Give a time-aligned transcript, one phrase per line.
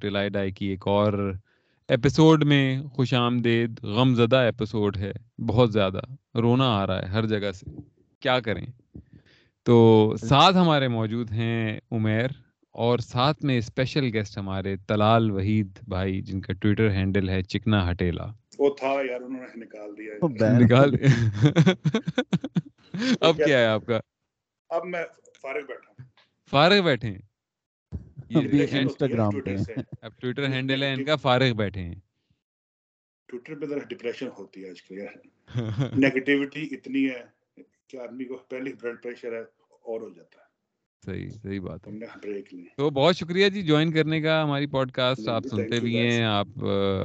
[0.00, 1.32] ڈائی کی ایک اور
[1.88, 5.12] ایپیسوڈ میں خوش آمدید غم زدہ ایپیسوڈ ہے
[5.46, 6.00] بہت زیادہ
[6.34, 7.66] رونا آ رہا ہے ہر جگہ سے۔
[8.20, 8.66] کیا کریں؟
[9.62, 12.26] تو ساتھ ہمارے موجود ہیں عمیر
[12.72, 17.90] اور ساتھ میں اسپیشل گیسٹ ہمارے تلال وحید بھائی جن کا ٹویٹر ہینڈل ہے چکنا
[17.90, 18.26] ہٹیلا۔
[18.58, 20.92] وہ تھا یار انہوں نے نکال دیا۔ نکال
[23.20, 24.00] اب کیا ہے آپ کا؟
[24.68, 25.04] اب میں
[25.42, 26.02] فارغ بیٹھا
[26.50, 27.31] فارغ بیٹھے ہیں۔
[28.34, 29.56] انسٹاگرام پہ۔
[30.02, 31.94] اب ٹویٹر ہینڈل ہے ان کا فارغ بیٹھے ہیں۔
[33.28, 35.16] ٹویٹر پہ ذرا ڈپریشن ہوتی ہے آج کل یار۔
[35.96, 40.52] نیگیٹیوٹی اتنی ہے کہ آدمی کو پہلے بلڈ پریشر ہے اور ہو جاتا ہے۔
[41.04, 41.92] صحیح صحیح بات ہے۔
[42.76, 46.46] تو بہت شکریہ جی جوائن کرنے کا ہماری پوڈ کاسٹ آپ سنتے بھی ہیں۔ آپ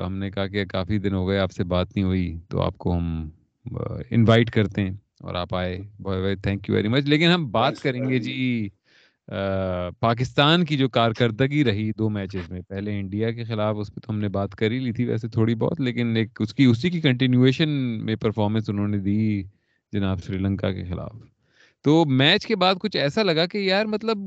[0.05, 2.77] ہم نے کہا کہ کافی دن ہو گئے آپ سے بات نہیں ہوئی تو آپ
[2.77, 3.29] کو ہم
[4.11, 5.77] انوائٹ کرتے ہیں اور آپ آئے۔
[6.35, 8.69] تھینک یو ویری مچ لیکن ہم بات کریں گے جی۔
[9.99, 14.13] پاکستان کی جو کارکردگی رہی دو میچز میں، پہلے انڈیا کے خلاف اس پہ تو
[14.13, 16.89] ہم نے بات کر ہی لی تھی ویسے تھوڑی بہت، لیکن ایک اس کی، اسی
[16.89, 17.69] کی کنٹینیویشن
[18.05, 19.43] میں پرفارمنس انہوں نے دی
[19.93, 21.11] جناب سری لنکا کے خلاف۔
[21.83, 24.17] تو میچ کے بعد کچھ ایسا لگا کہ یار مطلب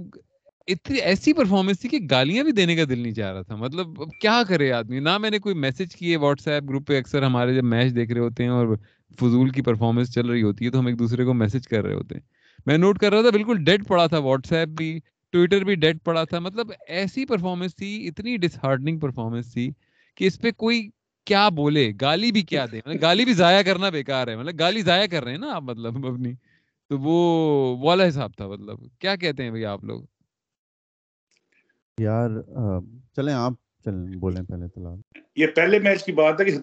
[0.68, 3.86] اتنی ایسی پرفارمنس تھی کہ گالیاں بھی دینے کا دل نہیں چاہ رہا تھا۔ مطلب
[4.20, 7.54] کیا کرے آدمی؟ نہ میں نے کوئی میسج کیے واٹس ایپ گروپ پہ، اکثر ہمارے
[7.54, 8.76] جب میچ دیکھ رہے ہوتے ہیں اور
[9.20, 11.94] فضول کی پرفارمنس چل رہی ہوتی ہے تو ہم ایک دوسرے کو میسج کر رہے
[11.94, 15.00] ہوتے ہیں۔ میں نوٹ کر رہا تھا، بالکل ڈیڈ پڑا تھا واٹس ایپ بھی،
[15.32, 19.70] ٹویٹر بھی ڈیڈ پڑا تھا۔ مطلب ایسی پرفارمنس تھی، اتنی ڈس ہارڈنگ پرفارمنس تھی
[20.14, 20.88] کہ اس پہ کوئی
[21.26, 24.82] کیا بولے، گالی بھی کیا دے۔ مطلب گالی بھی ضائع کرنا بیکار ہے۔ مطلب گالی
[24.82, 26.32] ضائع کر رہے ہیں نا آپ مطلب اپنی۔
[26.90, 30.02] تو وہ والا حساب تھا مطلب کیا کہتے ہیں بھائی آپ لوگ؟
[31.98, 32.30] یار
[33.16, 33.52] چلیں آپ
[33.84, 36.58] چل بولیں پہلے طلال یہ پہلے میچ کی بات ہے کہ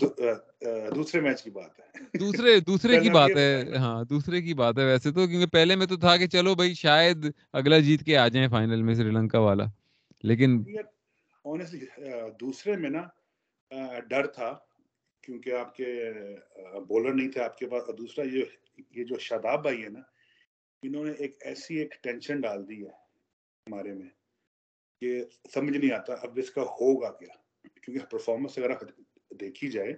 [0.96, 4.86] دوسرے میچ کی بات ہے؟ دوسرے دوسرے کی بات ہے ہاں دوسرے کی بات ہے
[4.86, 8.28] ویسے تو کیونکہ پہلے میں تو تھا کہ چلو بھائی شاید اگلا جیت کے آ
[8.28, 9.66] جائیں فائنل میں سری لنکا والا۔
[10.24, 10.64] لیکن
[12.42, 13.04] دوسرے میں نا
[14.10, 14.58] ڈر تھا
[15.24, 16.12] کیونکہ آپ کے
[16.88, 18.44] بولر نہیں تھے آپ کے پاس۔ دوسرا یہ
[18.96, 20.00] یہ جو شاداب بھائی ہے نا
[20.84, 22.92] انہوں نے ایک ایسی ایک ٹینشن ڈال دی ہے
[23.68, 24.17] ہمارے میں۔
[25.02, 27.34] کہ سمجھ نہیں آتا اب اس کا ہوگا کیا۔
[27.86, 28.82] کیونکہ پرفارمنس اگر آپ
[29.40, 29.94] دیکھی جائے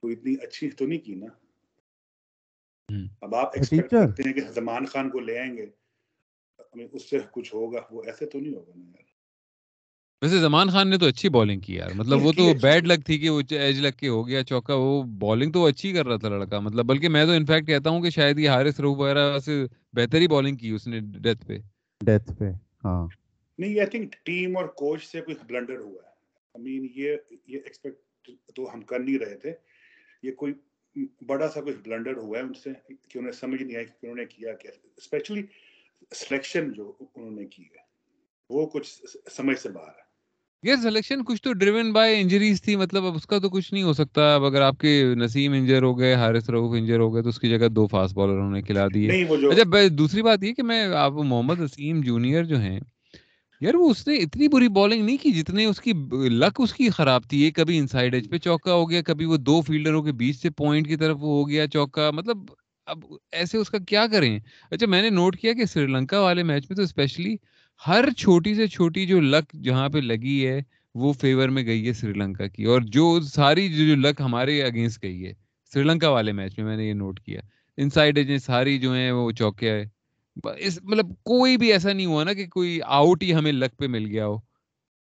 [0.00, 1.26] تو اتنی اچھی تو نہیں کی نا۔
[3.20, 5.66] اب آپ ایکسپیکٹ کرتے ہیں کہ زمان خان کو لے آئیں گے۔
[6.92, 9.02] اس سے کچھ ہوگا وہ ایسے تو نہیں ہوگا نا یار۔
[10.22, 13.18] ویسے زمان خان نے تو اچھی بالنگ کی یار۔ مطلب وہ تو بیڈ لگ تھی
[13.18, 16.28] کہ وہ ایج لگ کے ہو گیا چوکا وہ بالنگ تو اچھی کر رہا تھا
[16.28, 19.64] لڑکا۔ مطلب بلکہ میں تو انفیکٹ کہتا ہوں کہ شاید یہ حارث روح وغیرہ سے
[19.92, 21.58] بہتر ہی بالنگ کی اس نے ڈیتھ پہ۔
[22.06, 22.44] ڈیتھ پہ۔
[22.84, 23.06] ہاں۔
[23.58, 26.10] نہیں آئی تھنک ٹیم اور کوچ سے کوئی بلنڈر ہوا ہے۔
[26.54, 27.16] آئی مین یہ
[27.46, 29.52] یہ ایکسپیکٹ تو ہم کر نہیں رہے تھے۔
[30.22, 30.52] یہ کوئی
[31.26, 32.70] بڑا سا کوئی بلنڈر ہوا ہے ان سے
[33.08, 35.42] کہ انہیں سمجھ نہیں آئی کہ انہوں نے کیا کیا اسپیشلی
[36.14, 37.82] سلیکشن جو انہوں نے کی ہے
[38.50, 38.88] وہ کچھ
[39.30, 40.04] سمجھ سے باہر ہے۔
[41.26, 44.34] کچھ تو ڈریون بائی انجریز تھی مطلب اب اس کا تو کچھ نہیں ہو سکتا۔
[44.34, 47.38] اب اگر آپ کے نسیم انجر ہو گئے حارث روف انجر ہو گئے تو اس
[47.40, 49.10] کی جگہ دو فاسٹ بالر انہوں نے کھلا دیے۔
[49.50, 52.80] اچھا دوسری بات یہ کہ میں آپ محمد وسیم جونیئر جو ہیں
[53.60, 55.92] یار وہ اس نے اتنی بری بالنگ نہیں کی جتنے اس کی
[56.28, 59.36] لک اس کی خراب تھی۔ یہ کبھی انسائڈ ایج پہ چوکا ہو گیا، کبھی وہ
[59.36, 62.36] دو فیلڈروں کے بیچ سے پوائنٹ کی طرف ہو گیا چوکا۔ مطلب
[62.86, 62.98] اب
[63.32, 64.38] ایسے اس کا کیا کریں؟
[64.70, 67.36] اچھا میں نے نوٹ کیا کہ سری لنکا والے میچ میں تو اسپیشلی
[67.86, 70.60] ہر چھوٹی سے چھوٹی جو لک جہاں پہ لگی ہے،
[70.94, 75.02] وہ فیور میں گئی ہے سری لنکا کی۔ اور جو ساری جو لک ہمارے اگینسٹ
[75.02, 75.32] گئی ہے
[75.72, 77.40] سری لنکا والے میچ میں میں نے یہ نوٹ کیا۔
[77.76, 79.82] انسائڈ ایج ساری جو ہیں وہ چوکے
[80.36, 84.06] مطلب کوئی بھی ایسا نہیں ہوا نا کہ کوئی آؤٹ ہی ہمیں لک پہ مل
[84.06, 84.36] گیا ہو۔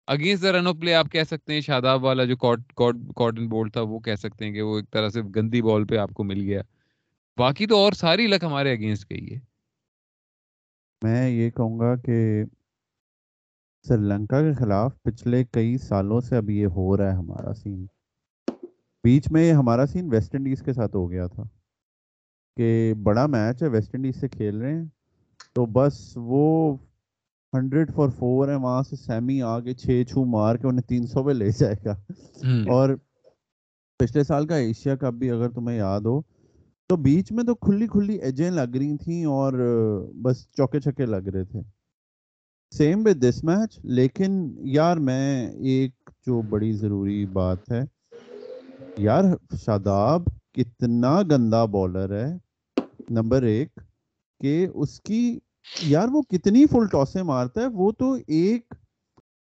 [0.07, 3.81] Against the run of play آپ کہہ سکتے ہیں شاداب والا جو کاٹن بال تھا
[3.81, 6.41] وہ کہہ سکتے ہیں کہ وہ ایک طرح سے گندی بال پہ آپ کو مل
[6.41, 6.63] گیا۔
[7.39, 9.39] باقی تو اور ساری لک ہمارے اگینسٹ گئی ہے۔
[11.03, 12.45] میں یہ کہوں گا کہ
[13.85, 17.87] سری لنکا کے خلاف پچھلے کئی سالوں سے اب یہ ہو رہا ہے ہمارا سین
[19.05, 21.43] بیچ میں ہمارا سین ویسٹ انڈیز کے ساتھ ہو گیا تھا
[22.57, 24.85] کہ بڑا میچ ہے ویسٹ انڈیز سے کھیل رہے ہیں۔
[25.55, 26.77] تو بس وہ
[27.53, 31.25] ہنڈریڈ فور فور ہے وہاں سے سیمی آگے چھ چھو مار کے انہیں تین سو
[31.25, 31.95] پہ لے جائے گا۔
[32.71, 32.91] اور
[33.99, 36.21] پچھلے سال کا ایشیا کپ بھی اگر تمہیں یاد ہو
[36.91, 39.53] تو بیچ میں تو کھلی کھلی ایجیں لگ رہی تھیں اور
[40.23, 41.61] بس چوکے چھکے لگ رہے تھے۔
[42.73, 44.33] سیم وتھ دس میچ لیکن
[44.65, 47.83] یار میں ایک جو بڑی ضروری بات ہے
[48.99, 49.25] یار
[49.65, 50.23] شاداب
[50.53, 52.33] کتنا گندا بالر ہے۔
[53.11, 53.81] نمبر ایک
[54.45, 55.39] کہ اس کی،
[55.83, 58.75] یار وہ کتنی فل ٹاسیں مارتا ہے، وہ تو ایک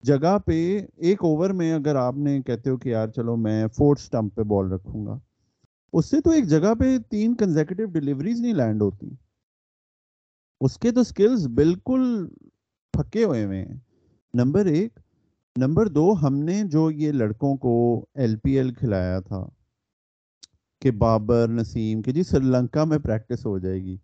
[0.03, 4.01] جگہ پہ، ایک اوور میں اگر آپ نے کہتے ہو کہ یار چلو میں فورتھ
[4.01, 5.19] سٹمپ پہ بال رکھوں گا،
[5.93, 9.09] اس سے تو ایک جگہ پہ تین کنزیکٹو ڈلیوریز نہیں لینڈ ہوتی۔
[10.61, 12.27] اس کے تو سکلز بالکل
[12.93, 13.77] پھکے ہوئے ہوئے ہیں۔
[14.33, 14.99] نمبر ایک
[15.57, 19.49] نمبر دو، ہم نے جو یہ لڑکوں کو ایل پی ایل کھلایا تھا
[20.81, 23.97] کہ بابر نسیم کہ جی سری لنکا میں پریکٹس ہو جائے گی۔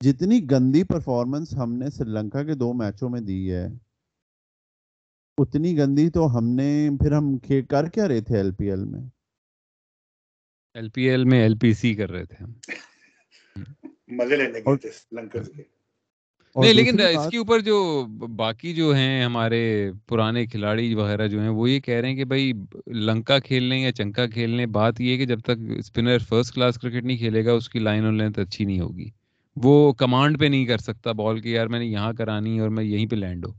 [0.00, 3.66] جتنی گندی پرفارمنس ہم نے سری لنکا کے دو میچوں میں دی ہے
[5.38, 9.00] اتنی گندی تو ہم نے پھر ہم کر کیا رہے تھے ایل پی ایل میں؟
[10.74, 12.52] ایل پی ایل میں ایل پی سی کر رہے تھے ہم۔
[14.08, 15.62] مزے لینے گئے تھے لنکرز کے
[16.56, 18.04] نہیں لیکن اس کے اوپر جو
[18.36, 22.24] باقی جو ہیں ہمارے پرانے کھلاڑی وغیرہ جو ہیں وہ یہ کہہ رہے ہیں کہ
[22.24, 22.52] بھائی
[22.86, 27.04] لنکا کھیلنے یا چنکا کھیلنے بات یہ ہے کہ جب تک اسپنر فرسٹ کلاس کرکٹ
[27.04, 29.10] نہیں کھیلے گا اس کی لائن اور لینتھ اچھی نہیں ہوگی۔
[29.62, 32.84] وہ کمانڈ پہ نہیں کر سکتا بال کی یار میں نے یہاں کرانی اور میں
[32.84, 33.52] یہیں پہ لینڈ ہو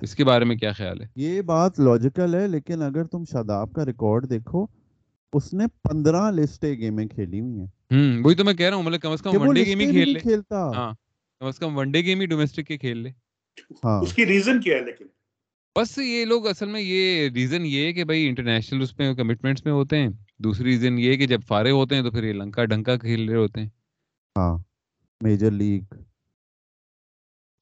[0.00, 3.72] اس کے بارے میں کیا خیال ہے؟ یہ بات لاجیکل ہے لیکن اگر تم شاداب
[3.72, 4.66] کا ریکارڈ دیکھو
[5.32, 8.82] اس نے پندرہ لسٹے گیمیں کھیلی ہوئی ہیں۔ ہوں وہی تو میں کہہ رہا ہوں
[8.82, 10.92] مطلب کم از کم ون ڈے گیم ہی کھیل لے۔ کھیلتا۔ ہاں
[11.40, 13.10] کم از کم ون ڈے گیم ہی ڈومیسٹک کے کھیل لے۔
[13.84, 15.06] ہاں۔ اس کی ریزن کیا ہے لیکن؟
[15.78, 19.64] بس یہ لوگ اصل میں یہ ریزن یہ ہے کہ بھائی انٹرنیشنل اس میں کمٹمنٹس
[19.64, 20.08] میں ہوتے ہیں۔
[20.38, 23.28] دوسری ریزن یہ ہے کہ جب فارغ ہوتے ہیں تو پھر یہ لنکا ڈنکا کھیل
[23.28, 23.68] رہے ہوتے ہیں۔
[24.38, 24.58] ہاں۔
[25.20, 25.94] میجر لیگ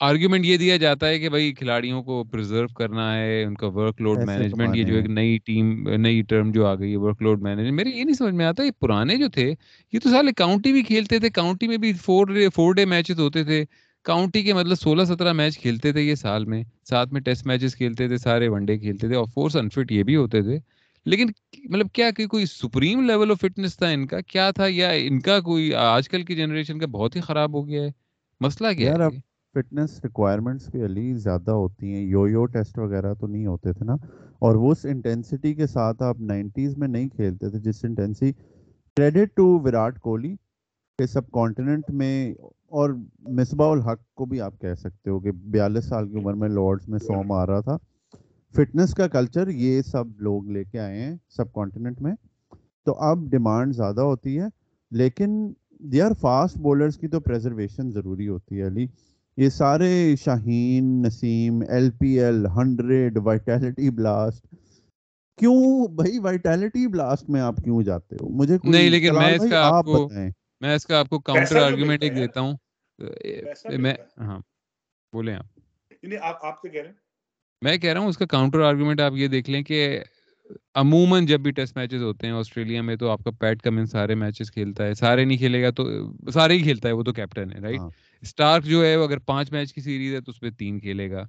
[0.00, 4.00] آرگیومنٹ یہ دیا جاتا ہے کہ بھائی کھلاڑیوں کو پرزرو کرنا ہے ان کا ورک
[4.00, 7.42] لوڈ مینجمنٹ یہ جو ایک نئی ٹیم نئی ٹرم جو آ گئی ہے ورک لوڈ
[7.42, 9.54] مینجمنٹ میرے یہ نہیں سمجھ میں آتا یہ پرانے جو تھے
[9.92, 13.44] یہ تو سارے کاؤنٹی بھی کھیلتے تھے۔ کاؤنٹی میں بھی فور فور ڈے میچز ہوتے
[13.44, 13.64] تھے۔
[14.04, 17.76] کاؤنٹی کے مطلب سولہ سترہ میچ کھیلتے تھے یہ سال میں۔ ساتھ میں ٹیسٹ میچز
[17.76, 20.58] کھیلتے تھے سارے ون ڈے کھیلتے تھے اور فورس انفٹ یہ بھی ہوتے تھے۔
[21.06, 21.26] لیکن
[21.70, 25.20] مطلب کیا کہ کوئی سپریم لیول آف فٹنس تھا ان کا؟ کیا تھا یا ان
[25.20, 27.90] کا کوئی آج کل کی جنریشن کا بہت ہی خراب ہو گیا ہے؟
[28.40, 29.08] مسئلہ کیا ہے
[29.54, 33.84] فٹنس ریکوائرمنٹس بھی علی زیادہ ہوتی ہیں۔ یو یو ٹیسٹ وغیرہ تو نہیں ہوتے تھے
[33.84, 33.92] نا؟
[34.38, 38.32] اور وہ اس انٹینسٹی کے ساتھ آپ نائنٹیز میں نہیں کھیلتے تھے جس intensity
[38.96, 40.34] credit to Virat Kohli
[40.98, 42.34] کہ سب کانٹیننٹ میں
[42.68, 46.48] اور مصباح الحق کو بھی آپ کہہ سکتے ہو کہ بیالیس سال کی عمر میں
[46.48, 47.76] لارڈس میں سو مار رہا تھا۔
[48.56, 52.14] فٹنس کا کلچر یہ سب لوگ لے کے آئے ہیں سب کانٹیننٹ میں
[52.84, 54.46] تو اب ڈیمانڈ زیادہ ہوتی ہے
[54.90, 58.86] لیکن دے آر فاسٹ بولرس کی تو پریزرویشن ضروری ہوتی ہے علی۔
[59.36, 64.46] یہ سارے Shaheen Naseem L P L hundred Vitality Blast
[65.38, 69.76] کیوں بھائی وائٹیلٹی بلاسٹ میں آپ کیوں جاتے ہو؟ مجھے نہیں لیکن میں اس کا
[69.76, 70.08] آپ کو
[70.60, 72.52] میں اس کا آپ کو کاؤنٹر آرگومنٹ ایک دیتا ہوں۔
[73.78, 74.38] میں ہاں
[75.12, 75.46] بولیں آپ۔
[76.42, 77.05] آپ کیا کہہ رہے ہیں۔
[77.62, 79.98] میں کہہ رہا ہوں اس کا کاؤنٹر آرگومنٹ آپ یہ دیکھ لیں کہ
[80.74, 84.14] عموماً جب بھی ٹیسٹ میچز ہوتے ہیں آسٹریلیا میں تو آپ کا پیٹ کمن سارے
[84.14, 85.84] میچز کھیلتا ہے سارے نہیں کھیلے گا تو
[86.32, 87.80] سارے ہی کھیلتا ہے وہ تو کیپٹن ہے رائٹ
[88.22, 91.10] اسٹارک جو ہے وہ اگر پانچ میچ کی سیریز ہے تو اس میں تین کھیلے
[91.10, 91.24] گا۔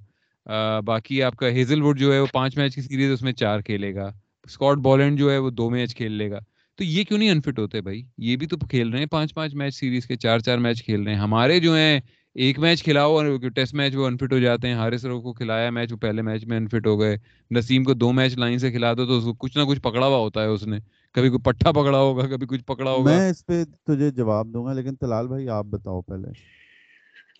[0.80, 3.32] باقی آپ کا ہیزل وڈ جو ہے وہ پانچ میچ کی سیریز ہے اس میں
[3.32, 4.12] چار کھیلے گا۔
[4.44, 6.38] اسکاٹ بالینڈ جو ہے وہ دو میچ کھیل لے گا۔
[6.78, 9.54] تو یہ کیوں نہیں انفٹ ہوتے بھائی؟ یہ بھی تو کھیل رہے ہیں پانچ پانچ
[9.54, 12.00] میچ سیریز کے چار چار میچ کھیل رہے ہیں۔ ہمارے جو ہیں
[12.38, 15.70] ایک میچ کھلاؤ اور ٹیسٹ میچ وہ انفٹ ہو جاتے ہیں۔ ہارس رو کو کھلایا
[15.70, 17.16] میچ وہ پہلے میچ میں انفٹ ہو گئے۔
[17.50, 20.06] نسیم کو دو میچ لائن سے کھلا دو تو اس کو کچھ نہ کچھ پکڑا
[20.06, 20.78] ہوا ہوتا ہے اس نے۔
[21.14, 24.64] کبھی کوئی پٹھا پکڑا ہوگا کبھی کچھ پکڑا ہوگا۔ میں اس پہ تجھے جواب دوں
[24.64, 26.28] گا لیکن تلال بھائی آپ بتاؤ پہلے۔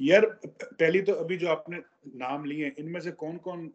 [0.00, 0.22] یار
[0.78, 1.76] پہلی تو ابھی جو آپ نے
[2.14, 3.68] نام لیے ان میں سے کون کون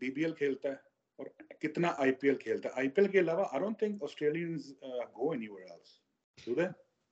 [0.00, 0.74] بی بی ایل کھیلتا ہے
[1.18, 1.26] اور
[1.60, 4.72] کتنا آئی پی ایل کھیلتا ہے؟ آئی پی ایل کے علاوہ I don't think Australians
[5.18, 6.66] go anywhere else do they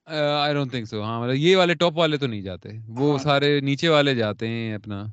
[0.06, 3.19] I don't think so ہاں مطلب یہ والے ٹاپ والے تو نہیں جاتے۔ وہ ہاں۔
[3.19, 5.04] سارے نیچے والے جاتے ہیں اپنا۔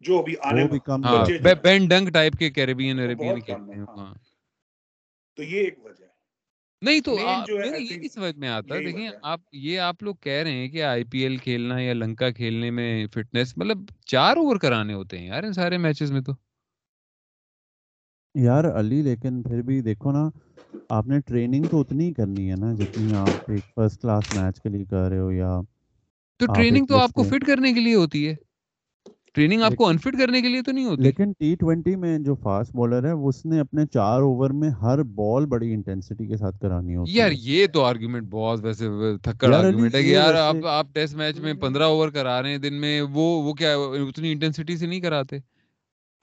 [0.00, 1.24] جو بھی آنے بھی کم ہاں
[1.62, 4.14] بین ڈنگ ٹائپ کے کیریبین عربین ہیں ہاں۔
[5.38, 6.14] تو یہ ایک وجہ ہے۔
[6.82, 10.68] نہیں تو یہ نہیں سمجھ میں آتا دیکھیں آپ یہ آپ لوگ کہہ رہے ہیں
[10.68, 15.18] کہ آئی پی ایل کھیلنا یا لنکا کھیلنے میں فٹنس مطلب چار اوور کرانے ہوتے
[15.18, 16.32] ہیں یار ان سارے میچز میں تو۔
[18.34, 20.28] یار علی لیکن پھر بھی دیکھو نا
[20.90, 24.68] آپ نے ٹریننگ تو اتنی کرنی ہے نا جتنی آپ ایک فرسٹ کلاس میچ کے
[24.68, 25.60] لیے کر رہے ہو یا
[26.40, 28.34] تو ٹریننگ تو آپ کو فٹ کرنے کے لیے ہوتی ہے۔
[29.34, 32.34] ٹریننگ آپ کو انفٹ کرنے کے لیے تو نہیں ہوتی۔ لیکن ٹی ٹوینٹی میں جو
[32.34, 36.60] فاسٹ بالر ہے اس نے اپنے چار اوور میں ہر بال بڑی انٹینسٹی کے ساتھ
[36.60, 38.88] کرانی ہوتی یار یہ تو آرگومنٹ بہت ویسے
[39.22, 42.58] تھکڑ آرگومنٹ ہے کہ یار آپ آپ ٹیسٹ میچ میں پندرہ اوور کرا رہے ہیں
[42.58, 43.74] دن میں وہ وہ کیا
[44.08, 45.38] اتنی انٹینسٹی سے نہیں کراتے۔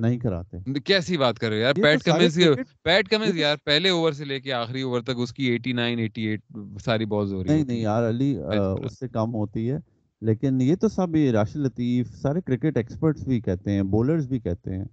[0.02, 2.38] نہیں کراتے۔ کیسی بات کر رہے یار؟ پیٹ کمنس
[2.84, 6.22] پیٹ یار پہلے اوور سے لے کے آخری اوور تک اس کی ایٹی نائن ایٹی
[6.22, 6.42] ایٹ
[6.82, 8.38] ساری بالز ہو رہی نہیں نہیں یار علی
[8.84, 9.78] اس سے کم ہوتی ہے۔
[10.22, 14.76] لیکن یہ تو سب راشد لطیف سارے کرکٹ ایکسپرٹس بھی کہتے ہیں بولرز بھی کہتے
[14.76, 14.86] ہیں۔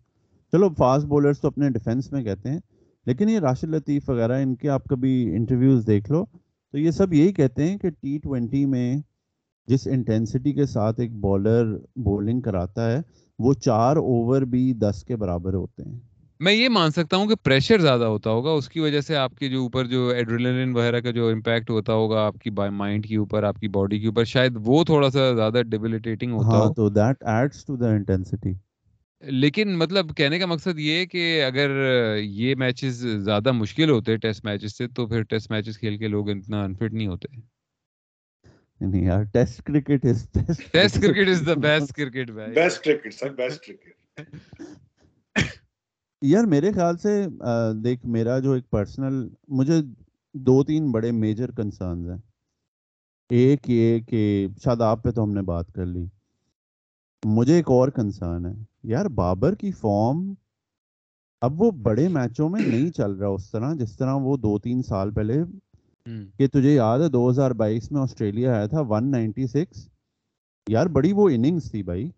[0.52, 2.59] چلو فاسٹ بولرز تو اپنے ڈیفینس میں کہتے ہیں۔
[3.07, 6.25] لیکن یہ راشد لطیف وغیرہ ان کے آپ کبھی انٹرویوز دیکھ لو
[6.73, 8.97] تو یہ سب یہی کہتے ہیں کہ ٹی ٹوینٹی میں
[9.69, 13.00] جس انٹینسٹی کے ساتھ ایک بالر بولنگ کراتا ہے
[13.40, 15.99] وہ چار اوور بھی دس کے برابر ہوتے ہیں۔
[16.40, 19.35] میں یہ مان سکتا ہوں کہ پریشر زیادہ ہوتا ہوگا اس کی وجہ سے آپ
[19.35, 23.16] کے جو اوپر جو ایڈریلن وغیرہ کا جو امپیکٹ ہوتا ہوگا آپ کی مائنڈ کے
[23.16, 26.88] اوپر آپ کی باڈی کے اوپر شاید وہ تھوڑا سا زیادہ ڈیبلیٹیٹنگ ہوتا ہاں تو
[26.90, 28.52] that adds to the intensity
[29.23, 31.70] لیکن مطلب کہنے کا مقصد یہ کہ اگر
[32.18, 36.30] یہ میچز زیادہ مشکل ہوتے ٹیسٹ میچز سے تو پھر ٹیسٹ میچز کھیل کے لوگ
[36.30, 37.28] اتنا انفٹ نہیں ہوتے۔
[38.80, 40.28] نہیں یار test cricket is
[40.72, 43.88] test cricket is the best cricket بھائی best cricket sir best cricket
[46.22, 47.26] یار میرے خیال سے
[47.84, 49.75] دیکھ میرا جو ایک پرسنل مجھے
[50.34, 52.18] دو تین بڑے میجر کنسرنز ہیں۔
[53.30, 56.06] ایک یہ کہ شاداب پہ تو ہم نے بات کر لی۔
[57.25, 60.34] مجھے ایک اور کنسرن ہے۔ یار بابر کی فارم
[61.40, 64.82] اب وہ بڑے میچوں میں نہیں چل رہا اس طرح جس طرح وہ دو تین
[64.82, 65.44] سال پہلے
[66.38, 69.88] کہ تجھے یاد ہے دو ہزار بائیس میں آسٹریلیا آیا تھا ون نائنٹی سکس۔
[70.69, 72.11] یار بڑی وہ اننگس تھی بھائی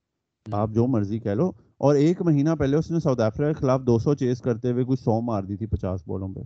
[0.53, 3.81] آپ جو مرضی کہہ لو۔ اور ایک مہینہ پہلے اس نے ساؤتھ افریقہ کے خلاف
[3.87, 6.41] دو سو چیز کرتے ہوئے کچھ سو مار دی تھی پچاس بالوں پہ۔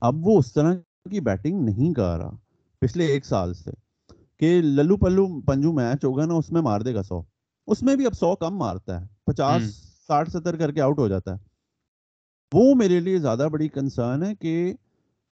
[0.00, 0.74] اب وہ اس طرح
[1.10, 2.30] کی بیٹنگ نہیں کر رہا
[2.80, 3.70] پچھلے ایک سال سے۔
[4.36, 7.22] کہ للو پلو پنجو میچ ہوگا نا اس میں مار دے گا سو۔
[7.66, 9.62] اس میں بھی اب سو کم مارتا ہے پچاس
[10.06, 11.38] ساٹھ ستر کر کے آؤٹ ہو جاتا ہے۔
[12.52, 14.74] وہ میرے لیے زیادہ بڑی کنسرن ہے کہ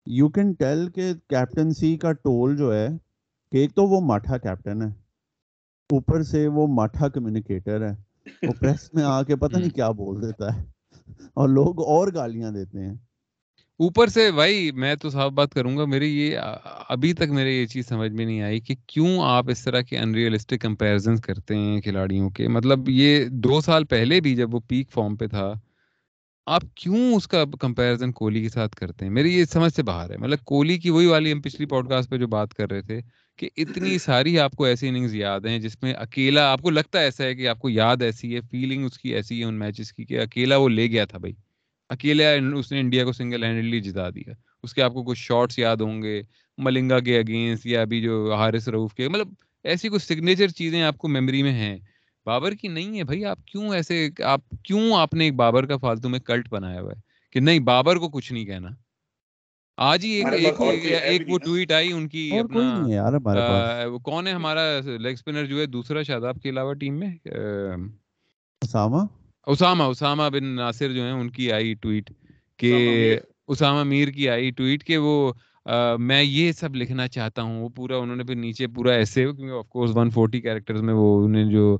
[0.06, 2.88] یو کین ٹیل کہ کیپٹنسی کا ٹول جو ہے
[3.52, 4.88] کہ ایک تو وہ ماٹھا کیپٹن ہے.
[5.90, 7.94] اوپر سے وہ ماٹھا کمیونیکیٹر ہے.
[8.48, 10.62] وہ پریس میں آ کے پتہ نہیں کیا بول دیتا ہے.
[11.34, 12.94] اور لوگ اور گالیاں دیتے ہیں.
[13.80, 16.38] اوپر سے بھائی میں تو صاف بات کروں گا میری یہ
[16.88, 19.98] ابھی تک میرے یہ چیز سمجھ میں نہیں آئی کہ کیوں آپ اس طرح کے
[19.98, 24.90] انریلسٹک کمپیرزن کرتے ہیں کھلاڑیوں کے؟ مطلب یہ دو سال پہلے بھی جب وہ پیک
[24.90, 25.52] فارم پہ تھا
[26.46, 30.10] آپ کیوں اس کا کمپیرزن کوہلی کے ساتھ کرتے ہیں؟ میری یہ سمجھ سے باہر
[30.10, 32.82] ہے۔ مطلب کوہلی کی وہی والی ہم پچھلی پوڈ کاسٹ پہ جو بات کر رہے
[32.82, 33.00] تھے
[33.38, 37.00] کہ اتنی ساری آپ کو ایسی اننگز یاد ہیں جس میں اکیلا آپ کو لگتا
[37.00, 39.92] ایسا ہے کہ آپ کو یاد ایسی ہے فیلنگ اس کی ایسی ہے ان میچز
[39.92, 41.34] کی کہ اکیلا وہ لے گیا تھا بھائی۔
[41.90, 42.24] اکیلا
[42.56, 44.32] اس نے انڈیا کو سنگل ہینڈلی جتا دیا۔
[44.62, 46.22] اس کے آپ کو کچھ شارٹس یاد ہوں گے
[46.58, 49.28] ملنگا کے اگینسٹ یا ابھی جو حارث روف کے مطلب
[49.64, 51.76] ایسی کچھ سگنیچر چیزیں آپ کو میموری میں ہیں۔
[52.26, 55.76] بابر کی نہیں ہے بھائی آپ کیوں ایسے آپ کیوں آپ نے ایک بابر کا
[55.76, 57.00] فالتو میں کلٹ بنایا ہوا ہے؟
[57.32, 58.68] کہ نہیں بابر کو کچھ نہیں کہنا۔
[59.76, 60.60] آج ہی ایک
[61.02, 66.02] ایک وہ ٹویٹ آئی ان کی اپنا کون ہے ہمارا لیگ اسپنر جو ہے دوسرا
[66.02, 67.14] شاداب کے علاوہ ٹیم میں؟
[68.60, 69.02] اسامہ۔
[69.46, 72.12] اسامہ اسامہ بن ناصر جو ہیں ان کی آئی ٹویٹ
[72.56, 75.32] کہ اسامہ میر۔ کی آئی ٹویٹ کہ وہ
[75.98, 79.58] میں یہ سب لکھنا چاہتا ہوں وہ پورا انہوں نے پھر نیچے پورا ایسے کیونکہ
[79.58, 81.78] of course one forty characters میں وہ انہیں جو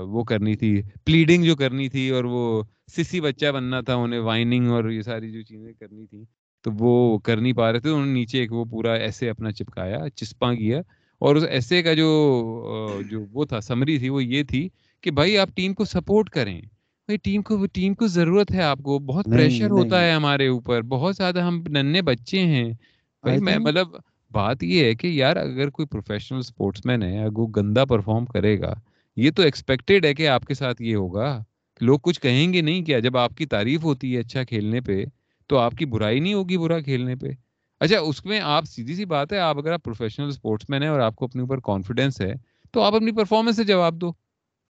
[0.00, 2.62] وہ کرنی تھی پلیڈنگ جو کرنی تھی اور وہ
[2.96, 6.24] سسی بچہ بننا تھا انہیں وائننگ اور یہ ساری جو چیزیں کرنی تھیں
[6.62, 9.52] تو وہ کر نہیں پا رہے تھے انہوں نے نیچے ایک وہ پورا ایسے اپنا
[9.52, 10.80] چپکایا چسپاں کیا
[11.18, 12.08] اور اس ایسے کا جو
[13.10, 14.68] جو وہ تھا سمری تھی وہ یہ تھی
[15.00, 18.78] کہ بھائی آپ ٹیم کو سپورٹ کریں۔ بھائی ٹیم کو ٹیم کو ضرورت ہے آپ
[18.78, 22.72] کو بہت پریشر ہوتا ہے ہمارے اوپر بہت زیادہ ہم ننے بچے ہیں۔
[23.24, 23.88] بھائی میں مطلب
[24.30, 28.24] بات یہ ہے کہ یار اگر کوئی پروفیشنل اسپورٹس مین ہے اگر وہ گندا پرفارم
[28.24, 28.74] کرے گا
[29.16, 31.42] یہ تو ایکسپیکٹڈ ہے کہ آپ کے ساتھ یہ ہوگا۔
[31.80, 35.04] لوگ کچھ کہیں گے نہیں کیا؟ جب آپ کی تعریف ہوتی ہے اچھا کھیلنے پہ
[35.46, 37.26] تو آپ کی برائی نہیں ہوگی برا کھیلنے پہ۔
[37.80, 40.90] اچھا اس میں آپ سیدھی سی بات ہے آپ اگر آپ پروفیشنل اسپورٹس مین ہیں
[40.90, 42.32] اور آپ کو اپنے اوپر کانفیڈینس ہے
[42.72, 44.12] تو آپ اپنی پرفارمنس سے جواب دو۔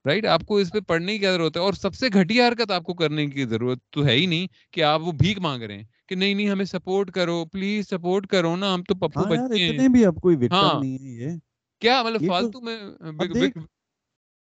[0.04, 2.82] رائٹ آپ کو اس پہ پڑھنے کی ضرورت ہے؟ اور سب سے گھٹیا حرکت آپ
[2.82, 5.84] کو کرنے کی ضرورت تو ہے ہی نہیں کہ آپ وہ بھیک مانگ رہے ہیں
[6.08, 9.64] کہ نہیں نہیں ہمیں سپورٹ کرو پلیز سپورٹ کرو نا ہم تو پپو ہاں بچے
[9.64, 11.30] ہیں۔ بھی اب کوئی وکٹم ہاں۔ نہیں ہے یہ۔
[11.80, 12.76] کیا مطلب فالتو میں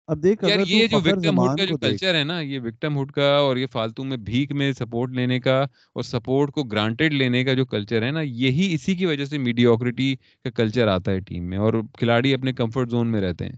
[0.07, 3.11] اب دیکھ یار یہ جو وکٹم ہوڈ کا جو کلچر ہے نا یہ وکٹم ہوڈ
[3.11, 7.43] کا اور یہ فالتو میں بھیک میں سپورٹ لینے کا اور سپورٹ کو گرانٹیڈ لینے
[7.43, 11.19] کا جو کلچر ہے نا یہی اسی کی وجہ سے میڈیوکریٹی کا کلچر آتا ہے
[11.19, 13.55] ٹیم میں اور کھلاڑی اپنے کمفرٹ زون میں رہتے ہیں۔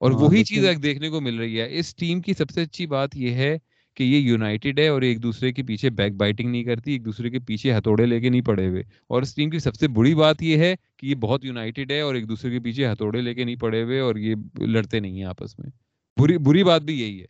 [0.00, 2.86] اور ہاں، وہی چیز دیکھنے کو مل رہی ہے۔ اس ٹیم کی سب سے اچھی
[2.86, 3.56] بات یہ ہے
[3.98, 7.30] کہ یہ یونائٹیڈ ہے اور ایک دوسرے کے پیچھے بیک بائٹنگ نہیں کرتی ایک دوسرے
[7.30, 10.14] کے پیچھے ہتھوڑے لے کے نہیں پڑے ہوئے۔ اور اس ٹیم کی سب سے بری
[10.14, 13.34] بات یہ ہے کہ یہ بہت یونائٹیڈ ہے اور ایک دوسرے کے پیچھے ہتھوڑے لے
[13.34, 14.34] کے نہیں پڑے ہوئے اور یہ
[14.66, 15.70] لڑتے نہیں ہیں آپس میں۔
[16.16, 17.26] بری بری بات بھی یہی ہے۔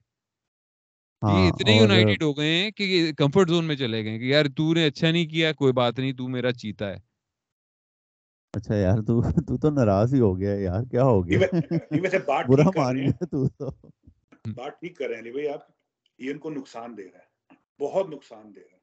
[1.22, 4.44] یہ ہاں، اتنے یونائٹیڈ ہو گئے ہیں کہ کمفرٹ زون میں چلے گئے کہ یار
[4.56, 6.96] تو نے اچھا نہیں کیا کوئی بات نہیں تو میرا چیتا ہے۔
[8.54, 11.38] اچھا یار تو تو تو ناراض ہی ہو گیا یار کیا ہو گیا
[12.48, 13.70] برا مان گیا تو تو۔
[14.46, 15.77] بات ٹھیک کر رہے ہیں۔ بھائی آپ
[16.18, 18.78] یہ ان کو نقصان دے رہا ہے، بہت نقصان دے رہا ہے۔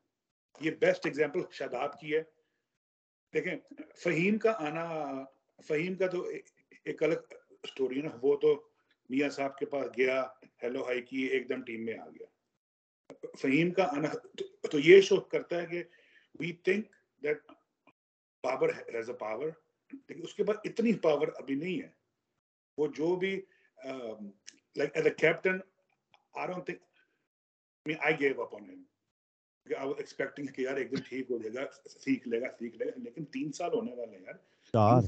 [0.61, 2.21] یہ بیسٹ ایگزامپل شاداب کی ہے۔
[3.33, 3.55] دیکھیں،
[3.95, 4.85] فہیم کا آنا،
[5.67, 6.21] فہیم کا تو
[6.83, 7.19] ایک الگ
[7.67, 8.69] سٹوری نا۔ وہ تو
[9.09, 10.23] میاں صاحب کے پاس گیا
[10.63, 12.27] ہیلو ہائی کی، ایک دم ٹیم میں آ گیا۔
[13.39, 14.09] فہیم کا آنا،
[14.71, 15.83] تو یہ شو کرتا ہے کہ
[16.39, 17.37] we think that
[18.43, 19.47] power has a power
[19.93, 21.89] لیکن اس کے بعد اتنی پاور ابھی نہیں ہے۔
[22.77, 23.35] وہ جو بھی
[24.75, 25.57] like as a captain
[26.33, 26.81] I don't think
[27.85, 28.79] mean, I gave up on him.
[29.65, 32.75] I was expecting کہ یار ایک دن ٹھیک ہو جائے گا سیکھ لے گا سیکھ
[32.77, 34.33] لے گا لیکن تین سال ہونے والے یار
[34.73, 35.07] چار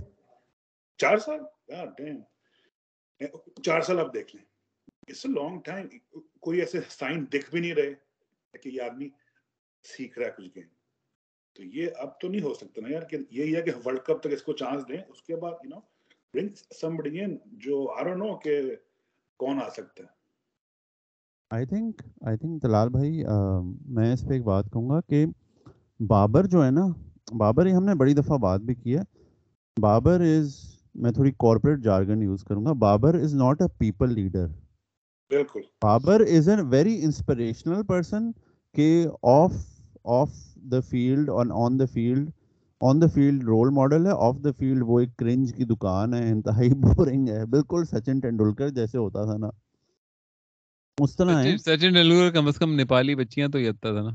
[0.99, 2.21] چار سال یار ڈیم
[3.63, 4.43] چار سال آپ دیکھ لیں
[5.03, 5.87] اٹس اے لانگ ٹائم
[6.39, 7.93] کوئی ایسے سائن دکھ بھی نہیں رہے
[8.53, 9.09] کہ یہ آدمی
[9.85, 10.67] سیکھ رہا ہے کچھ گیم
[11.55, 14.21] تو یہ اب تو نہیں ہو سکتا نا یار کہ یہی ہے کہ ورلڈ کپ
[14.23, 15.79] تک اس کو چانس دیں اس کے بعد یو نو
[16.33, 17.19] برنگ سمبڈی
[17.63, 18.59] جو آر نو کہ
[19.39, 20.15] کون آ سکتا ہے
[21.51, 23.23] I think I think Dalal بھائی
[23.95, 25.25] میں اس پہ ایک بات کہوں گا کہ
[26.07, 26.85] بابر جو ہے نا
[27.37, 29.01] بابر یہ ہم نے بڑی دفعہ بات بھی کی ہے۔
[29.77, 30.55] بابر از
[31.03, 34.47] میں تھوڑی کارپوریٹ جارگن یوز کروں گا۔ Babar is not a people leader
[35.31, 38.31] بالکل۔ Babar is a very inspirational person
[38.75, 38.89] کہ
[39.35, 39.53] off
[40.19, 40.29] off
[40.71, 42.29] the field on on the field
[42.81, 46.29] on the field role model ہے۔ آف دا فیلڈ وہ ایک cringe کی دکان ہے
[46.31, 49.49] انتہائی بورنگ ہے۔ بالکل سچن ٹینڈولکر جیسے ہوتا تھا نا۔
[50.97, 54.11] مستنا ہے سچن ٹینڈولکر کم از کم نیپالی بچیاں تو اچھا تھا نا۔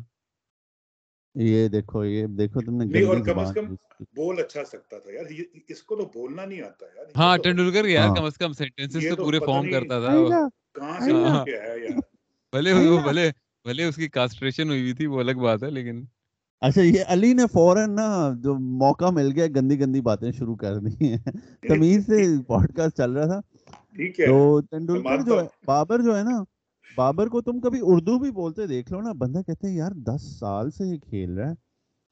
[1.35, 3.67] یہ دیکھو یہ دیکھو تم نے کم از کم
[4.17, 5.27] بول اچھا سکتا تھا یار۔
[5.69, 9.09] اس کو تو بولنا نہیں آتا یار۔ ہاں ٹینڈولکر یار ہاں۔ کم از کم سینٹنسز
[9.09, 10.13] تو پورے فارم کرتا تھا۔
[10.75, 11.13] کہاں سے
[11.59, 12.01] ہے یار؟
[12.53, 13.31] بھلے وہ بھلے
[13.67, 16.05] بھلے اس کی کاسٹریشن ہوئی تھی وہ الگ بات ہے لیکن
[16.63, 18.07] اچھا یہ علی نے فوراً نا
[18.43, 22.97] جو موقع مل گیا گندی گندی باتیں شروع کر دی ہیں۔ تمیز سے پوڈ کاسٹ
[22.97, 23.41] چل رہا تھا۔
[24.21, 26.43] تو ٹینڈولکر جو ہے بابر جو ہے نا
[26.97, 30.39] بابر کو تم کبھی اردو بھی بولتے دیکھ لو نا بندہ کہتے ہیں یار دس
[30.41, 31.55] سال سے یہ کھیل رہا ہے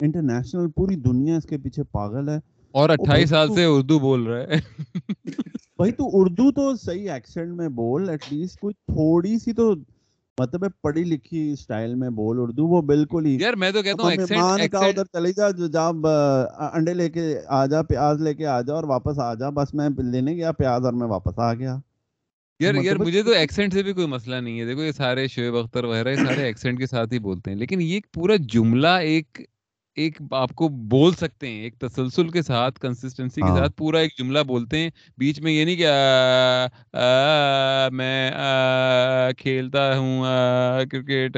[0.00, 2.36] انٹرنیشنل پوری دنیا اس کے پیچھے پاگل ہے۔
[2.74, 4.46] اور اٹھائیس سال سے اردو بول رہا ہے۔
[5.76, 9.74] بھائی تو اردو تو صحیح ایکسنٹ میں بول ایٹ لیسٹ کوئی تھوڑی سی تو
[10.38, 14.10] مطلب پڑھی لکھی سٹائل میں بول اردو وہ بالکل ہی یار میں تو کہتا ہوں
[14.10, 15.88] مطلب ایکسنٹ کا ادھر چلی جا جا
[16.74, 19.74] انڈے لے کے آ جا پیاز لے کے آ جا اور واپس آ جا بس
[19.74, 21.76] میں لینے گیا پیاز اور میں واپس آ گیا۔
[22.60, 25.26] یار یار مطلب مجھے تو ایکسنٹ سے بھی کوئی مسئلہ نہیں ہے۔ دیکھو یہ سارے
[25.26, 28.94] شعیب اختر وغیرہ یہ سارے ایکسنٹ کے ساتھ ہی بولتے ہیں۔ لیکن یہ پورا جملہ
[29.04, 29.40] ایک
[29.96, 33.98] ایک آپ کو بول سکتے ہیں ایک تسلسل کے ساتھ کنسسٹنسی کے ہاں۔ ساتھ پورا
[33.98, 35.88] ایک جملہ بولتے ہیں۔ بیچ میں یہ نہیں کہ
[37.92, 38.30] میں
[39.38, 40.24] کھیلتا ہوں
[40.90, 41.36] کرکٹ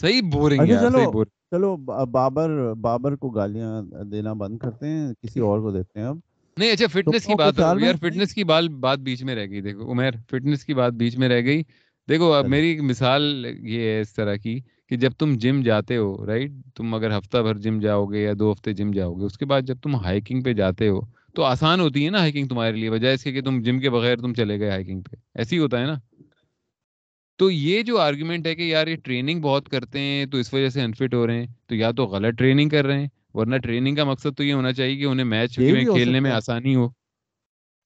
[0.00, 3.70] صحیح بورنگ ہے اچھا، چلو بابر بابر کو گالیاں
[4.04, 6.18] دینا بند کرتے ہیں کسی اور کو دیتے ہیں اب۔
[6.56, 10.10] نہیں اچھا فٹنس کی بات یار فٹنس کی بات بیچ میں رہ گئی۔ دیکھو عمیر
[10.30, 11.62] فٹنس کی بات بیچ میں رہ گئی۔
[12.08, 16.26] دیکھو اب میری مثال یہ ہے اس طرح کی کہ جب تم جم جاتے ہو
[16.26, 19.38] رائٹ تم اگر ہفتہ بھر جم جاؤ گے یا دو ہفتے جم جاؤ گے اس
[19.38, 21.00] کے بعد جب تم ہائکنگ پہ جاتے ہو
[21.34, 23.90] تو آسان ہوتی ہے نا ہائکنگ تمہارے لیے بجائے اس کے کہ تم جم کے
[23.90, 25.94] بغیر تم چلے گئے ہائکنگ پہ۔ ایسے ہی ہوتا ہے نا۔
[27.38, 30.68] تو یہ جو آرگومنٹ ہے کہ یار یہ ٹریننگ بہت کرتے ہیں تو اس وجہ
[30.68, 33.96] سے انفٹ ہو رہے ہیں تو یا تو غلط ٹریننگ کر رہے ہیں ورنہ ٹریننگ
[33.96, 36.88] کا مقصد تو یہ ہونا چاہیے کہ انہیں میچ میں کھیلنے میں آسانی ہو۔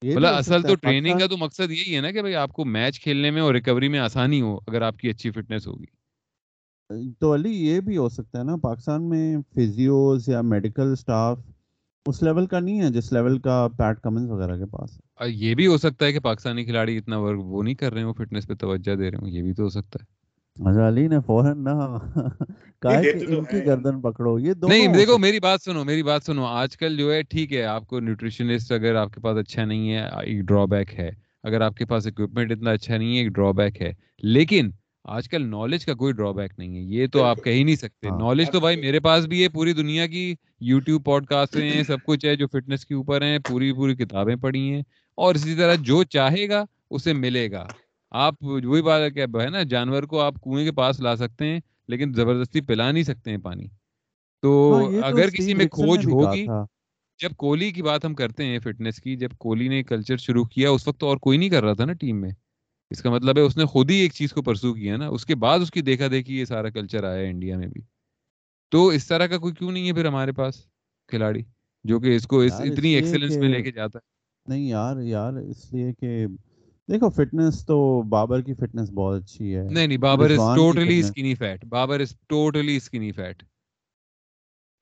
[0.02, 3.30] بلا اصل تو ٹریننگ کا تو مقصد یہی ہے نا کہ آپ کو میچ کھیلنے
[3.30, 6.00] میں اور ریکوری میں آسانی ہو اگر آپ کی اچھی فٹنس ہوگی۔
[7.20, 11.38] تو علی یہ بھی ہو سکتا ہے نا پاکستان میں فیزیوز یا میڈیکل سٹاف
[12.06, 15.66] اس لیول کا نہیں ہے جس لیول کا پیٹ کمنز وغیرہ کے پاس یہ بھی
[15.66, 18.54] ہو سکتا ہے کہ پاکستانی کھلاڑی اتنا ورک وہ نہیں کر رہے ہوں فٹنس پہ
[18.54, 20.19] توجہ دے رہے ہوں یہ بھی تو ہو سکتا ہے۔
[20.61, 21.70] علی نے فوراً نہ
[22.83, 26.23] کہا کہ ان کی گردن پکڑو یہ دو نہیں دیکھو میری بات سنو میری بات
[26.23, 29.64] سنو آج کل جو ہے ٹھیک ہے آپ کو نیوٹریشنسٹ اگر آپ کے پاس اچھا
[29.64, 31.11] نہیں ہے ایک ڈرا بیک ہے۔
[31.42, 33.92] اگر آپ کے پاس اکوپمنٹ اتنا اچھا نہیں ہے ایک ڈرا بیک ہے۔
[34.23, 34.70] لیکن
[35.05, 37.77] آج کل نالج کا کوئی ڈرا بیک نہیں ہے یہ تو آپ کہہ ہی نہیں
[37.77, 41.57] سکتے۔ ہاں۔ نالج تو بھائی میرے پاس بھی ہے پوری دنیا کی یوٹیوب پوڈ کاسٹ
[41.57, 44.83] ہیں سب کچھ ہے جو فٹنس کے اوپر ہیں پوری پوری کتابیں پڑھی ہیں۔
[45.14, 47.66] اور اسی طرح جو چاہے گا اسے ملے گا۔
[48.12, 51.61] آپ وہی بات ہے ہے نا جانور کو آپ کنویں کے پاس لا سکتے ہیں
[51.88, 53.66] لیکن زبردستی پلا نہیں سکتے ہیں پانی۔
[54.42, 56.44] تو ہاں، اگر کسی میں کھوج ہوگی
[57.20, 60.70] جب کوہلی کی بات ہم کرتے ہیں فٹنس کی جب کوہلی نے کلچر شروع کیا
[60.70, 62.31] اس وقت تو اور کوئی نہیں کر رہا تھا نا ٹیم میں۔
[62.90, 65.27] اس کا مطلب ہے اس نے خود ہی ایک چیز کو پرسو کیا نا اس
[65.27, 67.81] کے بعد اس کی دیکھا دیکھی یہ سارا کلچر آیا ہے انڈیا میں بھی۔
[68.73, 70.55] تو اس طرح کا کوئی کیوں نہیں ہے پھر ہمارے پاس
[71.09, 71.42] کھلاڑی
[71.85, 74.09] جو کہ اس کو اس اتنی ایکسلنس میں لے کے جاتا ہے؟
[74.46, 76.27] نہیں یار یار اس لیے کہ
[76.90, 77.76] دیکھو فٹنس تو
[78.09, 82.14] بابر کی فٹنس بہت اچھی ہے۔ نہیں نہیں Babar is totally skinny fat Babar is
[82.26, 83.42] totally skinny fat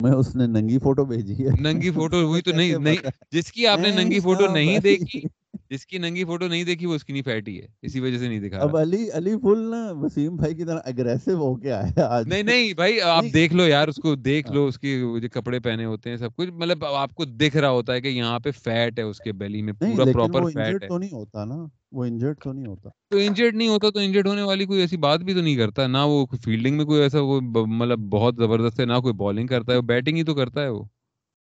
[0.00, 3.66] میں اس نے ننگی فوٹو بھیجی ہے۔ ننگی فوٹو ہوئی تو نہیں نہیں جس کی
[3.66, 5.20] آپ نے ننگی فوٹو نہیں دیکھی
[5.70, 8.28] جس کی ننگی فوٹو نہیں دیکھی وہ اس کی نہیں فیٹی ہے اسی وجہ سے
[8.28, 12.06] نہیں دکھا اب علی علی فل نا وسیم بھائی کی طرح اگریسو ہو کے آیا
[12.08, 14.96] آج۔ نہیں نہیں بھائی آپ دیکھ لو یار اس کو دیکھ ہاں۔ لو اس کے
[15.32, 18.38] کپڑے پہنے ہوتے ہیں سب کچھ۔ مطلب آپ کو دکھ رہا ہوتا ہے کہ یہاں
[18.38, 21.64] پہ فیٹ ہے اس کے بیلی میں پورا پراپر فیٹ ہے۔ تو نہیں ہوتا نا
[21.92, 24.96] وہ انجرڈ تو نہیں ہوتا۔ تو انجرڈ نہیں ہوتا تو انجرڈ ہونے والی کوئی ایسی
[24.98, 28.80] بات بھی تو نہیں کرتا نہ وہ فیلڈنگ میں کوئی ایسا وہ مطلب بہت زبردست
[28.80, 30.82] ہے نہ کوئی بالنگ کرتا ہے بیٹنگ ہی تو کرتا ہے وہ۔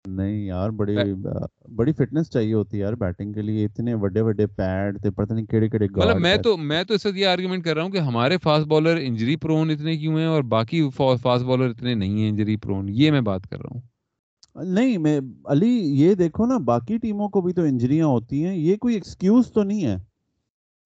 [0.08, 0.96] نہیں یار بڑی
[1.76, 5.34] بڑی فٹنس چاہیے ہوتی ہے یار بیٹنگ کے لیے اتنے بڑے بڑے پیڈ تے پتہ
[5.34, 7.92] نہیں کیڑے کیڑے مطلب میں تو میں تو اس وقت یہ آرگیومنٹ کر رہا ہوں
[7.92, 12.20] کہ ہمارے فاسٹ بولر انجری پرون اتنے کیوں ہیں اور باقی فاسٹ بولر اتنے نہیں
[12.20, 13.82] ہیں انجری پرون یہ میں بات کر رہا ہوں۔
[14.56, 15.70] نہیں میں علی
[16.02, 19.64] یہ دیکھو نا باقی ٹیموں کو بھی تو انجریاں ہوتی ہیں یہ کوئی ایکسکیوز تو
[19.64, 19.98] نہیں ہے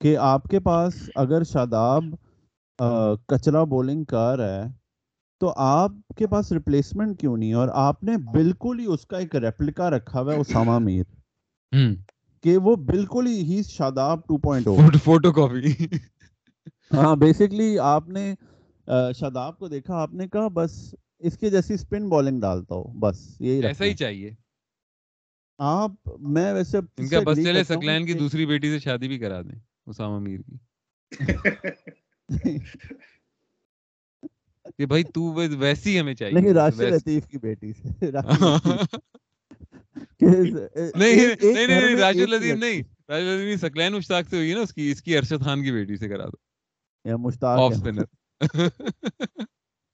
[0.01, 2.03] کہ آپ کے پاس اگر شاداب
[3.27, 4.78] کچرا بولنگ کر رہا ہے
[5.39, 9.35] تو آپ کے پاس ریپلیسمنٹ کیوں نہیں اور آپ نے بالکل ہی اس کا ایک
[9.35, 11.03] ریپلیکا رکھا ہوا ہے اسامہ میر۔
[12.43, 15.85] کہ وہ بالکل ہی ہی شاداب 2.0 فوٹو کاپی
[16.93, 18.35] ہاں بیسکلی آپ نے
[19.15, 23.41] شاداب کو دیکھا آپ نے کہا بس اس کے جیسی اسپن بالنگ ڈالتا ہو بس
[23.41, 24.31] یہی ایسا ہی چاہیے۔
[25.57, 29.41] آپ میں ویسے ان کا بس چلے سکلین کی دوسری بیٹی سے شادی بھی کرا
[29.41, 30.57] دیں اسامہ میر کی۔
[34.77, 35.21] کہ بھائی تو
[35.57, 38.11] ویسی ہمیں چاہیے لیکن راشد لطیف کی بیٹی سے
[40.21, 44.91] نہیں نہیں نہیں راشد لطیف نہیں۔ راشد لطیف سکلین مشتاق سے ہوئی نا اس کی
[44.91, 46.37] اس کی ارشد خان کی بیٹی سے کرا دو
[47.05, 48.03] یا مشتاق آف اسپنر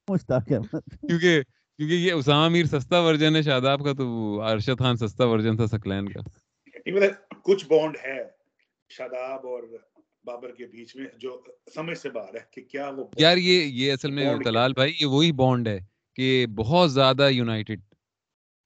[0.08, 4.06] مشتاق کیونکہ کیونکہ یہ اسامہ میر سستا ورژن ہے شاداب کا تو
[4.42, 6.20] ارشد خان سستا ورژن تھا سکلین کا۔
[7.44, 8.18] کچھ بانڈ ہے
[8.90, 9.62] شاداب اور
[10.26, 11.40] بابر کے بیچ میں جو
[11.74, 15.06] سمجھ سے باہر ہے کہ کیا وہ یار یہ یہ اصل میں تلال بھائی یہ
[15.06, 15.78] وہی بانڈ ہے
[16.16, 17.80] کہ بہت زیادہ یونائٹڈ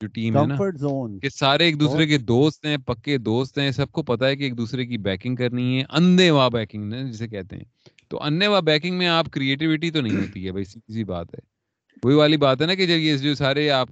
[0.00, 0.56] جو ٹیم ہے نا
[1.22, 4.42] کہ سارے ایک دوسرے کے دوست ہیں پکے دوست ہیں سب کو پتا ہے کہ
[4.42, 7.64] ایک دوسرے کی بیکنگ کرنی ہے اندھے وا بیکنگ جسے کہتے ہیں۔
[8.08, 11.40] تو انے وا بیکنگ میں آپ کریٹیوٹی تو نہیں ہوتی ہے بھائی سیدھی بات ہے۔
[12.02, 13.88] وہی والی بات ہے نا کہ جب یہ جو سارے آپ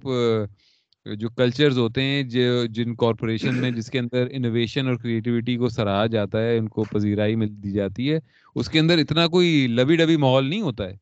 [1.15, 5.69] جو کلچرز ہوتے ہیں، جو، جن کارپوریشن میں جس کے اندر انوویشن اور کریٹیوٹی کو
[5.69, 8.19] سراہا جاتا ہے، ان کو پذیرائی مل دی جاتی ہے،
[8.55, 10.97] اس کے اندر اتنا کوئی لبی ڈبی ماحول نہیں ہوتا ہے۔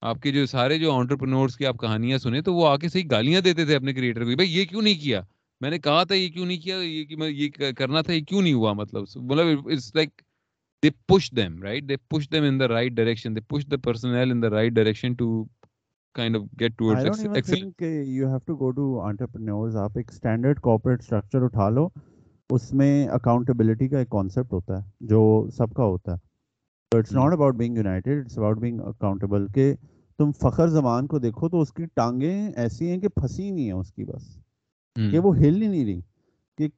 [0.00, 3.04] آپ کے جو سارے جو آنٹرپرنورس کی آپ کہانیاں سنیں، تو وہ آ کے صحیح
[3.10, 5.20] گالیاں دیتے تھے اپنے کریٹر کو بھائی، یہ کیوں نہیں کیا؟
[5.60, 8.52] میں نے کہا تھا یہ کیوں نہیں کیا، یہ یہ کرنا تھا، یہ کیوں نہیں
[8.52, 10.10] ہوا؟ مطلب مطلب it's like
[10.82, 14.30] they push them right they push them in the right direction they push the personnel
[14.30, 15.44] in the right direction to
[16.20, 17.62] kind of get towards I don't even excellent.
[17.62, 17.82] think
[18.16, 19.76] you have to go to entrepreneurs.
[19.76, 21.88] آپ ایک standard corporate structure اٹھا لو
[22.50, 26.26] اس میں accountability کا ایک concept ہوتا ہے جو سب کا ہوتا ہے۔
[26.94, 29.74] So it's not about being united it's about being accountable کہ
[30.18, 33.72] تم فخر زمان کو دیکھو تو اس کی ٹانگیں ایسی ہیں کہ پھنسی نہیں ہیں
[33.72, 34.38] اس کی بس۔
[35.10, 36.00] کہ وہ ہل ہی نہیں رہی۔
[36.58, 36.68] کہ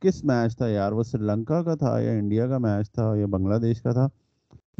[0.00, 3.26] کس میچ تھا یار؟ وہ سری لنکا کا تھا یا انڈیا کا میچ تھا یا
[3.26, 4.08] بنگلہ دیش کا تھا؟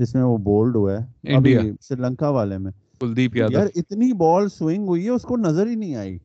[0.01, 4.13] جس میں وہ بولڈ ہوا ہے ابھی سری لنکا والے میں۔ کلدیپ یادو۔ یار اتنی
[4.13, 6.17] بال سوئنگ ہوئی ہے اس کو نظر ہی نہیں آئی۔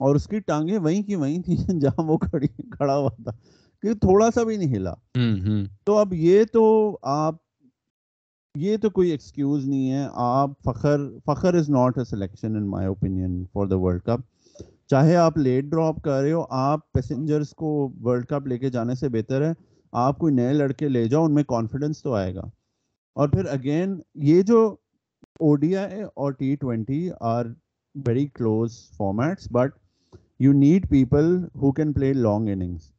[0.00, 3.30] اور اس کی ٹانگیں وہیں کی وہیں تھی جہاں وہ کھڑی کھڑا ہوا تھا۔
[3.82, 4.94] کہ تھوڑا سا بھی نہیں ہلا۔
[5.84, 7.34] تو اب یہ تو آپ
[8.58, 12.86] یہ تو کوئی ایکسکیوز نہیں ہے۔ آپ Fakhar Fakhar is not a selection in my
[12.86, 14.20] opinion for the World Cup
[14.86, 18.94] چاہے آپ لیٹ ڈراپ کر رہے ہو آپ پیسنجرز کو ورلڈ کپ لے کے جانے
[18.94, 22.42] سے بہتر ہے۔ آپ کوئی نئے لڑکے لے جاؤ ان میں کانفیڈنس تو آئے گا۔
[23.16, 24.76] اور پھر اگین یہ جو
[25.40, 27.46] او ڈی آئی اور T twenty are
[27.94, 29.70] very close formats but
[30.40, 32.92] you need people who can play long innings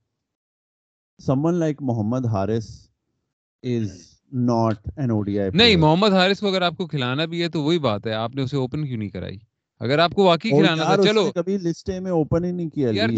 [1.46, 2.70] someone like Muhammad Haris
[3.64, 3.92] is
[4.32, 7.50] not an O D I نہیں محمد حارث کو اگر آپ کو کھلانا بھی ہے
[7.50, 9.38] تو وہی بات ہے آپ نے اسے اوپن کیوں نہیں کرائی؟
[9.84, 13.10] اگر آپ کو واقعی کھلانا تھا چلو۔ کبھی لسٹے میں اوپن ہی نہیں کیا یار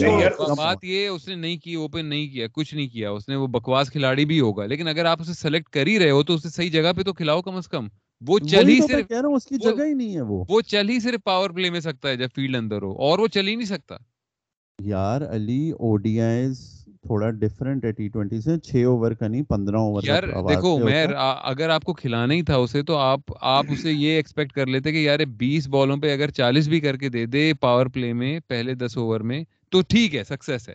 [0.58, 3.48] بات یہ اس نے نہیں کی اوپن نہیں کیا کچھ نہیں کیا۔ اس نے وہ
[3.48, 6.50] بکواس کھلاڑی بھی ہوگا۔ لیکن اگر آپ اسے سلیکٹ کر ہی رہے ہو تو اسے
[6.50, 7.88] صحیح جگہ پہ تو کھلاؤ کم از کم۔
[8.28, 10.62] وہ چل ہی صرف کہہ رہا ہوں اس کی جگہ ہی نہیں ہے وہ۔ وہ
[10.62, 13.48] چل ہی صرف پاور پلے میں سکتا ہے جب فیلڈ اندر ہو اور وہ چل
[13.48, 13.96] ہی نہیں سکتا۔
[14.80, 16.75] یار علی او ڈی آئیز
[17.06, 21.06] تھوڑا ڈفرنٹ ہے ٹی ٹوینٹی سے چھ اوور کا نہیں پندرہ اوور یار دیکھو میں
[21.44, 24.92] اگر آپ کو کھلانا ہی تھا اسے تو آپ آپ اسے یہ ایکسپیکٹ کر لیتے
[24.92, 28.40] کہ یار بیس بالوں پہ اگر چالیس بھی کر کے دے دے پاور پلے میں
[28.48, 30.74] پہلے دس اوور میں تو ٹھیک ہے سکسیس ہے۔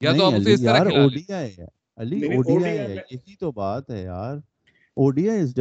[0.00, 3.52] یا تو آپ اسے اس طرح کھلا لیں۔ علی او ڈی آئی ہے یہی تو
[3.52, 4.36] بات ہے یار۔
[4.96, 5.58] او ڈی آئی از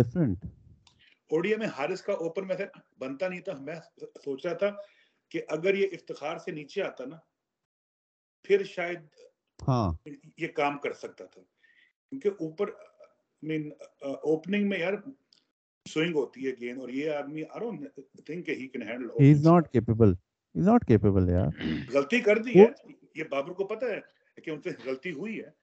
[1.31, 2.55] او ڈی آئی میں حارث کا اوپن میں
[2.99, 3.75] بنتا نہیں تھا۔ میں
[4.25, 4.69] سوچ رہا تھا
[5.31, 7.15] کہ اگر یہ افتخار سے نیچے آتا نا
[8.43, 8.99] پھر شاید
[9.67, 11.41] ہاں۔ یہ کام کر سکتا تھا۔
[12.10, 12.65] کیونکہ اوپر
[13.41, 13.69] مین
[14.02, 14.93] اوپننگ میں یار
[15.93, 17.89] سوئنگ ہوتی ہے گین اور یہ آدمی I don't
[18.26, 21.47] think he can handle he is not capable he is not capable یار
[21.93, 22.65] غلطی کر دی ہے۔
[23.15, 24.00] یہ بابر کو پتہ ہے
[24.41, 25.62] کہ ان سے غلطی ہوئی ہے۔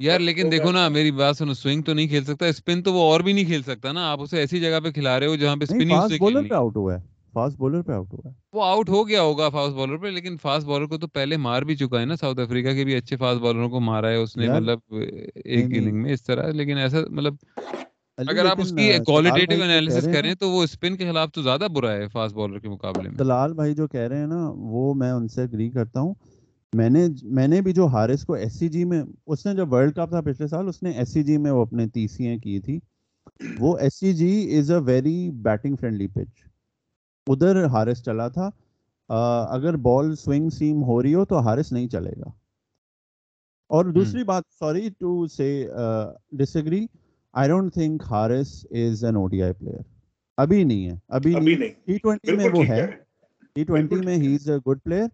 [0.00, 3.12] یار لیکن دیکھو نا میری بات سنو سوئنگ تو نہیں کھیل سکتا اسپن تو وہ
[3.12, 5.56] اور بھی نہیں کھیل سکتا نا۔ آپ اسے ایسی جگہ پہ کھلا رہے ہو جہاں
[5.56, 9.22] پہ اسپن ہی آؤٹ ہوا ہے۔ فاسٹ بالر پہ آؤٹ ہوا وہ آؤٹ ہو گیا
[9.22, 12.16] ہوگا فاسٹ بالر پہ لیکن فاسٹ بالر کو تو پہلے مار بھی چکا ہے نا
[12.16, 14.94] ساؤتھ افریقہ کے بھی اچھے فاسٹ بالروں کو مارا ہے اس نے مطلب
[15.46, 17.34] ایک اننگ میں اس طرح لیکن ایسا مطلب
[18.18, 21.92] اگر آپ اس کی کوالٹیٹیو انالیسس کریں تو وہ اسپن کے خلاف تو زیادہ برا
[21.92, 24.40] ہے فاسٹ بالر کے مقابلے میں۔ دلال بھائی جو کہہ رہے ہیں نا
[24.70, 26.14] وہ میں ان سے اگری کرتا ہوں۔
[26.72, 29.72] میں نے میں نے بھی جو حارث کو ایس سی جی میں اس نے جب
[29.72, 32.58] ورلڈ کپ تھا پچھلے سال اس نے ایس سی جی میں وہ اپنے تیسیاں کی
[32.60, 32.78] تھی۔
[33.58, 36.42] وہ S C G is a very batting friendly pitch
[37.32, 38.50] ادھر ہارس چلا تھا
[39.50, 42.30] اگر بال سوئنگ سیم ہو رہی ہو تو ہارس نہیں چلے گا۔
[43.70, 45.68] اور دوسری بات سوری ٹو سے
[46.56, 46.86] disagree
[47.32, 49.80] I don't think Haris is an O D I player
[50.38, 51.34] ابھی نہیں ہے ابھی
[51.84, 52.86] ٹی ٹوینٹی میں وہ ہے۔
[53.54, 55.04] ٹی ٹوینٹی میں he is a good player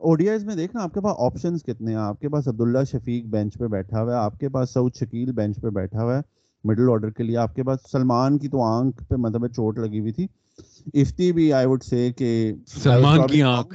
[0.00, 2.84] O D I's میں دیکھنا آپ کے پاس آپشنس کتنے ہیں؟ آپ کے پاس عبداللہ
[2.90, 6.16] شفیق بینچ پہ بیٹھا ہوا ہے آپ کے پاس سعود شکیل بینچ پہ بیٹھا ہوا
[6.16, 6.20] ہے۔
[6.64, 10.00] مڈل آرڈر کے لیے آپ کے پاس سلمان کی تو آنکھ پہ مطلب چوٹ لگی
[10.00, 10.26] ہوئی تھی۔
[10.94, 13.74] افتی بھی آئی وڈ سے کہ سلمان کی آنکھ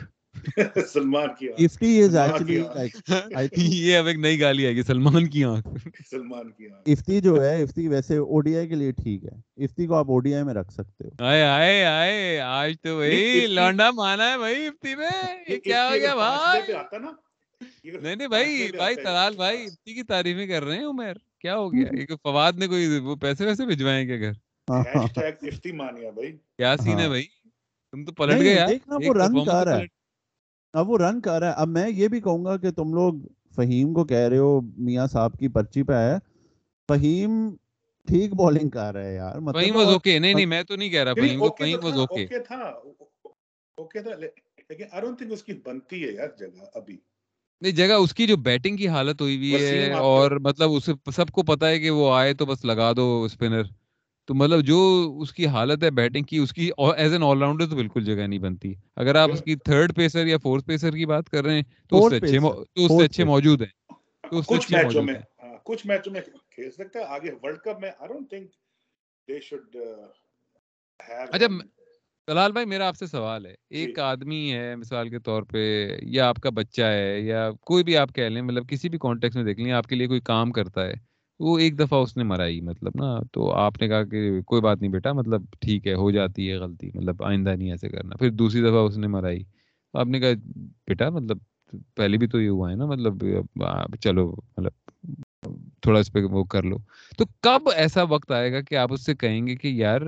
[0.94, 5.44] سلمان کی افتی از ایکچولی لائک یہ اب ایک نئی گالی آئے گی سلمان کی
[5.44, 5.68] آنکھ
[6.12, 9.64] سلمان کی آنکھ افتی جو ہے افتی ویسے او ڈی آئی کے لیے ٹھیک ہے
[9.66, 12.96] افتی کو آپ او ڈی آئی میں رکھ سکتے ہو آئے آئے آئے آج تو
[12.98, 15.10] وہی لانڈا مانا ہے بھائی افتی میں
[15.50, 16.74] یہ کیا ہو گیا بھائی
[17.86, 21.72] نہیں نہیں بھائی بھائی تلال بھائی افتی کی تعریفیں کر رہے ہیں عمر کیا ہو
[21.74, 24.32] گیا فواد نے کوئی وہ پیسے ویسے بھجوائے کیا گھر
[26.58, 27.24] کیا سین ہے بھائی؟
[27.92, 29.86] تم تو پلٹ گئے یار۔ دیکھنا وہ رن کر رہا ہے۔
[30.74, 33.14] اب وہ رن کر رہا ہے۔ اب میں یہ بھی کہوں گا کہ تم لوگ
[33.56, 36.18] فہیم کو کہہ رہے ہو میاں صاحب کی پرچی پہ ہے۔
[36.90, 37.56] فہیم
[38.08, 40.90] ٹھیک بالنگ کر رہا ہے یار۔ مطلب فہیم واز اوکے نہیں نہیں میں تو نہیں
[40.90, 42.62] کہہ رہا۔ فہیم کو فہیم واز اوکے تھا۔
[43.78, 46.98] اوکے تھا لیکن آئی ڈونٹ تھنک اس کی بنتی ہے یار جگہ ابھی۔
[47.62, 51.28] نہیں جگہ اس کی جو بیٹنگ کی حالت ہوئی ہوئی ہے اور مطلب اسے سب
[51.28, 53.64] کو پتا ہے کہ وہ آئے تو بس لگا دو اسپنر۔
[54.28, 54.78] تو مطلب جو
[55.22, 58.28] اس کی حالت ہے بیٹنگ کی اس کی ایز این آل راؤنڈر تو بالکل جگہ
[58.28, 61.56] نہیں بنتی۔ اگر آپ اس کی تھرڈ پیسر یا فورتھ پیسر کی بات کر رہے
[61.56, 63.92] ہیں تو اس سے اچھے تو اس سے اچھے موجود ہیں۔
[64.32, 65.22] تو اس سے اچھے موجود ہیں۔
[65.66, 68.50] کچھ میچوں میں کھیل سکتا ہے۔ آگے ورلڈ کپ میں I don't think
[69.28, 69.76] they should
[71.00, 71.48] اچھا
[72.28, 75.62] دلال بھائی میرا آپ سے سوال ہے۔ ایک آدمی ہے مثال کے طور پہ
[76.02, 79.36] یا آپ کا بچہ ہے یا کوئی بھی آپ کہہ لیں مطلب کسی بھی کانٹیکس
[79.36, 80.94] میں دیکھ لیں آپ کے لیے کوئی کام کرتا ہے۔
[81.40, 84.82] وہ ایک دفعہ اس نے مرائی مطلب نا، تو آپ نے کہا کہ کوئی بات
[84.82, 88.30] نہیں بیٹا مطلب ٹھیک ہے، ہو جاتی ہے غلطی مطلب آئندہ نہیں ایسے کرنا۔ پھر
[88.32, 90.30] دوسری دفعہ اس نے مرائی تو آپ نے کہا،
[90.88, 91.38] بیٹا مطلب
[91.96, 93.24] پہلے بھی تو یہ ہوا ہے نا مطلب
[94.02, 94.72] چلو مطلب
[95.82, 96.78] تھوڑا اس پہ وہ کر لو۔
[97.18, 100.02] تو کب ایسا وقت آئے گا کہ آپ اس سے کہیں گے کہ یار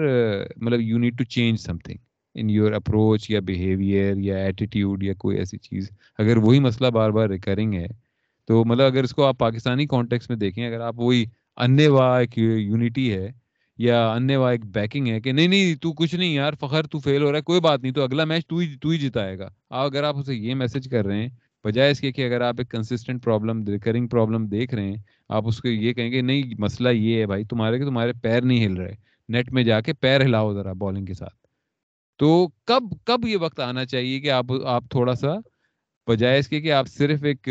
[0.57, 1.97] مطلب you need to change something
[2.35, 7.09] in your approach یا بیہیویئر یا ایٹیٹیوڈ یا کوئی ایسی چیز۔ اگر وہی مسئلہ بار
[7.09, 7.85] بار ریکرنگ ہے
[8.47, 12.19] تو مطلب اگر اس کو آپ پاکستانی کانٹیکس میں دیکھیں، اگر آپ وہی انیہ وا
[12.19, 13.31] ایک یونٹی ہے
[13.77, 16.99] یا انیہ وا ایک بیکنگ ہے کہ نہیں نہیں، تو کچھ نہیں یار، فخر تو
[16.99, 19.39] فیل ہو رہا ہے، کوئی بات نہیں، تو اگلا میچ تو ہی تو ہی جتائے
[19.39, 21.29] گا۔ اگر آپ اسے یہ میسج کر رہے ہیں،
[21.63, 24.97] بجائے اس کے کہ اگر آپ ایک کنسسٹنٹ پرابلم ریکرنگ پرابلم دیکھ رہے ہیں،
[25.29, 28.41] آپ اس کو یہ کہیں گے نہیں، مسئلہ یہ ہے بھائی، تمہارے کہ تمہارے پیر
[28.41, 28.93] نہیں ہل رہے
[29.29, 31.35] نیٹ میں جا کے پیر ہلاؤ ذرا بالنگ کے ساتھ۔
[32.19, 35.27] تو کب کب یہ وقت آنا چاہیے کہ آپ آپ تھوڑا سا
[36.07, 37.49] بجائے اس کے کہ آپ صرف ایک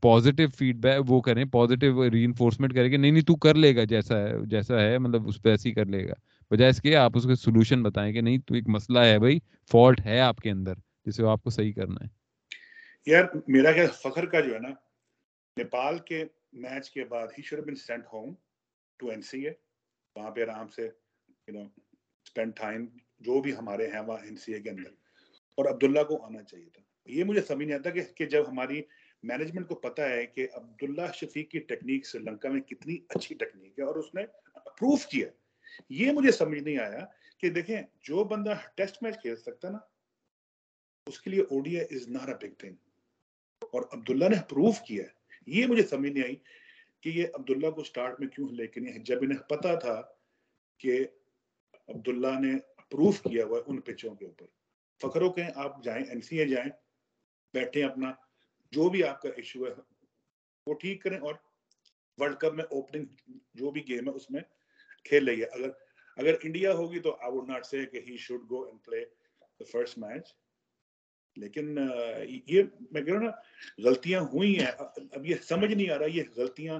[0.00, 3.76] پازیٹیو فیڈ بیک وہ کریں پازیٹیو ری انفورسمنٹ کریں کہ نہیں نہیں، تو کر لے
[3.76, 6.12] گا جیسا ہے جیسا ہے مطلب اس پہ ایسے ہی کر لے گا۔
[6.50, 9.38] بجائے اس کے آپ اس کا سولوشن بتائیں کہ نہیں، تو ایک مسئلہ ہے بھائی
[9.72, 10.74] فالٹ ہے آپ کے اندر،
[11.06, 12.08] جسے آپ کو صحیح کرنا ہے۔
[13.06, 14.68] یار، میرا کیا فخر کا جو ہے نا،
[15.56, 18.34] نیپال کے میچ کے بعد ہی should been sent home
[18.98, 19.52] to N C A.
[20.16, 20.82] وہاں پہ آرام سے
[21.48, 21.60] یو نو
[22.24, 22.86] اسپینڈ ٹائم
[23.20, 24.90] جو بھی ہمارے ہیں وہاں این سی اے کے اندر۔
[25.54, 28.82] اور عبداللہ کو آنا چاہیے تھا۔ یہ مجھے سمجھ نہیں آتا کہ, کہ جب ہماری
[29.22, 33.78] مینجمنٹ کو پتا ہے کہ عبداللہ شفیق کی ٹیکنیک سری لنکا میں کتنی اچھی ٹیکنیک
[33.78, 34.22] ہے اور اس نے
[34.54, 35.28] اپروف کیا
[35.88, 37.06] یہ مجھے سمجھ نہیں آیا
[37.38, 39.78] کہ دیکھیں جو بندہ ٹیسٹ میچ کھیل سکتا نا
[41.06, 42.74] اس کے لیے Odia is not a big thing
[43.72, 45.04] اور عبداللہ نے اپروف کیا
[45.46, 46.36] یہ مجھے سمجھ نہیں آئی
[47.00, 50.02] کہ یہ عبداللہ کو سٹارٹ میں کیوں لے کے نہیں جب انہیں پتا تھا
[50.78, 51.04] کہ
[51.88, 54.46] عبداللہ نے اپروف کیا ہوا ہے ان پچوں کے اوپر۔
[55.00, 56.70] فخروں کہیں آپ جائیں این سی اے جائیں
[57.56, 58.12] بیٹھیں اپنا،
[58.72, 59.72] جو بھی آپ کا ایشو ہے،
[60.66, 61.34] وہ ٹھیک کریں اور
[62.18, 63.06] ورلڈ کپ میں اوپننگ
[63.54, 64.40] جو بھی گیم ہے، اس میں
[65.04, 65.70] کھیل لئیے۔ اگر
[66.16, 69.04] اگر انڈیا ہوگی تو آئی وڈ ناٹ سے کہ he should go and play
[69.60, 70.34] the first match
[71.36, 71.78] لیکن
[72.46, 73.32] یہ میں کہہ رہا ہوں نا،
[73.84, 74.72] غلطیاں ہوئی ہیں۔
[75.12, 76.78] اب یہ سمجھ نہیں آ رہا، یہ غلطیاں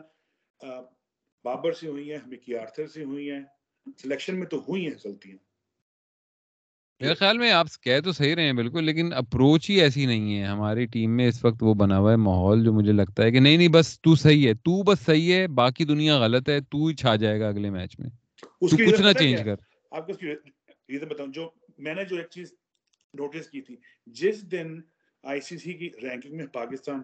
[1.45, 3.43] بابر سے ہوئی ہیں مکی آرتھر سے ہوئی ہیں۔
[3.99, 5.39] سلیکشن میں تو ہوئی ہیں غلطیاں۔
[7.01, 10.39] میرے خیال میں آپ کہہ تو صحیح رہے ہیں بالکل لیکن اپروچ ہی ایسی نہیں
[10.39, 13.31] ہے۔ ہماری ٹیم میں اس وقت وہ بنا ہوا ہے ماحول جو مجھے لگتا ہے
[13.31, 16.61] کہ نہیں نہیں بس تو صحیح ہے تو بس صحیح ہے باقی دنیا غلط ہے
[16.61, 19.55] تو ہی چھا جائے گا اگلے میچ میں۔ تو کچھ نہ چینج کر۔
[19.91, 20.13] آپ کو
[20.89, 22.55] ریزن بتاؤں جو میں نے جو ایک چیز
[23.15, 24.81] نوٹس کی تھی جس دن
[25.23, 27.01] آئی سی سی کی رینکنگ میں پاکستان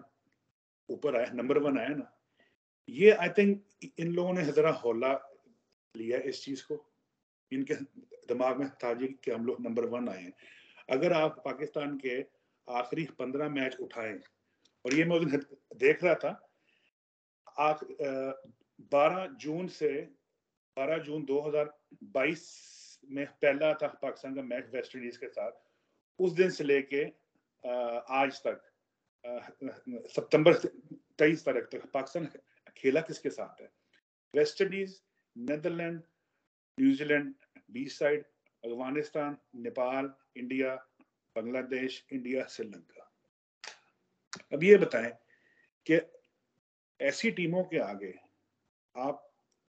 [0.89, 2.05] اوپر آیا نمبر ون آیا نا
[2.87, 3.57] یہ آئی تھنک
[3.97, 5.13] ان لوگوں نے ذرا ہولا
[5.95, 6.92] لیا اس چیز کو۔
[7.55, 7.73] ان کے
[8.29, 10.31] دماغ میں تھا جی کہ ہم لوگ نمبر ون آئے ہیں۔
[10.87, 12.21] اگر آپ پاکستان کے
[12.67, 14.17] آخری پندرہ میچ اٹھائیں،
[14.85, 16.33] اور یہ میں اس دن دیکھ رہا تھا
[18.91, 19.91] بارہ جون سے،
[20.77, 21.65] بارہ جون دو ہزار
[22.13, 22.41] بائیس
[23.09, 25.55] میں پہلا تھا پاکستان کا میچ ویسٹ انڈیز کے ساتھ،
[26.19, 27.05] اس دن سے لے کے
[28.21, 28.57] آج تک
[30.15, 32.25] ستمبر تیئیس تاریخ تک پاکستان
[32.75, 33.67] کھیلا کس کے ساتھ ہے؟
[34.33, 35.01] ویسٹ انڈیز،
[35.35, 36.01] نیدرلینڈ،
[36.77, 37.33] نیوزی لینڈ
[37.73, 38.23] بیچ side
[38.63, 40.75] Afghanistan Nepal India
[41.61, 43.03] Bangladesh India Sri Lanka
[44.51, 45.09] اب یہ بتائیں
[45.83, 45.99] کہ
[46.99, 48.11] ایسی ٹیموں کے آگے
[48.95, 49.21] آپ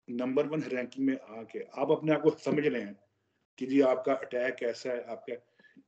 [0.08, 2.94] نمبر ون رینکنگ میں آ کے آپ اپنے آپ کو سمجھ رہے ہیں
[3.58, 5.34] کہ جی آپ کا اٹیک کیسا ہے آپ کا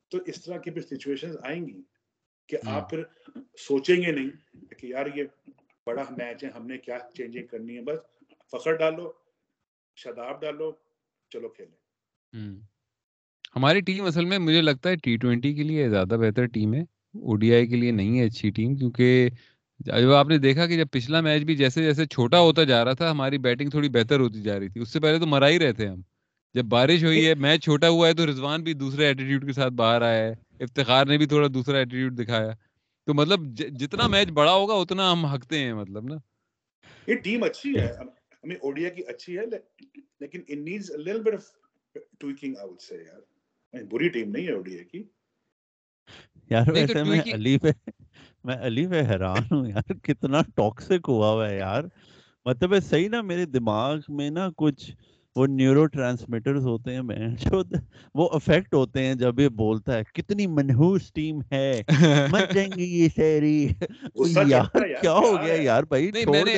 [0.08, 1.82] تو اس طرح کی پھر سچویشن آئیں گی
[2.48, 3.02] کہ آپ پھر
[3.58, 4.30] سوچیں گے نہیں
[4.72, 5.24] کہ یار یہ
[5.86, 7.98] بڑا میچ ہے ہم نے کیا چینجنگ کرنی ہے بس
[8.52, 9.12] فخر ڈالو
[9.96, 10.72] شاداب ڈالو
[11.30, 11.85] چلو کھیلیں۔
[13.56, 16.80] ہماری ٹیم اصل میں مجھے لگتا ہے ٹی ٹوینٹی کے لیے زیادہ بہتر ٹیم ہے
[16.80, 19.28] او ڈی آئی کے لیے نہیں ہے اچھی ٹیم، کیونکہ
[19.80, 22.92] جب آپ نے دیکھا کہ جب پچھلا میچ بھی جیسے جیسے چھوٹا ہوتا جا رہا
[22.92, 25.58] تھا، ہماری بیٹنگ تھوڑی بہتر ہوتی جا رہی تھی۔ اس سے پہلے تو مرا ہی
[25.58, 26.00] رہتے تھے ہم۔
[26.54, 29.72] جب بارش ہوئی ہے، میچ چھوٹا ہوا ہے تو رضوان بھی دوسرے ایٹیٹیوڈ کے ساتھ
[29.72, 32.50] باہر آیا ہے۔ افتخار نے بھی تھوڑا دوسرا ایٹیٹیوڈ دکھایا۔
[33.04, 36.14] تو مطلب جتنا میچ بڑا ہوگا، اتنا ہم ہکتے ہیں مطلب نا۔
[37.06, 37.92] یہ ٹیم اچھی ہے۔
[38.44, 39.46] ہمیں اوڈیا کی اچھی ہے
[40.20, 40.40] لیکن
[42.18, 43.20] ٹویکنگ آئی وڈ سے یار
[43.84, 45.02] بری ٹیم نہیں ہے اوڈی کی
[46.50, 47.68] یار ویسے میں علی پہ
[48.44, 51.84] میں علی پہ حیران ہوں یار کتنا ٹاکسک ہوا ہوا ہے یار
[52.44, 54.90] مطلب صحیح نا میرے دماغ میں نا کچھ
[55.36, 57.62] وہ نیورو ٹرانسمیٹرز ہوتے ہیں میں جو
[58.14, 61.82] وہ افیکٹ ہوتے ہیں جب یہ بولتا ہے کتنی منحوس ٹیم ہے
[62.30, 63.66] مر جائیں گی یہ شہری۔
[64.46, 64.64] یار
[65.00, 66.54] کیا ہو گیا یار۔ بھائی؟ میں نے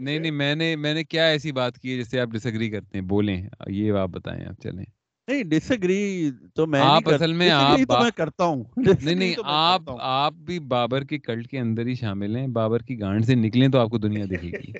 [0.00, 2.46] نہیں نہیں میں نے میں نے کیا ایسی بات کی ہے جس سے آپ ڈس
[2.46, 4.84] ایگری کرتے ہیں؟ بولیں یہ آپ بتائیں آپ چلیں۔
[5.28, 8.64] نہیں ڈس ایگری تو میں آپ اصل میں آپ میں کرتا ہوں۔
[9.02, 13.00] نہیں نہیں آپ آپ بھی بابر کے کلٹ کے اندر ہی شامل ہیں۔ بابر کی
[13.00, 14.72] گانڈ سے نکلیں تو آپ کو دنیا دکھے گی۔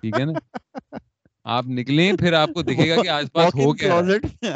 [0.00, 0.32] ٹھیک ہے نا؟
[1.46, 4.00] آپ نکلیں پھر آپ کو دکھے گا کہ آس پاس ہو گیا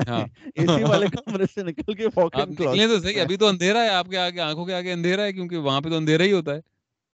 [0.08, 0.26] ہاں۔
[0.56, 5.32] نکلیں تو صحیح ابھی تو اندھیرا ہے آپ کے آگے آنکھوں کے آگے اندھیرا ہے
[5.32, 6.60] کیونکہ وہاں پہ تو اندھیرا ہی ہوتا ہے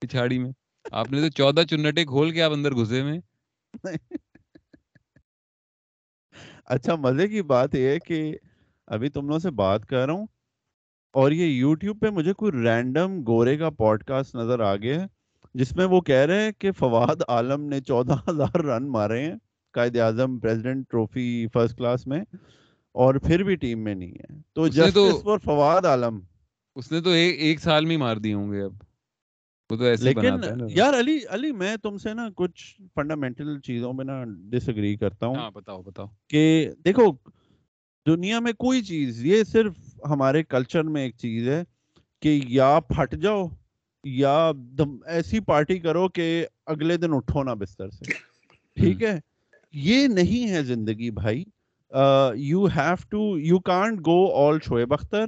[0.03, 0.53] پچھاڑی میں۔
[0.93, 3.21] آپ نے تو چودہ چنٹے کھول کے آپ اندر گھسے میں
[6.67, 8.37] اچھا مزے کی بات یہ ہے کہ
[8.87, 10.27] ابھی تم لوگوں سے بات کر رہا ہوں
[11.15, 15.07] اور یہ یوٹیوب پہ مجھے کوئی رینڈم گورے کا پوڈ کاسٹ نظر آ گیا ہے
[15.55, 19.37] جس میں وہ کہہ رہے ہیں کہ فواد عالم نے چودہ ہزار رن مارے ہیں۔
[19.73, 22.21] Quaid Azam President trophy first class میں
[22.95, 26.21] اور پھر بھی ٹیم میں نہیں ہے۔ تو جسٹس فور فواد عالم
[26.77, 28.73] اس نے تو ایک سال میں مار دیے ہوں گے اب۔
[29.71, 30.39] وہ تو ایسے لیکن
[30.71, 35.27] یار علی علی میں تم سے نا کچھ فنڈامنٹل چیزوں میں نا ڈس اگری کرتا
[35.27, 37.13] ہوں ہاں، بتاؤ بتاؤ۔ کہ دیکھو
[38.07, 39.73] دنیا میں کوئی چیز یہ صرف
[40.11, 41.63] ہمارے کلچر میں ایک چیز ہے
[42.23, 43.49] کہ یا پھٹ جاؤ
[44.05, 44.53] یا
[45.07, 48.13] ایسی پارٹی کرو کہ اگلے دن اٹھو نا بستر سے۔
[48.77, 49.21] ٹھیک ہے؟
[49.73, 51.45] یہ نہیں ہے زندگی بھائی۔
[52.35, 55.25] You have to you can't go all Shoaib Akhtar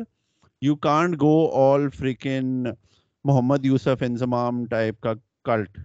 [0.62, 2.64] you can't go all freaking
[3.24, 5.12] Mohammad Yousuf Inzamam type کا
[5.44, 5.78] کلٹ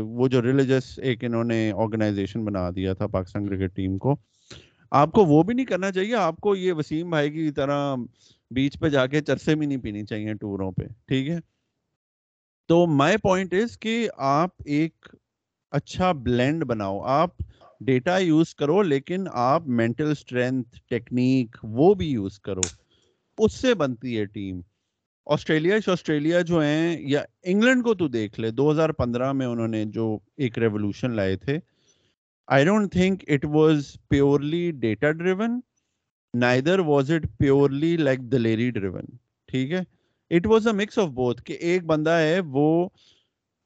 [0.00, 4.16] وہ جو ریلیجس ایک انہوں نے آرگنائزیشن بنا دیا تھا پاکستان کرکٹ ٹیم کو۔
[4.90, 7.94] آپ کو وہ بھی نہیں کرنا چاہیے، آپ کو یہ وسیم بھائی کی طرح
[8.50, 11.38] بیچ پہ جا کے چرسے بھی نہیں پینی چاہیے ٹوروں پہ، ٹھیک ہے۔
[12.68, 15.08] تو مائی پوائنٹ از کہ آپ ایک
[15.70, 17.30] اچھا بلینڈ بناؤ۔ آپ
[17.80, 22.60] ڈیٹا یوز کرو، لیکن آپ مینٹل اسٹرینتھ ٹیکنیک وہ بھی یوز کرو۔
[23.38, 24.60] اس سے بنتی ہے ٹیم۔
[25.26, 29.68] آسٹریلیا آسٹریلیا جو ہیں، یا انگلینڈ کو تو دیکھ لے، دو ہزار پندرہ میں انہوں
[29.68, 31.58] نے جو ایک ریولوشن لائے تھے۔
[32.46, 35.60] I don't think it was purely data driven
[36.34, 39.04] neither was it purely like دلیری ڈریون
[39.46, 39.80] ٹھیک ہے؟
[40.30, 42.88] It was a mix of both کہ ایک بندہ ہے، وہ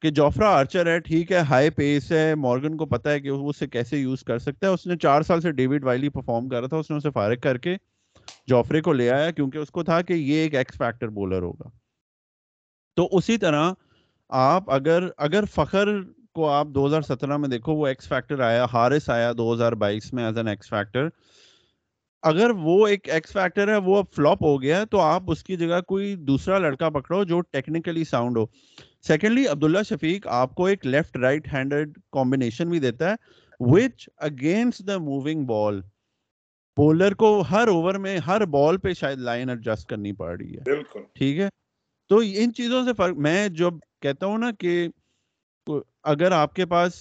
[0.03, 3.49] کہ جوفرا آرچر ہے، ٹھیک ہے، ہائی پیس ہے، مورگن کو پتا ہے کہ وہ
[3.49, 6.59] اسے کیسے یوز کر سکتا ہے۔ اس نے چار سال سے ڈیوڈ وائلی پرفارم کر
[6.59, 7.75] رہا تھا، اس نے اسے فارغ کر کے
[8.47, 11.69] جوفرے کو لے آیا، کیونکہ اس کو تھا کہ یہ ایک ایکس فیکٹر بولر ہوگا۔
[12.95, 13.71] تو اسی طرح
[14.29, 15.89] آپ اگر اگر فخر
[16.33, 19.71] کو آپ دو ہزار سترہ میں دیکھو، وہ ایکس فیکٹر آیا ہارس آیا دو ہزار
[19.71, 21.07] بائیس میں ایز این ایکس فیکٹر
[22.21, 25.57] اگر وہ ایک ایکس فیکٹر ہے، وہ اب فلاپ ہو گیا، تو آپ اس کی
[25.57, 28.45] جگہ کوئی دوسرا لڑکا پکڑو جو ٹیکنیکلی ساؤنڈ ہو۔
[29.07, 33.15] سیکنڈلی عبداللہ شفیق آپ کو ایک لیفٹ رائٹ ہینڈڈ کمبینیشن بھی دیتا ہے
[33.59, 35.81] which against the moving ball
[36.77, 40.61] bowler کو ہر اوور میں ہر بال پہ شاید لائن ایڈجسٹ کرنی پڑ رہی ہے۔
[40.65, 41.49] بالکل۔ ٹھیک ہے؟
[42.09, 44.87] تو ان چیزوں سے فرق میں جب کہتا ہوں نا کہ
[46.03, 46.93] اگر آپ کے پاس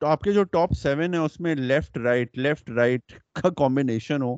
[0.00, 4.36] آپ کے جو ٹاپ سیون ہے اس میں لیفٹ رائٹ لیفٹ رائٹ کا کمبینیشن ہو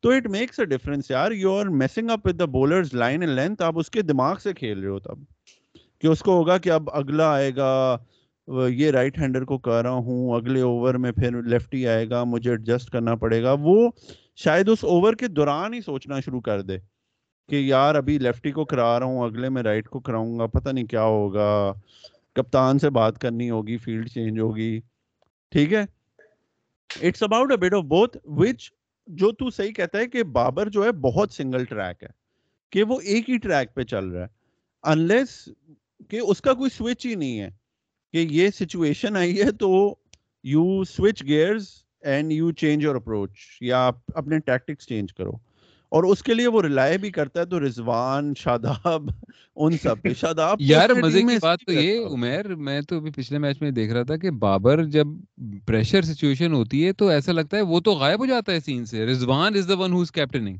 [0.00, 3.34] تو اٹ میکس اے ڈفرنس یار you are messing up with the bowlers line and
[3.34, 5.18] length آپ اس کے دماغ سے کھیل رہے ہو تب۔
[6.02, 7.96] کہ اس کو ہوگا کہ اب اگلا آئے گا،
[8.68, 12.22] یہ رائٹ ہینڈر کو کہہ رہا ہوں، اگلے اوور میں پھر لیفٹ ہی آئے گا،
[12.24, 13.90] مجھے ایڈجسٹ کرنا پڑے گا۔ وہ
[14.36, 16.78] شاید اس اوور کے دوران ہی سوچنا شروع کر دے
[17.48, 20.70] کہ یار ابھی لیفٹی کو کرا رہا ہوں، اگلے میں رائٹ کو کراؤں گا، پتہ
[20.70, 21.72] نہیں کیا ہوگا۔
[22.36, 24.78] کپتان سے بات کرنی ہوگی فیلڈ چینج ہوگی۔
[25.52, 25.84] ٹھیک ہے؟
[26.90, 28.70] It's about a bit of both which
[29.08, 32.08] جو تو صحیح کہتا ہے کہ بابر جو ہے بہت سنگل ٹریک ہے،
[32.72, 34.40] کہ وہ ایک ہی ٹریک پہ چل رہا ہے۔
[34.84, 35.48] انلیس
[36.08, 37.50] کہ اس کا کوئی سوئچ ہی نہیں ہے۔
[38.12, 39.94] کہ یہ سچویشن آئی ہے تو
[40.44, 41.66] you switch gears
[42.00, 43.30] and you change your approach
[43.60, 45.32] یا آپ اپنے ٹیکٹکس چینج کرو۔
[45.90, 49.10] اور اس کے لیے وہ ریلائے بھی کرتا ہے تو رضوان شاداب
[49.56, 53.38] ان سب پہ۔ شاداب یار مزے کی بات تو یہ عمیر میں تو ابھی پچھلے
[53.38, 55.06] میچ میں دیکھ رہا تھا کہ بابر جب
[55.66, 58.86] پریشر سچویشن ہوتی ہے تو ایسا لگتا ہے وہ تو غائب ہو جاتا ہے سین
[58.86, 60.56] سے۔ Rizwan is the one whose کیپٹننگ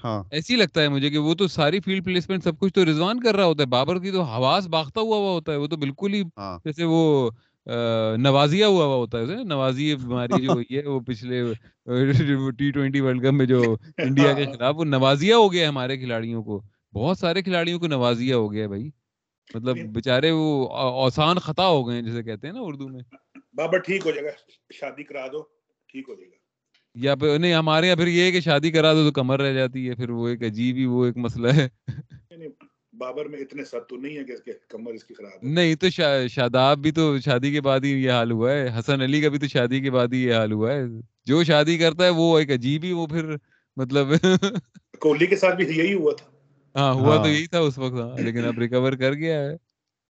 [0.00, 3.20] ہاں۔ ایسی لگتا ہے مجھے کہ وہ تو ساری فیلڈ پلیسمنٹ سب کچھ تو رضوان
[3.20, 5.76] کر رہا ہوتا ہے۔ بابر کی تو حواس باغتا ہوا ہوا ہوتا ہے۔ وہ تو
[5.76, 7.30] بالکل ہی ہاں۔ جیسے وہ
[8.18, 11.42] نوازیا ہوا ہوا ہوتا ہے۔ نوازی بیماری جو ہوئی ہے وہ پچھلے
[12.58, 13.60] ٹی ٹوینٹی ورلڈ کپ میں جو
[14.00, 16.60] انڈیا کے خلاف وہ نوازیا ہو گیا ہمارے کھلاڑیوں کو۔
[16.92, 18.90] بہت سارے کھلاڑیوں کو نوازیا ہو گیا بھائی۔
[19.54, 20.48] مطلب بےچارے وہ
[21.06, 23.02] آسان خطا ہو گئے جیسے کہتے ہیں نا اردو میں۔
[23.54, 24.32] بابا ٹھیک ہو جائے گا
[24.72, 25.40] شادی کرا دو
[25.88, 26.36] ٹھیک ہو جائے گا۔
[26.96, 29.52] یا پھر نہیں ہمارے یہاں پھر یہ ہے کہ شادی کرا دو تو کمر رہ
[29.52, 31.68] جاتی ہے پھر وہ ایک عجیب ہی وہ ایک مسئلہ ہے۔
[32.92, 35.48] بابر میں اتنے سب تو نہیں ہے کہ اس کے کمر اس کی خراب ہے
[35.50, 35.88] نہیں تو
[36.28, 39.38] شاداب بھی تو شادی کے بعد ہی یہ حال ہوا ہے۔ حسن علی کا بھی
[39.38, 40.82] تو شادی کے بعد ہی یہ حال ہوا ہے۔
[41.26, 43.34] جو شادی کرتا ہے وہ ایک عجیب ہی وہ پھر
[43.76, 44.12] مطلب
[45.00, 46.26] کوہلی کے ساتھ بھی یہی ہوا تھا۔
[46.74, 49.54] ہاں ہوا تو ہاں۔ یہی تھا اس وقت ہاں لیکن اب ریکور کر گیا ہے۔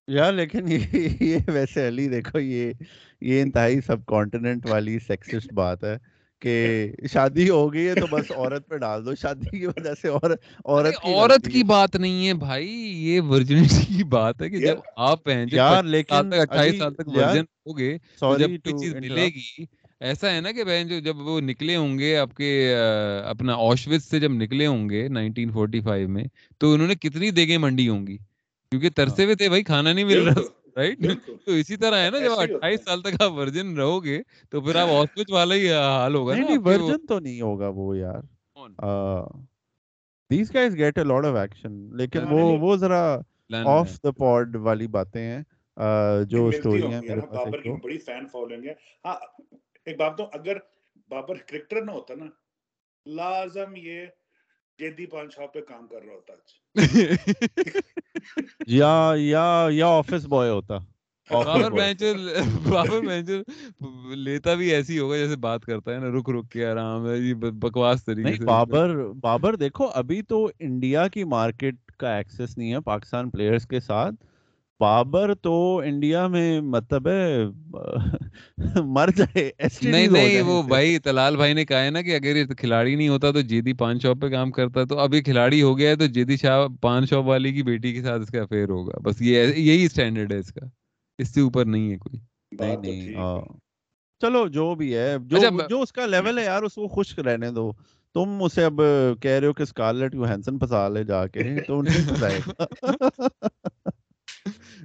[0.08, 0.66] یار لیکن
[1.20, 2.72] یہ ویسے علی دیکھو یہ
[3.22, 5.96] یہ انتہائی سب کانٹیننٹ والی سیکسسٹ بات ہے۔
[6.42, 6.54] کہ
[7.12, 10.30] شادی ہو گئی ہے تو بس عورت پہ ڈال دو۔ شادی کی وجہ سے اور
[10.64, 12.68] عورت کی عورت کی بات نہیں ہے بھائی
[13.06, 14.78] یہ ورجنٹی کی بات ہے کہ جب
[15.08, 17.96] آپ ہیں یار لیکن اٹھائیس سال تک ورجن ہو گے
[18.38, 19.64] جب کوئی چیز ملے گی
[20.00, 22.50] ایسا ہے نا کہ بہن جو جب وہ نکلے ہوں گے آپ کے
[23.24, 26.24] اپنا اوشوت سے جب نکلے ہوں گے 1945 میں
[26.58, 28.16] تو انہوں نے کتنی دیگیں منڈی ہوں گی؟
[28.72, 30.40] کیونکہ ترسے ہوئے تھے بھائی کھانا نہیں مل رہا۔
[30.80, 31.06] رائٹ
[31.46, 34.76] تو اسی طرح ہے نا جب اٹھائیس سال تک آپ ورجن رہو گے تو پھر
[34.76, 38.20] آپ والا ہی حال ہوگا نہیں ورجن تو نہیں ہوگا وہ یار
[40.30, 43.02] these guys get a lot of action لیکن وہ وہ ذرا
[43.64, 45.42] آف دا پوڈ والی باتیں ہیں
[46.24, 48.74] جو اسٹوری ہیں میرے پاس بابر کی بڑی فین فالوئنگ ہے
[49.04, 49.16] ہاں
[49.86, 50.58] ایک بات تو اگر
[51.08, 52.26] بابر کرکٹر نہ ہوتا نا
[53.06, 54.06] لازم یہ
[54.78, 56.34] جیدی پان شاپ پہ کام کر رہا ہوتا
[58.66, 60.78] یا یا یا آفس بوائے ہوتا
[61.30, 62.16] بابر بینچر
[62.68, 63.42] بابر بینچر
[64.16, 67.34] لیتا بھی ایسی ہوگا جیسے بات کرتا ہے نا رک رک کے آرام ہے یہ
[67.34, 72.80] بکواس طریقے سے بابر بابر دیکھو ابھی تو انڈیا کی مارکیٹ کا ایکسس نہیں ہے
[72.80, 74.14] پاکستان پلیئرز کے ساتھ
[74.80, 77.44] بابر تو انڈیا میں مطلب ہے
[78.84, 79.50] مر جائے
[79.82, 83.08] نہیں نہیں وہ بھائی تلال بھائی نے کہا ہے نا کہ اگر یہ کھلاڑی نہیں
[83.08, 85.96] ہوتا تو جیدی پان شاپ پہ کام کرتا تو اب یہ کھلاڑی ہو گیا ہے
[85.96, 89.22] تو جیدی شاہ پان شاپ والی کی بیٹی کے ساتھ اس کا افیئر ہوگا۔ بس
[89.22, 90.66] یہ یہی اسٹینڈرڈ ہے اس کا۔
[91.18, 92.20] اس سے اوپر نہیں ہے کوئی۔
[92.52, 93.14] نہیں نہیں
[94.20, 97.18] چلو جو بھی ہے جو اچھا، جو اس کا لیول ہے یار اس کو خوش
[97.18, 97.72] رہنے دو۔
[98.14, 98.80] تم اسے اب
[99.20, 102.40] کہہ رہے ہو کہ اسکارلٹ یو ہینسن پسا لے جا کے تو نہیں پسائے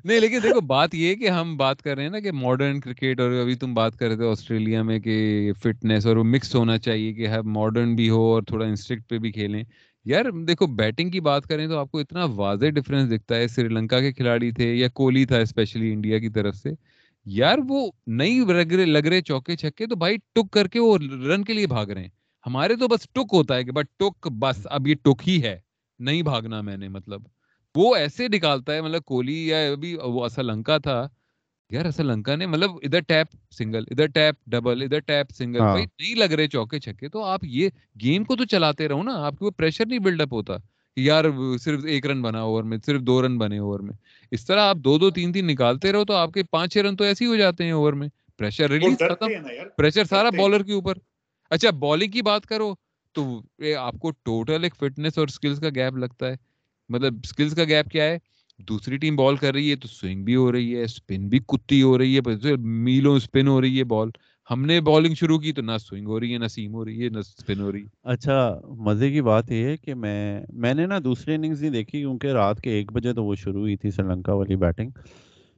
[0.05, 3.19] نہیں، لیکن دیکھو، بات یہ کہ ہم بات کر رہے ہیں نا کہ ماڈرن کرکٹ
[3.19, 6.77] اور ابھی تم بات کر رہے تھے آسٹریلیا میں کہ فٹنس اور وہ مکس ہونا
[6.77, 9.63] چاہیے کہ ہر ماڈرن بھی ہو اور تھوڑا انسٹرکٹ پہ بھی کھیلیں۔
[10.05, 13.67] یار، دیکھو بیٹنگ کی بات کریں تو آپ کو اتنا واضح ڈفرینس دکھتا ہے۔ سری
[13.67, 16.69] لنکا کے کھلاڑی تھے یا کوہلی تھا اسپیشلی انڈیا کی طرف سے۔
[17.25, 18.39] یار، وہ نہیں
[18.85, 20.97] لگ رہے چوکے چھکے تو بھائی ٹک کر کے وہ
[21.27, 22.09] رن کے لیے بھاگ رہے ہیں۔
[22.45, 25.59] ہمارے تو بس ٹک ہوتا ہے کہ بس ٹک، بس اب یہ ٹک ہی ہے۔
[25.99, 27.21] نہیں بھاگنا میں نے مطلب۔
[27.75, 31.07] وہ ایسے نکالتا ہے مطلب کوہلی یا ابھی وہ اصل لنکا تھا۔
[31.69, 35.85] یار اصل لنکا نے مطلب ادھر ٹیپ سنگل ادھر ٹیپ ڈبل ادھر ٹیپ سنگل بھائی
[35.85, 37.69] نہیں لگ رہے چوکے چھکے تو آپ یہ
[38.01, 40.53] گیم کو تو چلاتے رہو نا آپ کو پریشر نہیں بلڈ اپ ہوتا
[40.97, 41.25] یار
[41.61, 43.93] صرف ایک رن بنا اوور میں صرف دو رن بنے اوور میں۔
[44.31, 46.95] اس طرح آپ دو دو تین تین نکالتے رہو تو آپ کے پانچ چھ رن
[46.95, 48.07] تو ایسے ہی ہو جاتے ہیں اوور میں۔
[48.37, 49.27] پریشر ریلیز ختم
[49.77, 50.97] پریشر سارا بالر کے اوپر۔
[51.49, 52.73] اچھا بالنگ کی بات کرو
[53.15, 53.23] تو
[53.79, 56.35] آپ کو ٹوٹل ایک فٹنس اور اسکلس کا گیپ لگتا ہے۔
[56.89, 58.17] مطلب اسکلس کا گیپ کیا ہے؟
[58.59, 61.81] دوسری ٹیم بال کر رہی ہے تو سوئنگ بھی ہو رہی ہے اسپن بھی کتی
[61.81, 64.09] ہو رہی ہے میلوں اسپن ہو رہی ہے بال
[64.49, 67.03] ہم نے بالنگ شروع کی تو نہ سوئنگ ہو رہی ہے، نہ سیم ہو رہی
[67.03, 70.73] ہے، نہ اسپن ہو رہی ہے۔ اچھا مزے کی بات یہ ہے کہ میں میں
[70.73, 73.77] نے نا دوسری اننگز نہیں دیکھی کیونکہ رات کے ایک بجے تو وہ شروع ہوئی
[73.77, 74.89] تھی سری لنکا والی بیٹنگ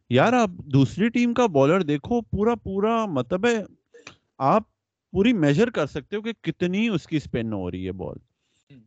[0.10, 3.58] یار آپ دوسری ٹیم کا بالر دیکھو، پورا پورا مطلب ہے،
[4.38, 4.64] آپ
[5.12, 8.18] پوری میجر کر سکتے ہو کہ کتنی اس کی اسپن ہو رہی ہے بال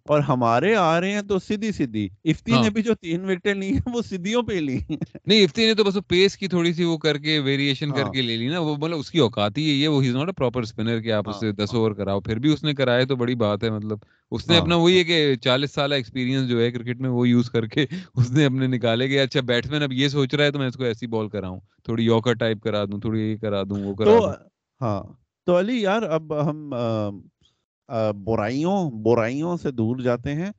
[0.04, 3.52] اور ہمارے آ رہے ہیں تو سیدھی سیدھی۔ افتی ہاں۔ نے بھی جو تین وکٹیں
[3.54, 4.78] لی ہیں وہ سیدھیوں پہ لی
[5.26, 8.12] نہیں افتی نے تو بس پیس کی تھوڑی سی وہ کر کے ویریشن کر ہاں۔
[8.12, 10.62] کے لے لی نا۔ وہ مطلب اس کی اوقات ہی یہ وہ ہی ناٹ پراپر
[10.62, 13.04] اسپنر کہ آپ اس سے ہاں، دس ہاں۔ اوور کراؤ۔ پھر بھی اس نے کرائے
[13.04, 13.98] تو بڑی بات ہے مطلب
[14.32, 17.28] اس نے ہاں، اپنا وہی ہے کہ چالیس سالہ ایکسپیرینس جو ہے کرکٹ میں وہ
[17.28, 20.50] یوز کر کے اس نے اپنے نکالے کہ اچھا بیٹسمین اب یہ سوچ رہا ہے
[20.50, 23.62] تو میں اس کو ایسی بال کراؤں۔ تھوڑی یوکر ٹائپ کرا دوں تھوڑی یہ کرا
[23.62, 24.32] دوں وہ کرا دوں۔
[24.80, 25.02] ہاں۔
[25.46, 26.70] تو علی یار اب ہم
[28.26, 30.50] برائیوں برائیوں سے دور جاتے ہیں۔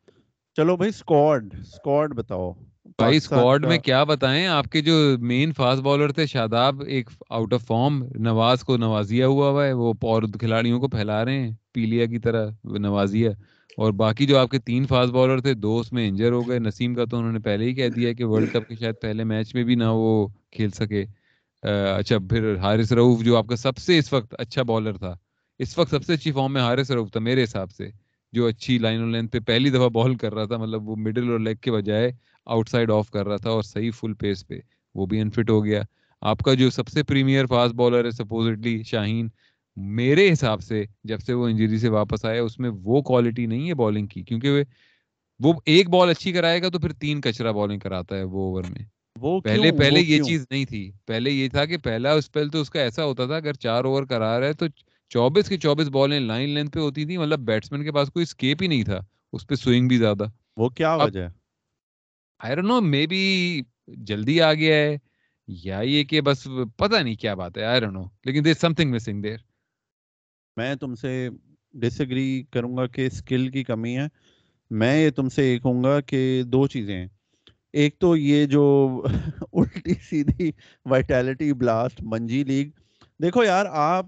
[0.56, 2.52] چلو بھائی اسکواڈ اسکواڈ بتاؤ۔
[2.86, 7.54] بھائی اسکواڈ میں کیا بتائیں؟ آپ کے جو مین فاسٹ بالر تھے شاداب ایک آؤٹ
[7.54, 11.52] آف فارم نواز کو نوازیا ہوا ہوا ہے۔ وہ اور کھلاڑیوں کو پھیلا رہے ہیں
[11.74, 13.32] پیلیا کی طرح نوازیا۔
[13.78, 16.60] اور باقی جو آپ کے تین فاسٹ بالر تھے دو اس میں انجر ہو گئے۔
[16.60, 19.24] نسیم کا تو انہوں نے پہلے ہی کہہ دیا کہ ورلڈ کپ کے شاید پہلے
[19.24, 21.06] میچ میں بھی نہ وہ کھیل سکے۔
[21.98, 25.18] اچھا پھر حارث روف جو آپ کا سب سے اس وقت اچھا بالر تھا
[25.62, 27.90] اس وقت سب سے اچھی فارم میں حارث روف تھا میرے حساب سے
[28.34, 31.32] جو اچھی لائن اور لینتھ پہ پہلی دفعہ بال کر رہا تھا مطلب وہ مڈل
[31.32, 32.12] اور لیگ کے بجائے
[32.46, 34.60] آؤٹ سائڈ آف کر رہا تھا اور صحیح فل پیس پہ
[34.96, 35.82] وہ بھی انفٹ ہو گیا۔
[36.22, 39.28] آپ کا جو سب سے پریمیئر فاسٹ بالر ہے سپوزٹلی شاہین
[39.76, 43.68] میرے حساب سے جب سے وہ انجری سے واپس آیا اس میں وہ کوالٹی نہیں
[43.70, 44.64] ہے بالنگ کی کیونکہ
[45.40, 48.64] وہ ایک بال اچھی کرائے گا تو پھر تین کچرا بالنگ کراتا ہے وہ اوور
[48.70, 48.86] میں۔
[49.20, 52.12] وہ پہلے کیوں؟ پہلے وہ یہ کیوں؟ چیز نہیں تھی۔ پہلے یہ تھا کہ پہلا
[52.12, 54.66] اسپیل تو اس کا ایسا ہوتا تھا اگر چار اوور کرا رہا ہے تو
[55.12, 58.62] چوبیس کی چوبیس بالیں لائن لینتھ پہ ہوتی تھی مطلب بیٹسمین کے پاس کوئی اسکیپ
[58.62, 59.00] ہی نہیں تھا
[59.34, 60.24] اس پہ سوئنگ بھی زیادہ۔
[60.58, 61.28] وہ کیا وجہ ہے؟
[62.40, 64.98] I don't know may be جلدی آ گیا ہے
[65.48, 66.48] یا یہ کہ بس
[66.78, 69.38] پتہ نہیں کیا بات ہے آئی ڈونٹ نو لیکن there something missing there
[70.58, 71.30] میں تم سے
[71.74, 74.08] ڈس ایگری کروں گا کہ اسکل کی کمی ہے۔
[74.70, 77.08] میں یہ تم سے یہ کہوں گا کہ دو چیزیں ہیں۔
[77.74, 78.64] ایک تو یہ جو
[79.54, 80.52] الٹی سیدھی
[80.86, 82.70] وائٹیلٹی بلاسٹ منجی لیگ
[83.22, 84.06] دیکھو یار آپ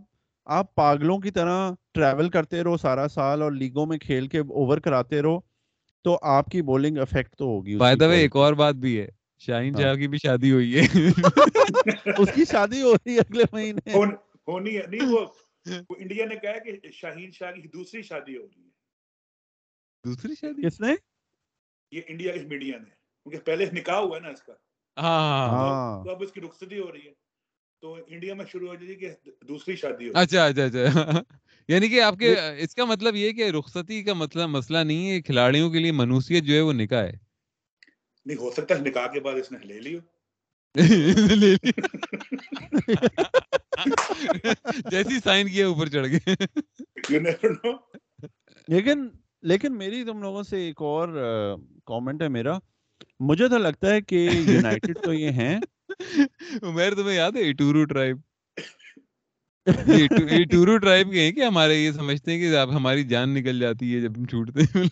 [0.47, 1.59] آپ پاگلوں کی طرح
[1.93, 5.39] ٹریول کرتے رہو سارا سال اور لیگوں میں کھیل کے اوور کراتے رہو
[6.05, 9.07] تو آپ کی بولنگ افیکٹ تو ہوگی بائی دا وے ایک اور بات بھی ہے
[9.41, 10.81] شاہین ہاں۔ شاہ کی بھی شادی ہوئی ہے۔
[12.17, 13.93] اس کی شادی ہو رہی ہے اگلے مہینے۔
[14.47, 15.25] ہونی ہے۔ نہیں وہ
[15.97, 18.69] انڈیا نے کہا کہ شاہین شاہ کی دوسری شادی ہو رہی ہے
[20.05, 20.93] دوسری شادی؟ کس نے؟
[21.91, 22.89] یہ انڈیا کی میڈیا نے۔
[23.25, 24.53] کیونکہ پہلے نکاح ہوا ہے نا اس کا۔
[24.97, 27.22] ہاں۔ ہاں۔ تو اب اس کی رخصتی ہو رہی ہے۔
[27.83, 29.09] تو انڈیا میں شروع ہو جائے کہ
[29.47, 30.75] دوسری شادی ہو۔ اچھا اچھا اچھا۔
[31.67, 35.21] یعنی کہ آپ کے اس کا مطلب یہ کہ رخصتی کا مطلب مسئلہ نہیں ہے
[35.21, 37.11] کھلاڑیوں کے لیے منوسیت جو ہے وہ نکاح ہے۔
[38.25, 39.99] نہیں ہو سکتا ہے نکاح کے بعد اس نے لے لیو
[44.91, 46.35] جیسی سائن کیا اوپر چڑھ گئے۔
[48.67, 49.07] لیکن
[49.41, 51.09] لیکن میری تم لوگوں سے ایک اور
[51.85, 52.59] کامنٹ ہے میرا۔
[53.19, 55.59] مجھے تو لگتا ہے کہ یونائٹڈ تو یہ ہیں۔
[56.61, 58.17] عمیر تمہیں یاد ہے اٹورو ٹرائب؟
[60.31, 64.01] اٹورو ٹرائب کے ہیں کہ ہمارے یہ سمجھتے ہیں کہ ہماری جان نکل جاتی ہے
[64.01, 64.83] جب ہم چھوٹتے ہیں۔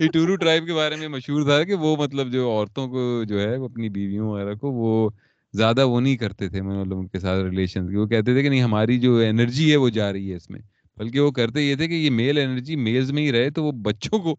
[0.00, 3.64] اٹورو ٹرائب کے بارے میں مشہور تھا کہ وہ مطلب جو عورتوں کو جو ہے
[3.64, 5.10] اپنی بیویوں وغیرہ کو وہ
[5.52, 8.62] زیادہ وہ نہیں کرتے تھے مطلب ان کے ساتھ ریلیشن وہ کہتے تھے کہ نہیں،
[8.62, 10.60] ہماری جو انرجی ہے وہ جا رہی ہے اس میں۔
[10.96, 13.72] بلکہ وہ کرتے یہ تھے کہ یہ میل انرجی میلز میں ہی رہے تو وہ
[13.72, 14.36] بچوں کو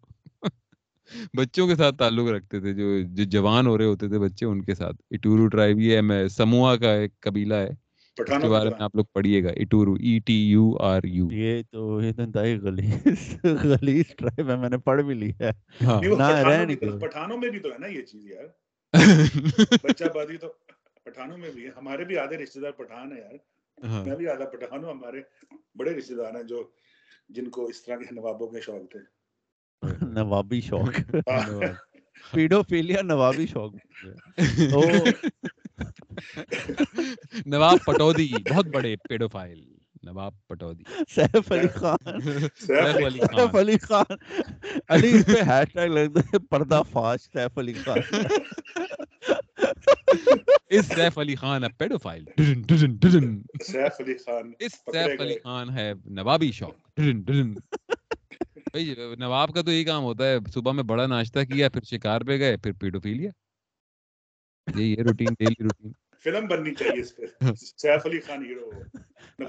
[1.36, 4.62] بچوں کے ساتھ تعلق رکھتے تھے جو جو جوان ہو رہے ہوتے تھے بچے ان
[4.64, 7.70] کے ساتھ اٹورو ٹرائب یہ سموہا کا ایک قبیلہ ہے
[8.16, 11.62] اس کے بارے میں آپ لوگ پڑھیے گا اٹورو E T U R U یہ
[11.70, 15.50] تو یہ تو انتہائی غلیظ غلیظ ٹرائب ہے میں نے پڑھ بھی لی ہے
[15.84, 18.46] ہاں نہ رہ نہیں پٹھانوں میں بھی تو ہے نا یہ چیز یار
[19.84, 20.52] بچہ بازی تو
[21.04, 24.44] پٹھانوں میں بھی ہے ہمارے بھی آدھے رشتے دار پٹھان ہے یار میں بھی آدھا
[24.44, 25.20] پٹھان ہوں ہمارے
[25.74, 26.62] بڑے رشتے دار ہیں جو
[27.28, 29.00] جن کو اس طرح کے نوابوں کے شوق تھے
[29.82, 31.00] نوابی شوق
[32.32, 33.74] پیڈوفیلیا نوابی شوق
[37.46, 39.58] نواب پٹودی بہت بڑے پیڈوفائل
[40.02, 42.20] نواب پٹودی سیف علی خان
[42.58, 44.16] سیف علی خان
[44.88, 47.98] علی اس پہ ہیش ٹیگ لگتا ہے پردہ فاش سیف علی خان
[50.70, 55.92] اس سیف علی خان پیڈوفائل ڈرن ڈرن سیف علی خان اس سیف علی خان ہے
[56.04, 56.76] نوابی شوق
[58.66, 62.20] بھائی نواب کا تو یہی کام ہوتا ہے صبح میں بڑا ناشتہ کیا پھر شکار
[62.20, 63.30] پہ گئے پھر پیڈوفیلیا۔
[64.74, 65.92] یہی ہے روٹین ڈیلی روٹین۔
[66.24, 68.70] فلم بننی چاہیے اس پہ۔ سیف علی خان ہیرو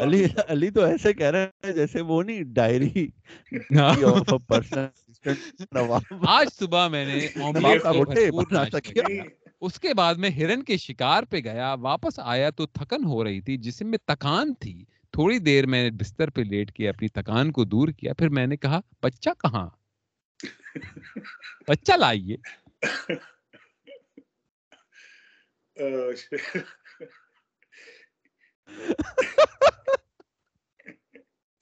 [0.04, 3.08] علی علی تو ایسے کہہ رہا ہے جیسے وہ نہیں ڈائری
[6.28, 7.28] آج صبح میں نے
[9.62, 13.42] اس کے بعد میں ہرن کے شکار پہ گیا واپس آیا تو تھکن ہو رہی
[13.42, 17.66] تھی جسم میں تکان تھی۔ تھوڑی دیر میں بستر پہ لیٹ کے اپنی تکان کو
[17.66, 19.70] دور کیا پھر میں نے کہا بچہ کہاں؟
[21.68, 22.38] بچہ لائیے۔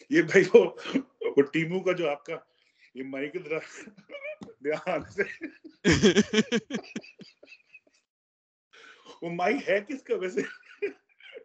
[0.10, 2.36] یہ بھائی وہ ٹیمو کا جو آپ کا
[2.96, 3.04] یہ
[3.46, 3.60] ذرا
[4.64, 5.24] دھیان سے۔
[9.22, 10.42] وہ مائک ہے کس کا ویسے؟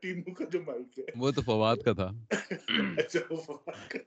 [0.05, 2.11] ٹیمو کا جو مائک ہے وہ تو فواد کا تھا۔
[2.97, 3.99] اچھا وہ فواد کا۔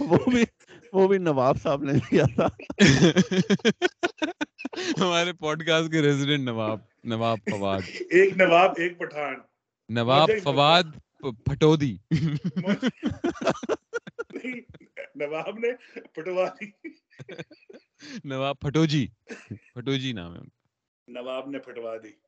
[0.00, 0.44] وہ بھی
[0.92, 2.46] وہ بھی نواب صاحب نے لیا تھا۔
[5.00, 7.80] ہمارے پوڈ کاسٹ کے ریزیڈنٹ نواب نواب فواد۔
[8.10, 9.34] ایک نواب ایک پٹھان۔
[9.88, 10.82] نواب فواد
[11.18, 11.96] پ- پھٹودی
[14.32, 14.60] نہیں،
[15.14, 15.68] نواب نے
[16.12, 16.88] پٹوا دی
[18.24, 19.06] نواب پھٹوجی۔
[19.48, 20.40] پھٹوجی نام ہے۔
[21.08, 22.25] نواب نے پھٹوا دی۔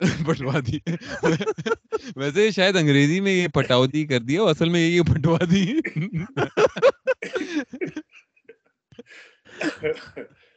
[0.26, 0.78] پٹوا دی۔
[2.16, 5.72] ویسے شاید انگریزی میں یہ پٹاودی کر دیا اصل میں یہ پٹوا دی۔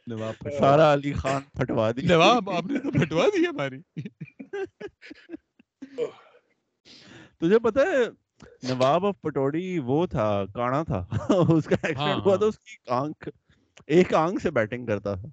[0.06, 3.80] نواب پھٹوا- سارا علی خان پھٹوا دی۔ نواب آپ نے تو پھٹوا دی ہماری۔
[7.38, 8.06] تجھے پتا ہے
[8.62, 12.58] نواب آف پٹوڑی وہ تھا کانا تھا۔ اس کا ہاں، ایکسیڈنٹ ہوا ہاں۔ تھا اس
[12.58, 13.28] کی آنکھ
[13.86, 15.28] ایک آنکھ سے بیٹنگ کرتا تھا۔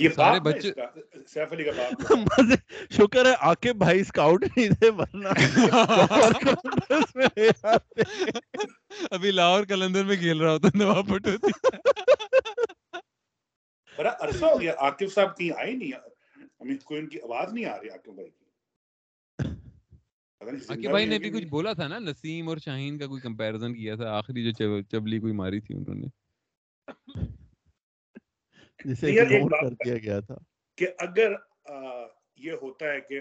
[0.00, 0.86] یہ سارے باپ ہے بچے- اس کا،
[1.28, 1.92] سیف علی کا باپ
[2.40, 2.56] مزے
[2.92, 5.28] شکر ہے عاقب بھائی اسکاؤٹ نہیں تھے ورنہ۔
[9.10, 11.52] ابھی لاہور کلندر میں کھیل رہا ہوتا نواب پٹودی
[13.98, 15.92] بڑا عرصہ ہو گیا عاقب صاحب کہیں آئے نہیں
[16.60, 18.34] ہمیں کوئی ان کی آواز نہیں آ رہی عاقب بھائی کی
[20.40, 22.98] پتہ نہیں زندہ عاقب بھائی بھی نے بھی کچھ۔ بولا تھا نا نسیم اور شاہین
[22.98, 26.08] کا کوئی کمپیریزن کیا تھا آخری جو چب- چبلی کوئی ماری تھی انہوں نے
[28.84, 30.34] جسے کر دیا گیا تھا۔
[30.76, 31.32] کہ اگر
[32.36, 33.20] یہ ہوتا ہے کہ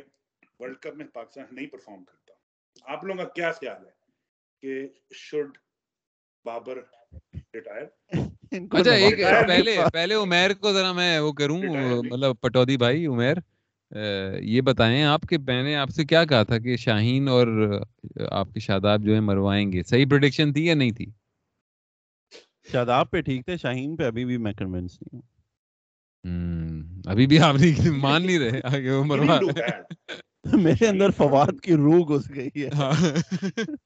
[0.60, 2.34] ورلڈ کپ میں پاکستان نہیں پرفارم کرتا۔
[2.94, 3.92] آپ لوگوں کا کیا خیال ہے
[4.64, 5.58] کہ شوڈ
[6.46, 6.78] بابر
[7.54, 7.86] ریٹائر
[8.72, 11.62] اچھا ایک پہلے پہلے عمیر کو ذرا میں وہ کروں۔
[12.04, 13.38] مطلب پٹودی بھائی عمیر
[14.40, 17.48] یہ بتائیں آپ کہ میں نے آپ سے کیا کہا تھا کہ شاہین اور
[18.32, 21.06] آپ کے شاداب جو ہے مروائیں گے۔ صحیح پروڈکشن تھی یا نہیں تھی؟
[22.72, 25.39] شاداب پہ ٹھیک تھے شاہین پہ ابھی بھی میں کنونس نہیں ہوں۔
[27.06, 29.40] ابھی بھی آپ نہیں مان نہیں رہے آگے وہ مروا.
[30.64, 32.92] میرے اندر فواد کی روح گھس گئی ہے ہاں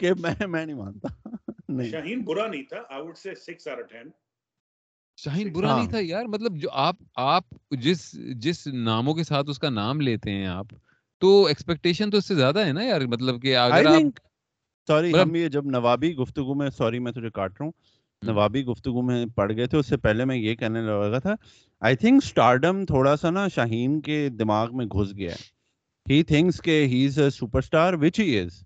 [0.00, 1.08] کہ میں میں نہیں مانتا
[1.68, 4.10] نہیں شاہین برا نہیں تھا I would say six or ten
[5.18, 7.44] Shaheen برا نہیں ہاں۔ تھا یار مطلب جو آپ آپ
[7.80, 10.66] جس جس ناموں کے ساتھ اس کا نام لیتے ہیں آپ
[11.22, 14.18] تو ایکسپیکٹیشن تو اس سے زیادہ ہے نا یار مطلب کہ اگر آپ
[14.88, 17.72] سوری ہم یہ جب نوابی گفتگو میں سوری میں تجھے کاٹ رہا ہوں۔
[18.26, 21.34] نوابی گفتگو میں پڑ گئے تھے اس سے پہلے میں یہ کہنے لگا تھا
[21.82, 25.44] آئی تھنک اسٹارڈم تھوڑا سا نا شاہین کے دماغ میں گھس گیا ہے۔
[26.06, 28.62] ہی تھنکس کہ ہی is a superstar which he is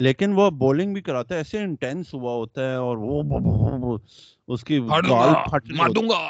[0.00, 3.96] لیکن وہ بولنگ بھی کراتا ہے ایسے انٹینس ہوا ہوتا ہے اور وہ
[4.48, 6.28] اس کی گال گا پھٹ دوں۔ گا۔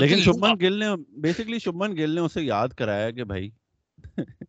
[0.00, 0.86] لیکن۔ شبمن گل نے
[1.20, 3.48] بیسکلی شبمن گل نے اسے یاد کرایا کہ بھائی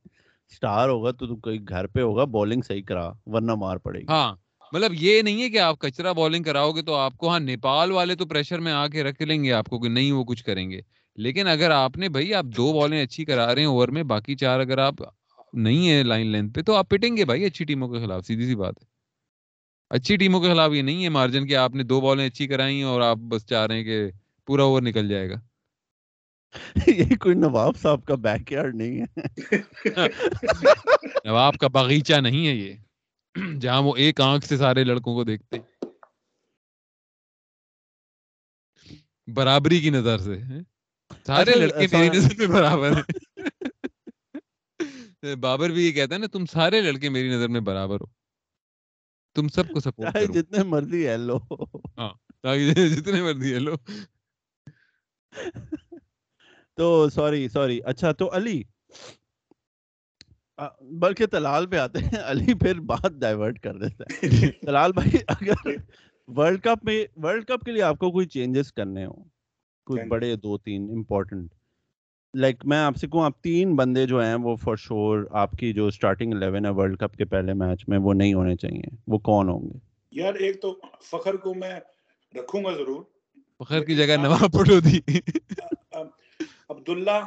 [0.52, 4.06] سٹار ہوگا تو تو کوئی گھر پہ ہوگا بولنگ صحیح کرا ورنہ مار پڑے گی۔
[4.10, 4.36] ہاں۔
[4.72, 7.92] مطلب یہ نہیں ہے کہ آپ کچرا بالنگ کراؤ گے تو آپ کو ہاں نیپال
[7.92, 10.44] والے تو پریشر میں آ کے رکھ لیں گے آپ کو کہ نہیں وہ کچھ
[10.44, 10.82] کریں گے۔
[11.16, 14.36] لیکن اگر آپ نے بھائی آپ دو بالیں اچھی کرا رہے ہیں اوور میں باقی
[14.36, 14.94] چار اگر آپ
[15.54, 18.46] نہیں ہیں لائن لینتھ پہ تو آپ پٹیں گے بھائی اچھی ٹیموں کے خلاف سیدھی
[18.46, 18.86] سی بات ہے۔
[19.90, 22.82] اچھی ٹیموں کے خلاف یہ نہیں ہے مارجن کہ آپ نے دو بالیں اچھی کرائی
[22.82, 24.08] اور آپ بس چاہ رہے ہیں کہ
[24.46, 25.36] پورا اوور نکل جائے گا۔
[26.88, 29.20] یہ کوئی نواب صاحب کا بیک یارڈ نہیں ہے۔
[31.26, 32.87] نواب کا باغیچہ نہیں ہے یہ۔
[33.62, 35.58] جہاں وہ ایک آنکھ سے سارے لڑکوں کو دیکھتے
[39.28, 40.40] برابری کی نظر سے؟
[41.26, 43.38] سارے لڑکے میری نظر میں برابر ہیں۔
[45.42, 48.06] بابر بھی یہ کہتا ہے نا تم سارے لڑکے میری نظر میں برابر ہو۔
[49.36, 51.40] تم سب کو سپورٹ کرو۔ جتنے مرضی ہے لو۔
[52.42, 53.76] تاکہ جتنے مرضی ہے لو۔
[56.74, 58.64] تو سوری سوری۔ اچھا تو علی
[60.82, 64.20] بلکہ تلال پہ آتے ہیں علی پھر بات ڈائیورٹ کر دیتا ہے۔
[64.66, 65.70] تلال بھائی اگر
[66.28, 69.14] ورلڈ کپ میں ورلڈ کپ کے لیے آپ کو کوئی چینجز کرنے ہو
[69.88, 70.08] کوئی.
[70.08, 71.54] بڑے دو تین امپورٹنٹ
[72.34, 75.74] لائک میں آپ سے کہوں آپ تین بندے جو ہیں وہ فار شور آپ کی
[75.74, 79.18] جو اسٹارٹنگ الیون ہے ورلڈ کپ کے پہلے میچ میں وہ نہیں ہونے چاہیے۔ وہ
[79.18, 79.78] کون ہوں گے؟
[80.12, 81.80] یار ایک تو فخر کو میں
[82.40, 83.04] رکھوں گا ضرور۔
[83.60, 85.00] فخر کی جگہ نواب پٹو دی
[86.70, 87.20] عبداللہ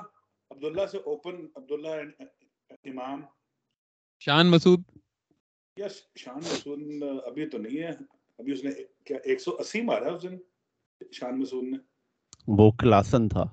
[0.51, 1.89] عبداللہ سے اوپن عبداللہ
[2.71, 3.23] امام؟
[4.21, 4.81] شان مسعود؟
[5.77, 6.79] یا شان مسعود
[7.27, 7.91] ابھی تو نہیں ہے۔
[8.39, 8.71] ابھی اس نے
[9.05, 10.39] کیا ایک سو اسی مارا ہے اس دن
[11.13, 11.79] شان مسعود نے۔
[12.49, 13.45] وہ کلاسن تھا۔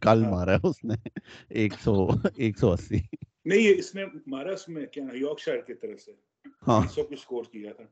[0.00, 0.94] کل ہاں۔ مارا ہے اس نے۔
[1.48, 2.96] ایک سو ایک سو اسی۔
[3.44, 6.12] نہیں یہ اس نے مارا اس میں کیا یارک شائر کی طرف سے۔
[6.68, 7.84] ہاں۔ سو کچھ سکور کیا تھا۔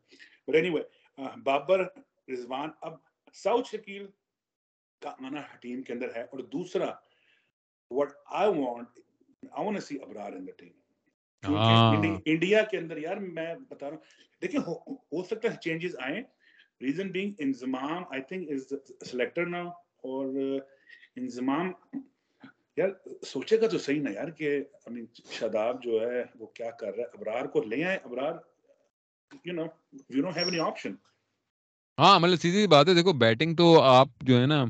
[0.46, 0.82] But anyway
[1.44, 1.80] Babar
[2.32, 2.92] Rizwan اب
[3.34, 4.06] ساؤتھ شکیل
[5.02, 6.92] کا آنا ٹیم کے اندر ہے۔ اور دوسرا
[7.90, 9.00] what I want
[9.80, 10.72] see Abrar in team.
[12.24, 14.04] India کے اندر یار میں بتا رہا ہوں
[14.42, 14.74] دیکھیں ہو
[15.12, 16.20] ہو سکتا ہے چینجز آئیں
[16.80, 18.72] reason being Inzamam I think is
[19.10, 19.60] selector نا
[20.04, 20.58] اور
[21.16, 21.72] انضمام
[22.76, 22.88] یار
[23.22, 24.62] سوچے گا تو صحیح نا یار کہ
[25.30, 28.34] شاداب جو ہے وہ کیا کر رہا ہے ابرار کو لے آئے Abrar
[29.44, 29.64] you know
[30.10, 30.94] you don't have any option
[31.98, 34.64] ہاں مطلب سیدھی بات ہے دیکھو بیٹنگ تو آپ جو ہے نا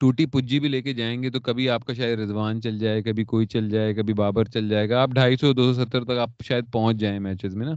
[0.00, 3.02] ٹوٹی پجی بھی لے کے جائیں گے تو کبھی آپ کا شاید رضوان چل جائے
[3.02, 6.04] کبھی کوئی چل جائے کبھی بابر چل جائے گا آپ ڈھائی سو دو سو ستر
[6.04, 7.74] تک آپ شاید پہنچ جائیں میچز میں نا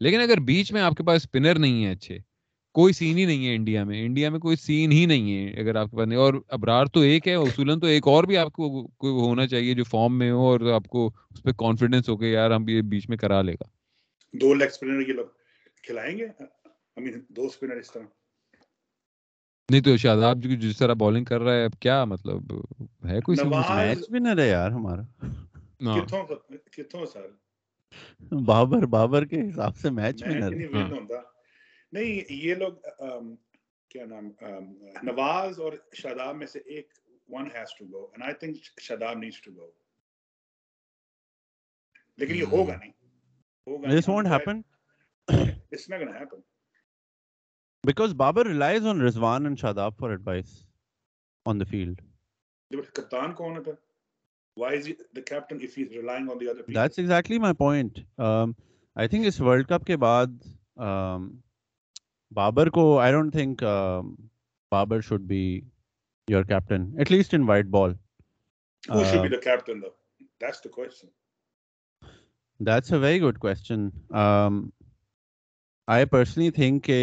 [0.00, 2.18] لیکن اگر بیچ میں آپ کے پاس اسپنر نہیں ہے اچھے
[2.74, 5.76] کوئی سین ہی نہیں ہے انڈیا میں انڈیا میں کوئی سین ہی نہیں ہے اگر
[5.76, 8.52] آپ کے پاس نہیں اور ابرار تو ایک ہے اصولن تو ایک اور بھی آپ
[8.52, 12.16] کو کوئی ہونا چاہیے جو فارم میں ہو اور آپ کو اس پہ کانفیڈینس ہو
[12.16, 13.68] کہ یار ہم یہ بیچ میں کرا لے گا
[14.34, 15.26] دو لیگ اسپنر یہ لوگ
[15.82, 16.26] کھلائیں گے
[17.28, 18.17] دو اسپنر اس طرح
[19.68, 22.52] نہیں تو شاداب جو جس طرح بالنگ کر رہا ہے اب کیا مطلب
[23.04, 25.02] ہے کوئی میچ ونر ہے یار ہمارا۔
[25.82, 25.96] ہاں۔
[26.72, 27.26] کتوں سر؟
[28.44, 30.50] بابر بابر کے حساب سے میچ ونر
[31.92, 32.72] نہیں یہ لوگ
[33.90, 34.30] کیا نام
[35.02, 36.92] نواز اور شاداب میں سے ایک
[37.28, 39.70] one has to go and I think Shadab needs to go
[42.18, 42.92] لیکن یہ ہوگا نہیں۔
[43.66, 44.60] ہوگا this won't happen
[45.72, 46.40] it's not going to happen
[47.84, 50.46] because Babar relies on Rizwan and Shadab for advice
[51.46, 52.00] on the field
[52.70, 53.72] کپتان کون ہے
[54.56, 57.54] why is the captain if he is relying on the other people that's exactly my
[57.54, 58.52] point um
[58.96, 60.42] I think us world cup کے بعد
[60.86, 61.28] um
[62.32, 63.62] Babar کو I don't think
[64.72, 65.42] Babar should be
[66.28, 67.92] your captain at least in white ball
[68.84, 69.88] who should be the captain the
[70.40, 71.08] that's the question
[72.60, 74.60] that's a very good question um
[75.88, 76.96] I personally think کہ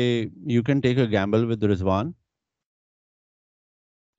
[0.47, 2.11] you can take a gamble with Rizwan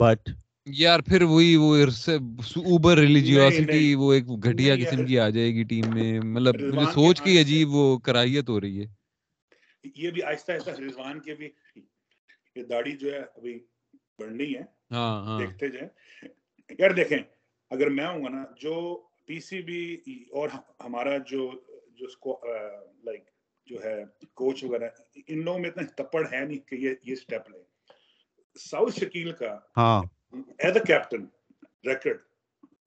[0.00, 0.28] but
[0.76, 5.94] یار پھر وہی وہ Uber religiosity وہ ایک گھٹیا قسم کی آ جائے گی ٹیم
[5.94, 8.86] میں مطلب مجھے سوچ کے عجیب وہ کرائیت ہو رہی ہے
[9.96, 11.48] یہ بھی آہستہ آہستہ رضوان کے بھی
[12.56, 13.58] یہ داڑھی جو ہے ابھی
[14.18, 15.88] بڑھنی ہے ہاں، ہاں۔ دیکھتے جائیں
[16.78, 17.18] یار دیکھیں
[17.70, 18.74] اگر میں ہوں گا نا جو
[19.26, 19.80] پی سی بی
[20.32, 20.48] اور
[20.80, 21.50] ہمارا جو
[21.90, 22.40] جو اس کو
[23.04, 23.24] لائک
[23.66, 24.04] جو ہے
[24.34, 24.88] کوچ وغیرہ
[25.28, 27.62] ان لوگوں میں اتنا تپڑ ہے نہیں کہ یہ یہ سٹیپ لیں۔
[28.58, 29.58] ساؤتھ شکیل کا
[30.58, 31.24] ایز اے کیپٹن
[31.84, 32.18] ریکارڈ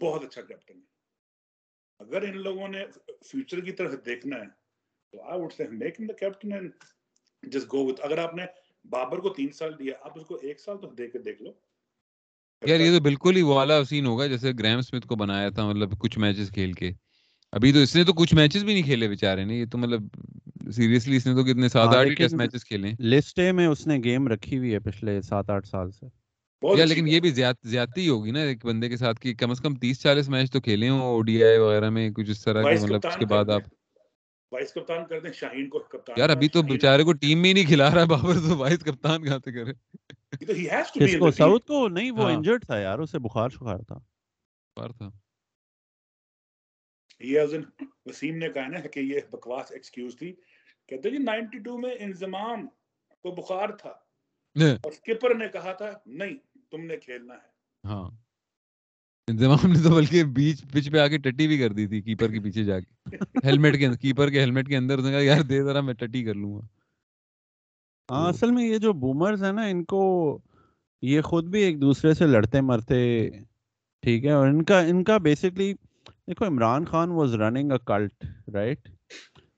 [0.01, 0.87] بہت اچھا کیپٹن ہے۔
[1.99, 2.85] اگر ان لوگوں نے
[3.25, 4.47] فیوچر کی طرف دیکھنا ہے
[5.11, 6.71] تو I would say make the captain and
[7.43, 8.45] just go with اگر آپ نے
[8.89, 11.51] بابر کو تین سال دیا آپ اس کو ایک سال تو دے کے دیکھ لو۔
[12.65, 15.99] یار یہ تو بالکل ہی والا سین ہوگا جیسے گرام سمتھ کو بنایا تھا مطلب
[15.99, 16.91] کچھ میچز کھیل کے۔
[17.51, 20.01] ابھی تو اس نے تو کچھ میچز بھی نہیں کھیلے بیچارے نے یہ تو مطلب
[20.71, 24.27] سیریسلی اس نے تو کتنے سات آٹھ ٹیسٹ میچز کھیلے لسٹ میں اس نے گیم
[24.27, 26.05] رکھی ہوئی ہے پچھلے سات آٹھ سال سے۔
[26.77, 29.75] یا لیکن یہ بھی زیادتی ہوگی نا ایک بندے کے ساتھ کہ کم از کم
[29.75, 32.83] تیس چالیس میچ تو کھیلے ہوں او ڈی آئی وغیرہ میں کچھ اس طرح کے
[32.83, 33.61] مطلب اس کے بعد آپ
[34.51, 37.65] وائس کپتان کر دیں شاہین کو کپتان یار ابھی تو بیچارے کو ٹیم میں نہیں
[37.65, 39.73] کھلا رہا بابر تو وائس کپتان کہاں سے کرے؟
[40.99, 43.95] کس کو؟ ساؤتھ کو؟ نہیں وہ انجرڈ ہاں۔ تھا یار اسے بخار شخار تھا۔
[44.75, 45.09] بخار تھا۔
[47.19, 47.39] یہ
[48.05, 50.35] وسیم نے کہا نا کہ یہ بکواس ایکسکیوز تھی۔
[50.89, 52.67] کہتے جی 92 میں انضمام
[53.23, 53.93] کو بخار تھا۔
[54.55, 56.37] اور سکپر نے کہا تھا نہیں
[56.71, 57.47] تم نے کھیلنا ہے۔
[57.83, 58.09] ہاں۔
[59.27, 62.31] انضمام نے تو بلکہ بیچ پچ پہ آ کے ٹٹی بھی کر دی تھی کیپر
[62.31, 63.15] کے پیچھے جا کے۔
[63.45, 66.55] ہیلمٹ کے کیپر کے ہیلمٹ کے اندر کہا یار دے ذرا میں ٹٹی کر لوں
[66.55, 66.65] گا۔
[68.09, 70.01] ہاں اصل میں یہ جو بومرز ہیں نا ان کو
[71.01, 73.29] یہ خود بھی ایک دوسرے سے لڑتے مرتے
[74.03, 75.73] ٹھیک ہے اور ان کا ان کا بیسکلی
[76.27, 78.89] دیکھو Imran Khan was running a cult right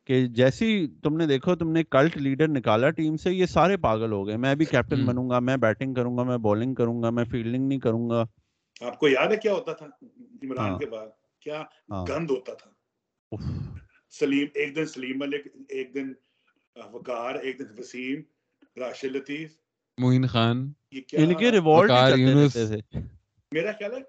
[0.07, 4.11] کہ جیسی تم نے دیکھو تم نے کلٹ لیڈر نکالا ٹیم سے یہ سارے پاگل
[4.11, 7.09] ہو گئے۔ میں بھی کیپٹن بنوں گا میں بیٹنگ کروں گا میں بالنگ کروں گا
[7.09, 8.23] میں فیلڈنگ نہیں کروں گا۔
[8.81, 9.85] آپ کو یاد ہے کیا ہوتا تھا
[10.43, 11.07] عمران ہاں۔ کے بعد؟
[11.39, 12.69] کیا ہاں۔ گند ہوتا تھا۔
[14.09, 16.13] سلیم ایک دن سلیم ملک ایک دن
[16.91, 18.21] وقار ایک دن وسیم
[18.77, 19.51] راشد لطیف۔
[19.97, 21.91] موین خان۔ ان کے ریوارڈ
[23.51, 23.99] میرا خیال ہے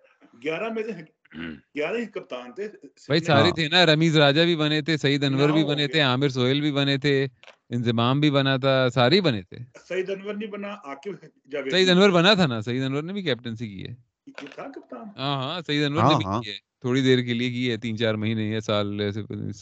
[0.45, 0.91] گیارہ میں سے
[1.35, 2.69] گیارہ ہی کپتان تھے
[3.09, 6.29] بھائی سارے تھے نا رمیز راجا بھی بنے تھے سعید انور بھی بنے تھے عامر
[6.29, 7.27] سہیل بھی بنے تھے
[7.71, 9.59] انضمام بھی بنا تھا سارے بنے تھے۔
[9.89, 11.25] سعید انور نہیں بنا عاقب
[11.71, 13.95] سعید انور بنا۔ تھا نا سعید انور نے بھی کیپٹنسی کی ہے۔
[15.19, 17.97] ہاں ہاں سعید انور نے بھی کی ہے تھوڑی دیر کے لیے کی ہے تین
[17.97, 19.21] چار مہینے یا سال ایسے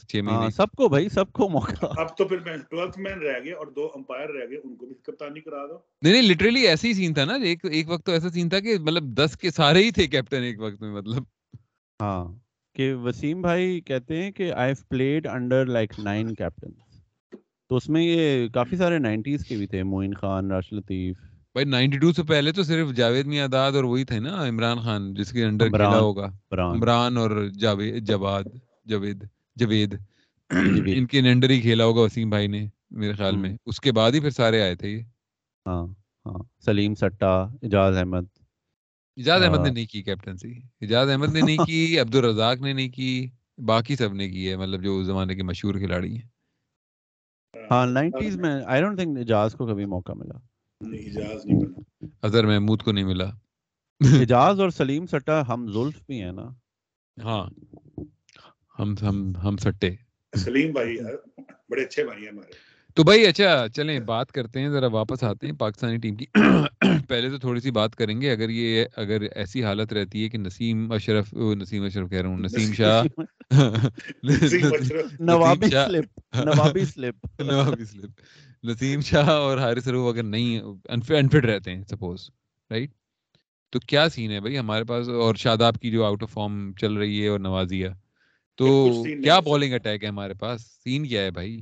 [0.09, 3.39] چھ مہینے سب کو بھائی سب کو موقع۔ اب تو پھر میں ٹویلتھ مین رہ
[3.45, 6.67] گئے اور دو امپائر رہ گئے ان کو بھی کپتانی کرا دو۔ نہیں نہیں لٹرلی
[6.69, 9.37] ایسا ہی سین تھا نا ایک ایک وقت تو ایسا سین تھا کہ مطلب دس
[9.37, 11.25] کے سارے ہی تھے کیپٹن ایک وقت میں مطلب۔
[12.01, 12.25] ہاں۔
[12.75, 16.71] کہ وسیم بھائی کہتے ہیں کہ I have played under like nine captain
[17.69, 21.17] تو اس میں یہ کافی سارے نائنٹیز کے بھی تھے موین خان راشد لطیف۔
[21.55, 25.15] بھائی نائنٹی ٹو سے پہلے تو صرف جاوید میاداد اور وہی تھے نا عمران خان
[25.15, 28.45] جس کے انڈر کھیلا ہوگا۔ عمران۔ اور جاوید جواد
[28.87, 29.25] جاوید
[29.57, 29.95] جوید۔
[30.97, 34.13] ان کے انڈر ہی کھیلا ہوگا وسیم بھائی نے میرے خیال میں۔ اس کے بعد
[34.13, 35.03] ہی پھر سارے آئے تھے یہ۔
[35.67, 35.87] ہاں
[36.27, 38.40] ہاں۔ سلیم سٹا اجاز احمد۔
[39.21, 42.89] اجاز احمد نے نہیں کی کیپٹنسی اجاز احمد نے نہیں کی عبد الرزاق نے نہیں
[42.89, 43.11] کی
[43.65, 46.29] باقی سب نے کی ہے مطلب جو اس زمانے کے مشہور کھلاڑی ہیں۔
[47.55, 50.39] ہاں نائنٹیز میں آئی ڈونٹ تھنک اجاز کو کبھی موقع ملا۔
[50.81, 53.29] اجاز نہیں ملا۔ اظہر محمود کو نہیں ملا۔
[54.21, 56.47] اجاز اور سلیم سٹا ہم زلف بھی ہیں نا۔
[57.17, 57.45] ہاں
[58.79, 59.91] ہم ہم ہم سٹے۔
[60.33, 60.97] سلیم بھائی
[61.69, 65.47] بڑے اچھے بھائی ہیں ہمارے۔ تو بھائی اچھا چلیں بات کرتے ہیں ذرا واپس آتے
[65.47, 66.27] ہیں پاکستانی ٹیم کی۔
[67.09, 70.39] پہلے تو تھوڑی سی بات کریں گے اگر یہ اگر ایسی حالت رہتی ہے کہ
[70.39, 73.03] نسیم اشرف نسیم اشرف کہہ رہا ہوں نسیم شاہ
[75.21, 78.21] نوابی سلپ نوابی سلپ۔ نوابی سلپ۔
[78.65, 82.31] نسیم شاہ اور حارث روف اگر نہیں انفٹ رہتے ہیں سپوز
[82.71, 82.91] رائٹ
[83.73, 86.93] تو کیا سین ہے بھائی ہمارے پاس؟ اور شاداب کی جو آؤٹ آف فارم چل
[86.93, 87.89] رہی ہے اور نوازیہ
[88.59, 88.69] تو
[89.05, 91.61] کیا بالنگ اٹیک ہے ہمارے پاس؟ سین کیا ہے بھائی؟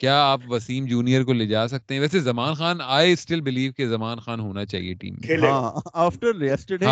[0.00, 3.72] کیا آپ وسیم جونیئر کو لے جا سکتے ہیں؟ ویسے Zaman Khan I still believe
[3.72, 6.86] کہ زمان خان ہونا چاہیے ٹیم میں۔ ہاں آفٹر یسٹرڈے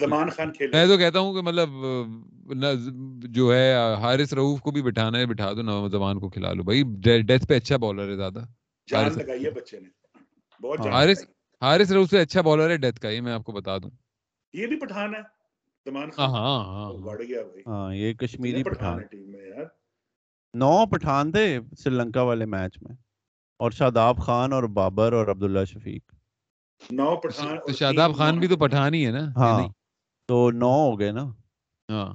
[0.00, 1.68] زمان خان کھیلے۔ میں تو کہتا ہوں کہ مطلب
[3.30, 6.82] جو ہے حارث رؤوف کو بھی بٹھانا ہے بٹھا دو زمان کو کھلا لو۔ بھائی
[7.22, 8.44] ڈیتھ پہ اچھا بالر ہے زیادہ۔
[8.88, 9.88] جان لگائی ہے بچے نے۔
[10.60, 11.24] بہت ہاں۔ حارث
[11.62, 13.90] حارث رؤوف سے اچھا بالر ہے ڈیتھ کا یہ میں آپ کو بتا دوں۔
[14.54, 15.20] یہ بھی پٹھان ہے
[15.86, 19.30] زمان ہاں خان ہاں ہاں۔ بڑھ گیا بھائی۔ ہاں یہ کشمیری پٹھان پٹھان۔ ہے ٹیم
[19.32, 19.64] میں یار۔
[20.54, 22.94] نو پٹھان تھے سری لنکا والے میچ میں
[23.60, 26.12] اور شاداب خان اور بابر اور عبداللہ شفیق۔
[26.90, 29.68] نو پٹھان تو شاداب خان بھی تو پٹھان ہی ہے نا ہاں
[30.28, 31.24] تو نو ہو گئے نا۔
[31.88, 32.14] ہاں۔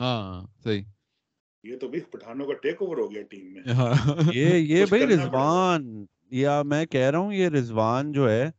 [0.00, 0.82] ہاں صحیح۔
[1.62, 3.62] یہ تو بھی پٹھانوں کا ٹیک اوور ہو گیا ٹیم میں۔
[4.32, 8.50] یہ یہ بھائی رضوان یا میں کہہ رہا ہوں یہ رضوان جو ہے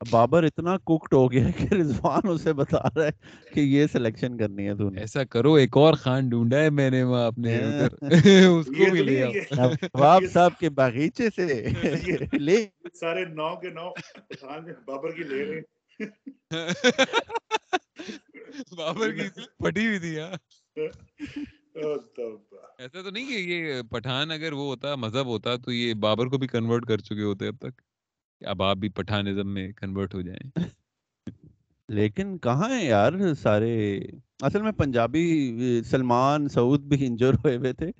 [0.00, 3.10] بابر اتنا کوکڈ ہو گیا کہ رضوان اسے بتا رہا ہے
[3.52, 7.02] کہ یہ سلیکشن کرنی ہے تو ایسا کرو ایک اور خان ڈھونڈا ہے میں نے
[7.02, 7.60] وہاں اپنے
[8.48, 11.64] اس کو بھی لے نواب صاحب کے باغیچے سے
[12.38, 13.90] لے۔ سارے نو کے نو
[14.86, 15.60] بابر کی لے رہے
[18.76, 19.28] بابر کی
[19.58, 20.20] پھٹی ہوئی تھی
[22.78, 26.38] ایسا تو نہیں کہ یہ پٹھان اگر وہ ہوتا مذہب ہوتا تو یہ بابر کو
[26.38, 27.87] بھی کنورٹ کر چکے ہوتے اب تک۔
[28.40, 30.68] اب آپ بھی پٹھانزم میں کنورٹ ہو جائیں۔
[31.88, 33.98] لیکن کہاں ہیں یار سارے؟
[34.42, 35.52] اصل میں پنجابی
[35.84, 37.90] سلمان سعود بھی انجر ہوئے ہوئے تھے۔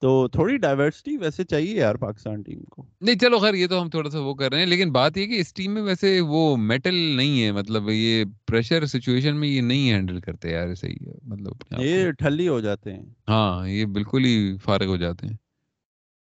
[0.00, 3.90] تو تھوڑی ڈائیورسٹی ویسے چاہیے یار پاکستان ٹیم کو۔ نہیں چلو خیر یہ تو ہم
[3.90, 6.56] تھوڑا سا وہ کر رہے ہیں۔ لیکن بات یہ کہ اس ٹیم میں ویسے وہ
[6.56, 11.52] میٹل نہیں ہے۔ مطلب یہ پریشر سچویشن میں یہ نہیں ہینڈل کرتے یار صحیح مطلب
[11.78, 15.34] یہ ٹھلی ہو جاتے ہیں۔ ہاں یہ بالکل ہی فارغ ہو جاتے ہیں۔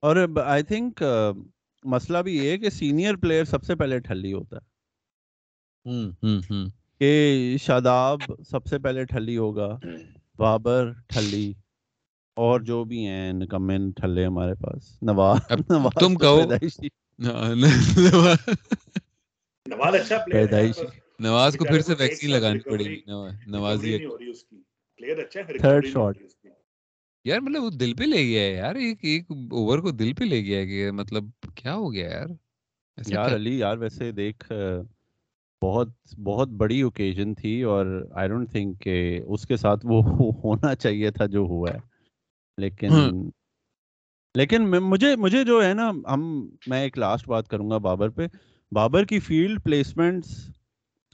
[0.03, 1.03] اور آئی تھنک
[1.85, 4.79] مسئلہ بھی یہ کہ سینئر پلیئر سب سے پہلے ٹھلی ہوتا ہے۔
[6.99, 8.21] کہ شاداب
[8.51, 9.79] سب سے پہلے ٹھلی ہوگا
[10.37, 11.55] بابر ٹھلی
[12.37, 15.39] اور جو بھی ہیں نکمن ٹھلے ہمارے پاس۔ نواز
[16.01, 16.41] تم کہو۔
[20.33, 20.87] پیدائشی۔
[21.19, 23.01] نواز۔ کو پھر سے ویکسین لگانی پڑے گی۔
[23.47, 23.87] نواز
[25.61, 26.19] تھرڈ شاٹ
[27.25, 30.25] یار مطلب وہ دل پہ لے گیا ہے یار ایک ایک اوور کو دل پہ
[30.25, 32.29] لے گیا کہ مطلب کیا ہو گیا یار
[32.99, 34.53] یار علی یار ویسے دیکھ
[35.63, 35.89] بہت
[36.25, 40.03] بہت بڑی اوکیزن تھی اور آئی ڈونٹ تھنک کہ اس کے ساتھ وہ
[40.45, 41.79] ہونا چاہیے تھا جو ہوا ہے
[42.59, 42.91] لیکن
[44.35, 48.27] لیکن مجھے مجھے جو ہے نا ہم میں ایک لاسٹ بات کروں گا بابر پہ
[48.73, 50.51] بابر کی field placements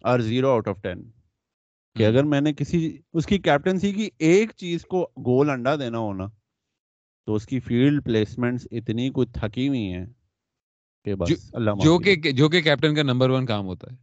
[0.05, 1.03] are zero out of ten
[1.97, 2.79] کہ اگر میں نے کسی
[3.13, 6.27] اس کی کیپٹنسی کی ایک چیز کو گول انڈا دینا ہونا
[7.29, 10.07] تو اس کی فیلڈ پلیسمنٹس اتنی کچھ تھکی ہوئی ہیں
[11.07, 13.97] کہ بس اللہ جو کہ جو کہ کیپٹن کا نمبر ون کام ہوتا ہے۔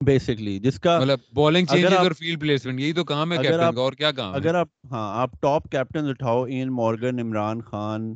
[0.00, 3.80] بیسکلی جس کا مطلب بالنگ چینجز اور فیلڈ پلیسمنٹ یہی تو کام ہے کیپٹن کا
[3.80, 8.14] اور کیا کام اگر آپ ہاں آپ ٹاپ کیپٹنز اٹھاؤ Eoin Morgan Imran Khan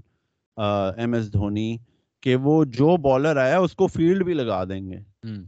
[0.97, 1.76] M S Dhoni
[2.22, 4.99] کہ وہ جو بالر آیا اس کو فیلڈ بھی لگا دیں گے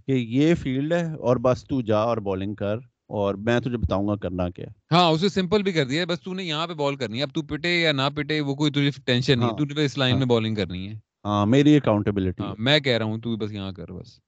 [0.07, 2.78] کہ یہ فیلڈ ہے اور بس تو جا اور بالنگ کر۔
[3.13, 6.35] اور میں تجھے بتاؤں گا کرنا کیا ہاں اسے سمپل بھی کر دیا بس تو
[6.35, 8.91] نے یہاں پہ بال کرنی ہے۔ اب تو پٹے یا نہ پٹے وہ کوئی تجھے
[9.05, 10.95] ٹینشن نہیں تو اس لائن میں بالنگ کرنی ہے۔
[11.25, 14.21] ہاں میری اکاؤنٹیبلٹی میں کہہ رہا ہوں تو بس یہاں کر بس۔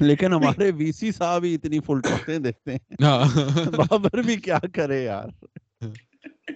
[0.00, 2.96] لیکن ہمارے وی سی صاحب ہی اتنی فل ٹاکیں دیتے۔ ہیں
[3.92, 5.28] بابر بھی کیا کرے یار۔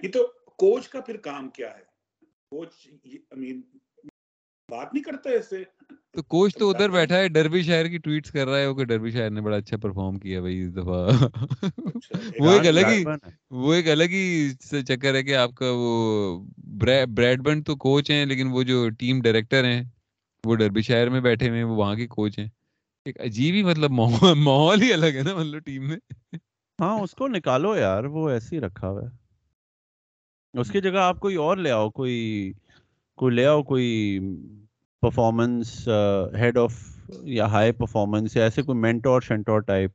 [0.03, 1.83] یہ تو کوچ کا پھر کام کیا ہے؟
[2.49, 2.87] کوچ
[4.69, 5.63] بات نہیں کرتا ایسے
[6.11, 8.83] تو کوچ تو ادھر بیٹھا ہے ڈربی شہر کی ٹویٹس کر رہا ہے وہ کہ
[8.83, 11.27] ڈربی شہر نے بڑا اچھا پرفارم کیا بھائی اس دفعہ۔
[12.39, 13.03] وہ ایک الگ ہی
[13.49, 14.49] وہ ایک الگ ہی
[14.87, 16.39] چکر ہے کہ آپ کا وہ
[16.79, 19.83] بریڈ بنڈ تو کوچ ہیں لیکن وہ جو ٹیم ڈائریکٹر ہیں
[20.43, 22.47] وہ ڈربی شہر میں بیٹھے ہوئے ہیں وہ وہاں کے کوچ ہیں۔
[23.05, 25.97] ایک عجیب ہی مطلب ماحول ہی الگ ہے نا مطلب ٹیم میں۔
[26.79, 29.23] ہاں اس کو نکالو یار وہ ایسے ہی رکھا ہوا ہے۔
[30.53, 32.53] اس کی جگہ آپ کوئی اور لے آؤ کوئی
[33.17, 34.19] کوئی لے آؤ کوئی
[35.03, 35.87] پرفارمنس
[36.39, 36.73] ہیڈ آف
[37.23, 39.91] یا ہائی پرفارمنس یا ایسے کوئی مینٹور شنٹور ٹائپ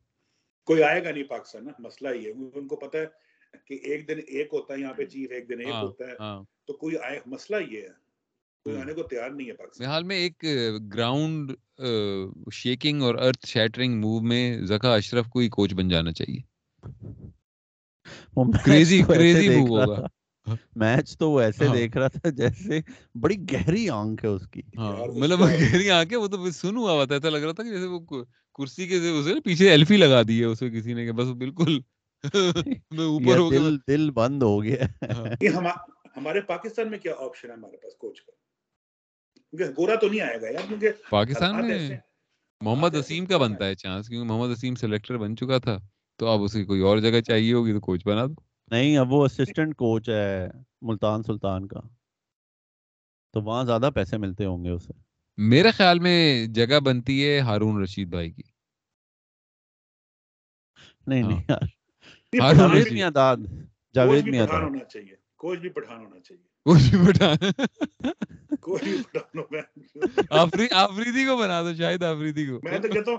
[0.69, 3.07] کوئی آئے گا نہیں پاکستان نا مسئلہ یہ ہے ان کو پتہ ہے
[3.67, 6.15] کہ ایک دن ایک ہوتا ہے یہاں پہ چیف ایک دن ایک ہاں ہوتا ہے۔
[6.21, 7.93] ہاں۔ تو کوئی آئے مسئلہ یہ ہے
[8.67, 10.45] کوئی۔ آنے کو تیار نہیں ہے میرے پاکستان حال میں ایک
[10.95, 11.53] گراؤنڈ
[12.53, 16.41] شیکنگ اور ارتھ شیٹرنگ موو میں زکا اشرف کو ہی کوچ بن جانا چاہیے۔
[18.65, 20.07] کریزی کریزی موو ہوگا۔
[20.77, 22.81] میچ تو وہ ایسے ہاں۔ دیکھ رہا تھا جیسے
[23.15, 27.05] بڑی گہری آنکھ ہے اس کی ہاں مطلب گہری آنکھیں وہ تو سن ہوا ہوا
[27.05, 28.01] تھا ایسا لگ رہا تھا کہ جیسے وہ
[28.59, 31.79] کرسی کے اسے پیچھے ایلفی لگا دی ہے اسے کسی نے کہ بس بالکل
[32.91, 35.27] میں اوپر ہو گیا دل بند ہو گیا ہاں۔
[36.17, 38.33] ہمارے پاکستان میں کیا آپشن ہے ہمارے پاس کوچ کا
[39.53, 41.99] کیونکہ گورا تو نہیں آئے گا یار کیونکہ پاکستان میں۔
[42.61, 45.79] محمد وسیم کا بنتا ہے؟ ہے چانس کیونکہ محمد وسیم سلیکٹر بن چکا تھا
[46.21, 49.25] تو اب اسے کوئی اور جگہ چاہیے ہوگی تو کوچ بنا دو نہیں اب وہ
[49.25, 50.49] اسسٹنٹ کوچ ہے
[50.83, 51.81] ملتان سلطان کا۔
[53.33, 54.93] تو وہاں زیادہ پیسے ملتے ہوں گے اسے۔
[55.37, 58.43] میرے خیال میں جگہ بنتی ہے ہارون رشید بھائی کی۔
[61.07, 61.61] نہیں ہاں۔ نہیں یار۔
[62.33, 65.69] نہیں، ہاں، پٹھان جاوید جاوید بھی- میاداد کوچ جاوید بھی پٹھان ہونا چاہیے۔ کوچ بھی
[65.69, 67.33] پٹھان ہونا چاہیے۔ کوچ بھی بٹھا
[68.61, 69.39] کوچ بھی پٹھان
[70.31, 73.19] آفری آفریدی کو بنا دو شاید آفریدی کو۔ میں تو کہتا ہوں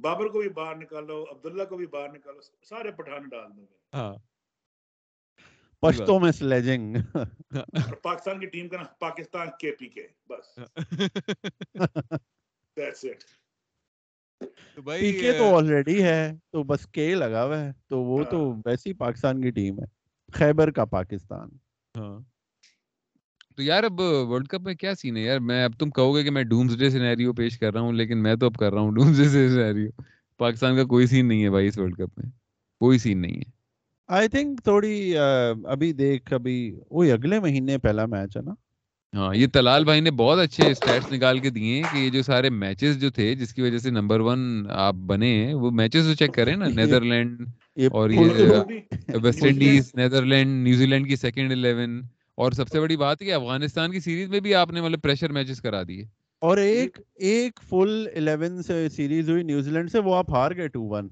[0.00, 4.14] بابر کو بھی باہر نکالو عبداللہ کو بھی باہر نکالو سارے پٹھان ڈال دو۔ ہاں۔
[5.88, 6.96] پشتوں میں سلیجنگ
[8.02, 10.58] پاکستان کی ٹیم کا نا پاکستان کے پی کے۔ بس۔
[12.80, 13.18] That's it.
[14.74, 18.24] تو بھائی پی کے تو آلریڈی ہے تو بس کے لگا ہوا ہے۔ تو وہ
[18.24, 19.84] تو ہاں۔ ویسی پاکستان کی ٹیم ہے۔
[20.32, 21.48] خیبر کا پاکستان۔
[21.96, 22.20] ہاں۔
[23.56, 26.22] تو یار اب ورلڈ کپ میں کیا سین ہے؟ یار میں اب تم کہو گے
[26.22, 28.80] کہ میں ڈومز ڈے سینیریو پیش کر رہا ہوں لیکن میں تو اب کر رہا
[28.80, 29.90] ہوں ڈومز ڈے سینیریو
[30.36, 32.30] پاکستان کا کوئی سین نہیں ہے بھائی اس ورلڈ کپ میں۔
[32.80, 33.55] کوئی سین نہیں ہے۔
[34.08, 34.94] آئی تھنک تھوڑی
[35.66, 36.56] ابھی دیکھ ابھی
[36.90, 38.54] وہی اگلے مہینے پہلا میچ ہے نا۔
[39.12, 42.22] ہاں یہ تلال بھائی نے بہت اچھے اسٹیٹس نکال کے دیے ہیں کہ یہ جو
[42.22, 44.40] سارے میچز جو تھے جس کی وجہ سے نمبر ون
[44.78, 47.40] آپ بنے ہیں وہ میچز تو چیک کریں نا نیدرلینڈ
[47.90, 48.58] اور یہ
[49.16, 52.00] West Indies Netherland New Zealand second eleven
[52.38, 55.02] اور سب سے بڑی بات ہے کہ افغانستان کی سیریز میں بھی آپ نے مطلب
[55.02, 56.04] پریشر میچز کرا دیے
[56.42, 60.68] اور ایک ایک فل الیون سے سیریز ہوئی نیوزی لینڈ سے وہ آپ ہار گئے
[60.68, 61.08] ٹو ون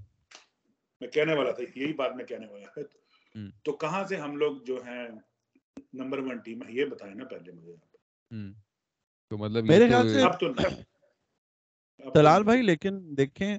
[1.01, 2.81] میں کہنے والا تھا یہی بات میں کہنے والا تھا۔
[3.65, 5.09] تو کہاں سے ہم لوگ جو ہیں
[5.93, 7.73] نمبر ون ٹیم ہے یہ بتائیں نا پہلے مجھے۔
[9.29, 13.59] تو مطلب میرے خیال سے اب تو نہیں۔ بھائی لیکن دیکھیں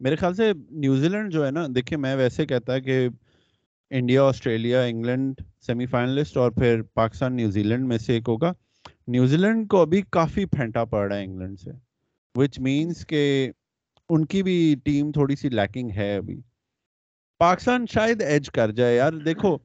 [0.00, 3.08] میرے خیال سے نیوزی لینڈ جو ہے نا دیکھیں میں ویسے کہتا ہے کہ
[3.90, 8.52] India Australia England semi finalist اور پھر پاکستان نیوزی لینڈ میں سے ایک ہوگا
[9.08, 11.70] نیوزی لینڈ کو ابھی کافی پھینٹا پڑ رہا ہے انگلینڈ سے
[12.34, 13.50] وچ مینس کہ
[14.14, 16.40] ان کی بھی ٹیم تھوڑی سی لیکنگ ہے ابھی۔
[17.40, 19.56] پاکستان شاید ایج کر جائے یار۔ دیکھو،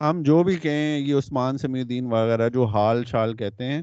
[0.00, 3.82] ہم جو بھی کہیں، یہ عثمان سمیع الدین وغیرہ جو حال شال کہتے ہیں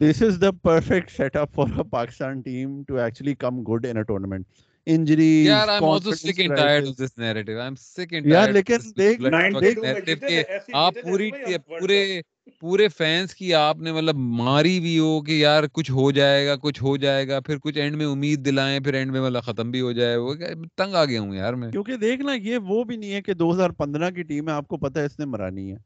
[0.00, 4.46] this is the perfect set up for Pakistan team to actually come good in tournament
[4.90, 8.26] injuries یار I am also sick and tired of this narrative I am sick and
[8.26, 11.30] یار ٹائرڈ لیکن دیکھ 92 میں نیریٹو جیتے کہ تھے ایسے آپ جیتے تھے پوری
[11.30, 12.20] بھائی آپ World پورے
[12.62, 16.56] پورے فینس کی آپ نے مطلب ماری بھی ہو کہ یار کچھ ہو جائے گا
[16.56, 19.70] کچھ ہو جائے گا پھر کچھ اینڈ میں امید دلائیں پھر اینڈ میں مطلب ختم
[19.70, 20.34] بھی ہو جائے وہ
[20.76, 23.52] تنگ آ گیا ہوں یار میں کیونکہ دیکھنا یہ وہ بھی نہیں ہے کہ دو
[23.52, 25.76] ہزار پندرہ کی ٹیم ہے آپ کو پتا ہے اس نے مرانی ہے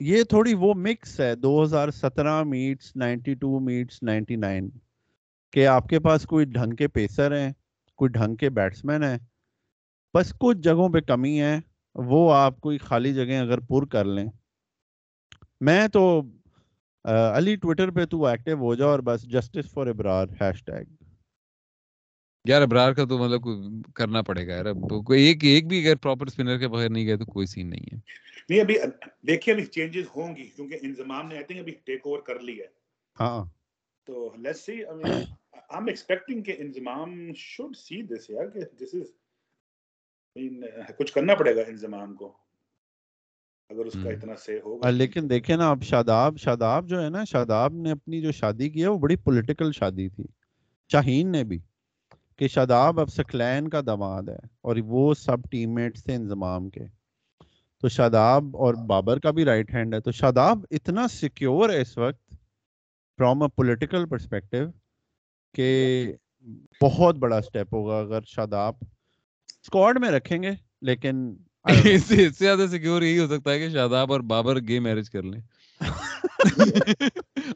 [0.00, 4.68] یہ تھوڑی وہ مکس ہے دو ہزار سترہ mates ninety two mates ninety nine
[5.52, 7.52] کہ آپ کے پاس کوئی ڈھنگ کے پیسر ہیں
[8.04, 9.16] کوئی ڈھنگ کے بیٹسمین ہیں
[10.14, 11.58] بس کچھ جگہوں پہ کمی ہے
[11.94, 14.26] وہ آپ کوئی خالی جگہ اگر پر کر لیں۔
[15.60, 16.02] میں تو
[17.04, 20.84] آ، علی ٹویٹر پہ تو ایکٹیو ہو جا اور بس justice for Abrar hashtag
[22.44, 23.42] یار ابرار کا تو مطلب
[23.94, 26.90] کرنا پڑے گا یار۔ اب تو کوئی ایک ایک بھی اگر پراپر اسپنر کے بغیر
[26.90, 27.98] نہیں گئے تو کوئی سین نہیں ہے۔
[28.48, 28.74] نہیں ابھی
[29.26, 32.60] دیکھیے ابھی چینجز ہوں گی۔ کیونکہ انضمام نے آئی تھنک ابھی ٹیک اوور کر لی
[32.60, 32.66] ہے۔
[33.16, 33.44] ہاں۔
[34.06, 34.82] تو لیٹس سی
[35.54, 39.06] ایم ایکسپیکٹنگ کہ انضمام شوڈ سی دس یار کہ دس از
[40.98, 42.36] کچھ کرنا پڑے گا انضمام کو۔
[43.68, 47.24] اگر اس کا۔ اتنا سے ہوگا۔ لیکن دیکھیں نا اب شاداب شاداب جو ہے نا
[47.24, 50.24] شاداب نے اپنی جو شادی کی ہے وہ بڑی پولیٹیکل شادی تھی۔
[50.92, 51.58] شاہین نے بھی۔
[52.36, 56.80] کہ شاداب اب سکلین کا دماد ہے اور وہ سب ٹیم میٹس تھے انضمام کے۔
[57.80, 61.98] تو شاداب اور بابر کا بھی رائٹ ہینڈ ہے۔ تو شاداب اتنا سیکیور ہے اس
[61.98, 62.34] وقت
[63.18, 64.83] فرام اے پولیٹیکل پرسپیکٹو
[65.54, 66.12] کہ
[66.80, 68.74] بہت بڑا سٹیپ ہوگا اگر شاداب
[69.62, 70.50] اسکواڈ میں رکھیں گے
[70.82, 71.34] لیکن.
[71.64, 75.22] اس سے زیادہ سیکیور یہی ہو سکتا ہے کہ شاداب اور بابر گے میرج کر
[75.22, 75.40] لیں۔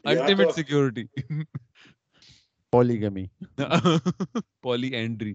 [0.03, 1.03] Ultimate security
[2.73, 3.25] polygamy
[4.61, 5.33] polyandry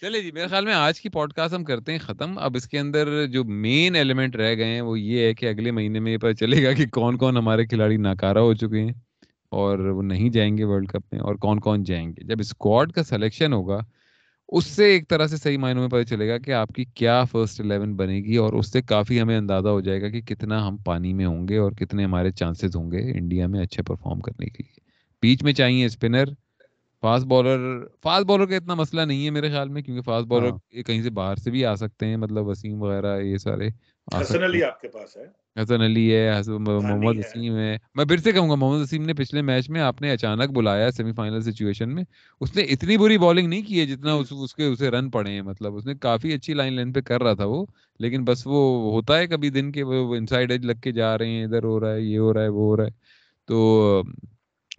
[0.00, 2.68] چلے جی میرے خیال میں آج کی پوڈ کاسٹ ہم کرتے ہیں ختم۔ اب اس
[2.68, 6.12] کے اندر جو مین ایلیمنٹ رہ گئے ہیں وہ یہ ہے کہ اگلے مہینے میں
[6.12, 8.92] یہ پتہ چلے گا کہ کون کون ہمارے کھلاڑی ناکارہ ہو چکے ہیں۔
[9.48, 12.92] اور وہ نہیں جائیں گے ورلڈ کپ میں اور کون کون جائیں گے۔ جب اسکواڈ
[12.92, 13.80] کا سلیکشن ہوگا
[14.48, 17.24] اس سے ایک طرح سے صحیح معنوں میں پتہ چلے گا کہ آپ کی کیا
[17.24, 20.68] فرسٹ الیون بنے گی اور اس سے کافی ہمیں اندازہ ہو جائے گا کہ کتنا
[20.68, 24.20] ہم پانی میں ہوں گے اور کتنے ہمارے چانسز ہوں گے انڈیا میں اچھے پرفارم
[24.20, 24.80] کرنے کے لیے۔
[25.22, 26.24] بیچ میں چاہیے spinner
[27.02, 30.50] fast bowler fast bowler کا اتنا مسئلہ نہیں ہے میرے خیال میں کیونکہ فاسٹ بالر
[30.50, 33.68] ہاں۔ کہیں سے باہر سے بھی آ سکتے ہیں مطلب وسیم وغیرہ یہ سارے
[34.20, 38.32] حسن علی آپ کے پاس ہے۔ حسن علی ہے محمد وسیم ہے میں۔ پھر سے
[38.32, 41.94] کہوں گا محمد وسیم نے پچھلے میچ میں آپ نے اچانک بلایا سیمی فائنل سچویشن
[41.94, 42.04] میں۔
[42.40, 45.30] اس نے اتنی بری بالنگ نہیں کی ہے جتنا اس اس کے اسے رن پڑے
[45.30, 47.64] ہیں۔ مطلب اس نے کافی اچھی لائن لین پہ کر رہا تھا وہ
[48.00, 48.60] لیکن بس وہ
[48.92, 51.80] ہوتا ہے کبھی دن کے وہ انسائڈ ایج لگ کے جا رہے ہیں ادھر ہو
[51.80, 52.90] رہا ہے یہ ہو رہا ہے وہ ہو رہا ہے۔
[53.48, 54.02] تو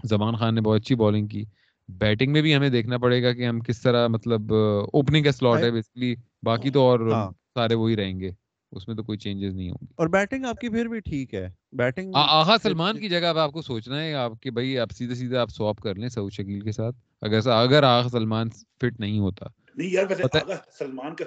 [0.09, 1.43] زمان خان نے بہت اچھی بالنگ کی۔
[1.89, 4.53] بیٹنگ میں بھی ہمیں دیکھنا پڑے گا کہ ہم کس طرح مطلب
[4.93, 8.31] اوپننگ کا سلاٹ ہے بیسکلی باقی تو اور ہاں۔ سارے وہی رہیں گے۔
[8.71, 11.35] اس میں تو کوئی چینجز نہیں ہوں گی۔ اور بیٹنگ آپ کی پھر بھی ٹھیک
[11.35, 14.91] ہے۔ بیٹنگ آغا سلمان کی جگہ اب آپ کو سوچنا ہے آپ کہ بھائی آپ
[14.91, 18.99] سیدھے سیدھے آپ سواپ کر لیں سعود شکیل کے ساتھ۔ اگر اگر آغا سلمان فٹ
[18.99, 19.45] نہیں ہوتا۔
[19.75, 21.25] نہیں یار ویسے پتہ آغا سلمان کا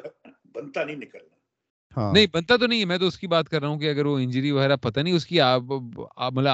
[0.54, 1.41] بنتا نہیں نکلنا۔
[1.96, 4.06] نہیں بنتا تو نہیں ہے میں تو اس کی بات کر رہا ہوں کہ اگر
[4.06, 6.48] وہ انجری وغیرہ پتہ نہیں اس کی مطلب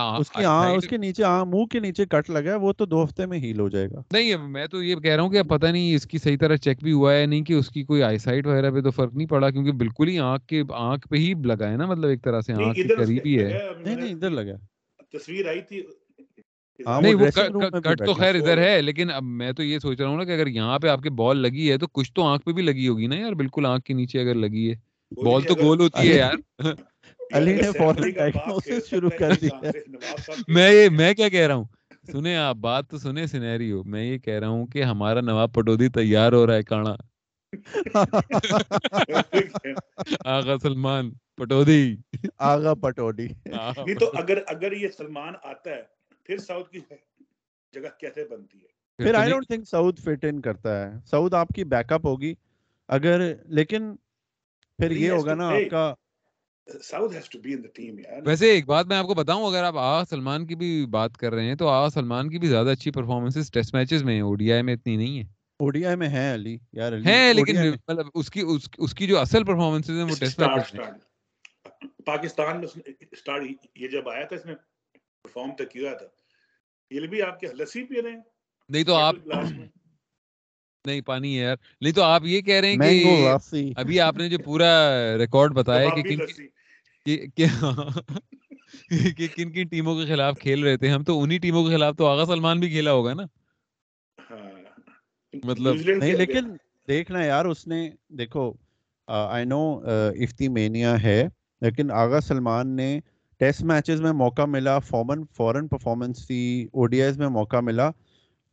[0.76, 3.60] اس کے نیچے منہ کے نیچے کٹ لگا ہے وہ تو دو ہفتے میں ہیل
[3.60, 6.06] ہو جائے گا۔ نہیں ہے، میں تو یہ کہہ رہا ہوں کہ پتہ نہیں اس
[6.06, 8.70] کی صحیح طرح چیک بھی ہوا ہے نہیں کہ اس کی کوئی آئی سائٹ وغیرہ
[8.70, 11.76] پہ تو فرق نہیں پڑا کیونکہ بالکل ہی آنکھ کے آنکھ پہ ہی لگا ہے
[11.76, 14.56] نا مطلب ایک طرح سے آنکھ کے قریب ہی ہے۔ نہیں نہیں ادھر لگا
[15.12, 15.82] تصویر آئی تھی۔
[16.80, 17.26] ہاں نہیں وہ
[17.82, 20.30] کٹ تو خیر ادھر ہے لیکن اب میں تو یہ سوچ رہا ہوں نا کہ
[20.30, 22.88] اگر یہاں پہ آپ کے بال لگی ہے تو کچھ تو آنکھ پہ بھی لگی
[22.88, 26.16] ہوگی نا یار بالکل آنکھ کے نیچے اگر لگی ہے۔ بال تو گول ہوتی ہے
[26.16, 26.34] یار۔
[27.32, 29.60] علی نے کھیل ڈائگنوسس شروع کر دیا۔
[30.48, 31.64] میں یہ میں کیا کہہ رہا ہوں؟
[32.12, 35.88] سنیں آپ بات تو سنیں سینیریو میں یہ کہہ رہا ہوں کہ ہمارا نواب پٹودی
[35.88, 36.96] تیار ہو رہا ہے کانا۔
[40.26, 41.96] آغا سلمان پٹودی
[42.44, 45.82] آغا پٹوڈی آغا نہیں تو پٹودی اگر اگر یہ سلمان آتا ہے
[46.26, 46.80] پھر ساؤتھ کی
[47.72, 48.66] جگہ کیسے بنتی ہے؟
[48.98, 52.34] پھر I don't think Saud fit in کرتا ہے۔ سعود آپ کی بیک اپ ہوگی۔
[52.88, 53.96] اگر لیکن
[54.78, 55.48] پھر یہ ہوگا نا.
[55.48, 55.94] آپ کا
[56.66, 61.16] یار ویسے ایک بات میں آپ کو بتاؤں اگر آپ آغا سلمان کی بھی بات
[61.16, 64.20] کر رہے ہیں تو آغا سلمان کی بھی زیادہ اچھی پرفارمنسز ٹیسٹ میچز میں ہیں۔
[64.20, 65.24] او ڈی آئی میں اتنی نہیں ہے
[65.60, 68.42] او ڈی آئی میں ہے علی یار علی ہیں لیکن مطلب اس کی
[68.78, 70.92] اس, کی جو اصل پرفارمنسز ہیں وہ ٹیسٹ میچز میں ہیں۔
[72.06, 73.42] پاکستان میں اسٹارٹ
[73.74, 74.54] یہ جب آیا تھا اس نے
[75.22, 76.06] پرفارم تو کیا تھا۔
[76.90, 78.20] یہ بھی آپ کے لسی پی رہے ہیں۔
[78.68, 79.14] نہیں تو آپ
[80.88, 82.78] میں نہیں پانی ہے یار۔ نہیں تو آپ یہ کہہ رہے ہیں
[83.54, 86.18] کہ ابھی آپ نے جو پورا ریکارڈ بتایا کہ کن
[87.06, 87.48] کہ-
[89.36, 92.06] کن کن ٹیموں کے خلاف کھیل رہے تھے۔ ہم تو انہی ٹیموں کے خلاف تو
[92.06, 93.22] آغا سلمان بھی کھیلا ہوگا نا۔
[94.30, 94.50] ہاں۔
[95.44, 96.56] مطلب- نہیں لیکن
[96.88, 98.52] دیکھنا یار اس نے دیکھو
[99.08, 99.80] آئی نو
[100.16, 101.28] افتی مینیا ہے
[101.60, 103.00] لیکن آغا سلمان نے
[103.40, 107.90] ٹیسٹ میچز میں موقع ملا فورن فورن پرفارمنس تھی او ڈی آئیز میں موقع ملا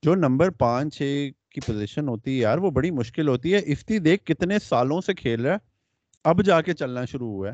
[0.03, 3.99] جو نمبر پانچ چھ کی پوزیشن ہوتی ہے یار، وہ بڑی مشکل ہوتی ہے۔ افتی
[3.99, 5.57] دیکھ کتنے سالوں سے کھیل رہا ہے۔
[6.23, 7.53] اب جا کے چلنا شروع ہوا ہے۔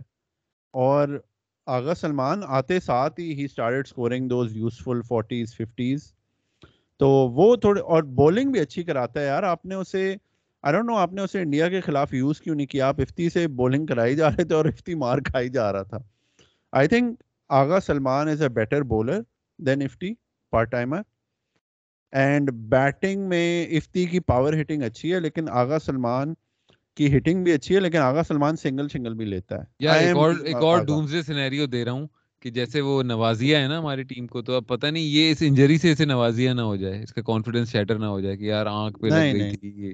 [0.74, 1.20] اور
[1.68, 6.14] آغا سلمان آتے ساتھ ہی ہی started scoring those useful forties fifties
[7.00, 10.16] تو وہ تھوڑے، اور بولنگ بھی اچھی کراتا ہے یار۔ آپ نے اسے
[10.64, 13.30] آئی ڈونٹ نو آپ نے اسے انڈیا کے خلاف یوز کیوں نہیں کیا؟ آپ افتی
[13.30, 15.98] سے بولنگ کرائی جا رہے تھے اور افتی مار کھائی جا رہا تھا۔
[16.72, 19.22] I think Agha Salman is a better bowler
[19.60, 20.14] than Ifti
[20.52, 21.02] part timer
[22.12, 26.34] and batting میں افتی کی پاور ہٹنگ اچھی ہے لیکن آغا سلمان
[26.96, 30.02] کی ہٹنگ بھی اچھی ہے لیکن آغا سلمان سنگل سنگل بھی لیتا ہے۔ یار I
[30.02, 30.88] ایک اور ایک.
[30.88, 32.08] ڈومزے سینیریو دے رہا ہوں
[32.42, 35.38] کہ جیسے وہ نوازیا ہے نا ہماری ٹیم کو تو اب پتہ نہیں یہ اس
[35.42, 38.44] انجری سے اسے نوازیا نہ ہو جائے اس کا کانفیڈنس شیٹر نہ ہو جائے کہ
[38.44, 39.94] یار آنکھ پہ لگ گئی تھی یہ۔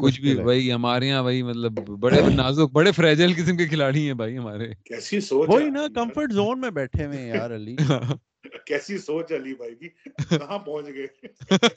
[0.00, 4.14] کچھ بھی وہی ہمارے یہاں وہی مطلب بڑے نازک بڑے فریجل قسم کے کھلاڑی ہیں
[4.14, 7.76] بھائی ہمارے۔ کیسی سوچ وہی نا؟ کمفرٹ زون میں بیٹھے ہوئے ہیں یار علی۔
[8.66, 9.88] کیسی سوچ علی بھائی کی؟
[10.30, 11.06] کہاں پہنچ گئے؟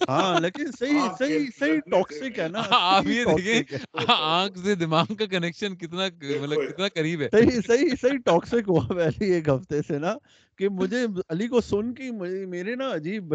[0.09, 5.13] ہاں لیکن صحیح صحیح صحیح ٹاکسک ہے نا آپ یہ دیکھیں ہے۔ آنکھ سے دماغ
[5.15, 6.07] کا کنیکشن کتنا
[6.41, 8.85] مطلب کتنا قریب ہے۔ صحیح صحیح صحیح ٹاکسک ہوا
[9.21, 10.13] ایک ہفتے سے نا
[10.59, 12.11] کہ مجھے علی کو سن کے
[12.47, 13.33] میرے نا عجیب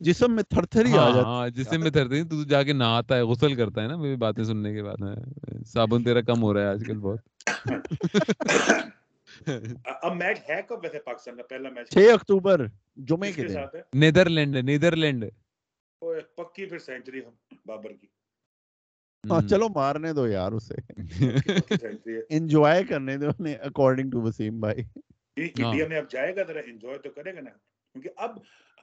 [0.00, 2.62] جسم میں تھر تھر ہی آ ہاں جاتی ہاں جس سے میں تھرتے تو جا
[2.62, 5.14] کے نہاتا ہے غسل کرتا ہے نا میری باتیں سننے کے بعد۔ میں
[5.66, 7.20] صابن تیرا کم ہو رہا ہے آج کل بہت۔
[9.84, 12.66] اب میچ ہے کب ویسے پاکستان کا؟ پہلا میچ چھ اکتوبر
[12.96, 15.24] جمعے کے دن۔ Netherland Netherland.
[16.36, 17.20] پکی پھر سینچری
[17.66, 18.06] بابر کی۔
[19.30, 20.74] ہاں چلو مارنے دو یار اسے۔
[22.30, 24.78] انجوائے کرنے دو انہیں اکارڈنگ ٹو وسیم بھائی
[25.36, 27.50] یہ۔ انڈیا میں اب جائے گا ذرا انجوائے تو کرے گا نا۔
[27.92, 28.38] کیونکہ اب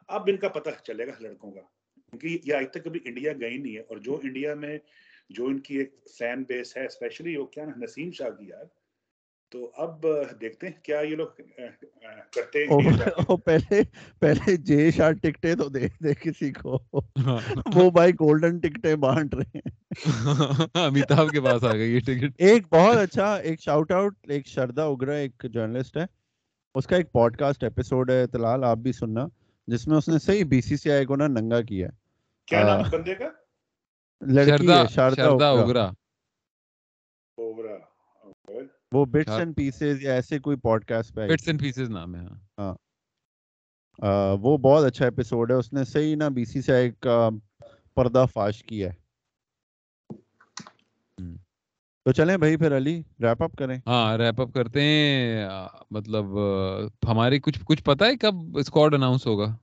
[0.07, 1.61] اب ان کا پتہ چلے گا لڑکوں کا۔
[1.95, 4.77] کیونکہ یہ آج تک کبھی انڈیا گئی نہیں ہے۔ اور جو انڈیا میں
[5.30, 8.65] جو ان کی ایک فین بیس ہے اسپیشلی وہ کیا نا نسیم شاہ کی یار
[9.51, 10.05] تو اب
[10.41, 11.27] دیکھتے ہیں کیا یہ لوگ
[12.31, 13.81] کرتے ہیں پہلے
[14.19, 16.77] پہلے جے شاہ ٹکٹیں تو دے دے کسی کو۔
[17.76, 19.71] وہ بھائی گولڈن ٹکٹیں بانٹ رہے ہیں۔
[20.85, 24.85] امیتاب کے پاس آ گئی یہ ٹکٹ۔ ایک بہت اچھا ایک شاؤٹ آؤٹ ایک شردا
[24.85, 26.05] اگرا ایک جرنلسٹ ہے۔
[26.76, 29.27] اس کا ایک پوڈ کاسٹ ایپیسوڈ ہے تلال آپ بھی سننا۔
[29.67, 31.89] جس میں اس نے صحیح بی سی سی آئی کو نا ننگا کیا
[32.47, 33.30] کیا نام بندے کا؟
[34.21, 35.89] لڑکی ہے شاردا اگرا
[38.91, 42.26] وہ بٹس اینڈ پیسز یا ایسے کوئی پوڈ کاسٹ پہ بٹس اینڈ پیسز نام ہے
[42.57, 42.74] ہاں۔
[44.41, 47.30] وہ بہت اچھا ایپیسوڈ ہے اس نے صحیح نا بی سی سی آئی کا
[47.95, 48.98] پردہ فاش کیا ہے۔
[52.06, 55.48] تو چلیں بھائی پھر علی ریپ اپ کریں۔ ہاں ریپ اپ کرتے ہیں۔
[55.91, 56.26] مطلب
[57.10, 59.56] ہماری کچھ کچھ پتا ہے کب اسکواڈ اناؤنس ہوگا؟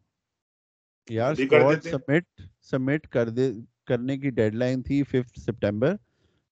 [1.09, 2.24] یار اسکواڈ سبمٹ
[2.62, 3.51] سبمٹ کر دے
[3.86, 5.94] کرنے کی ڈیڈ لائن تھی ففتھ سپٹمبر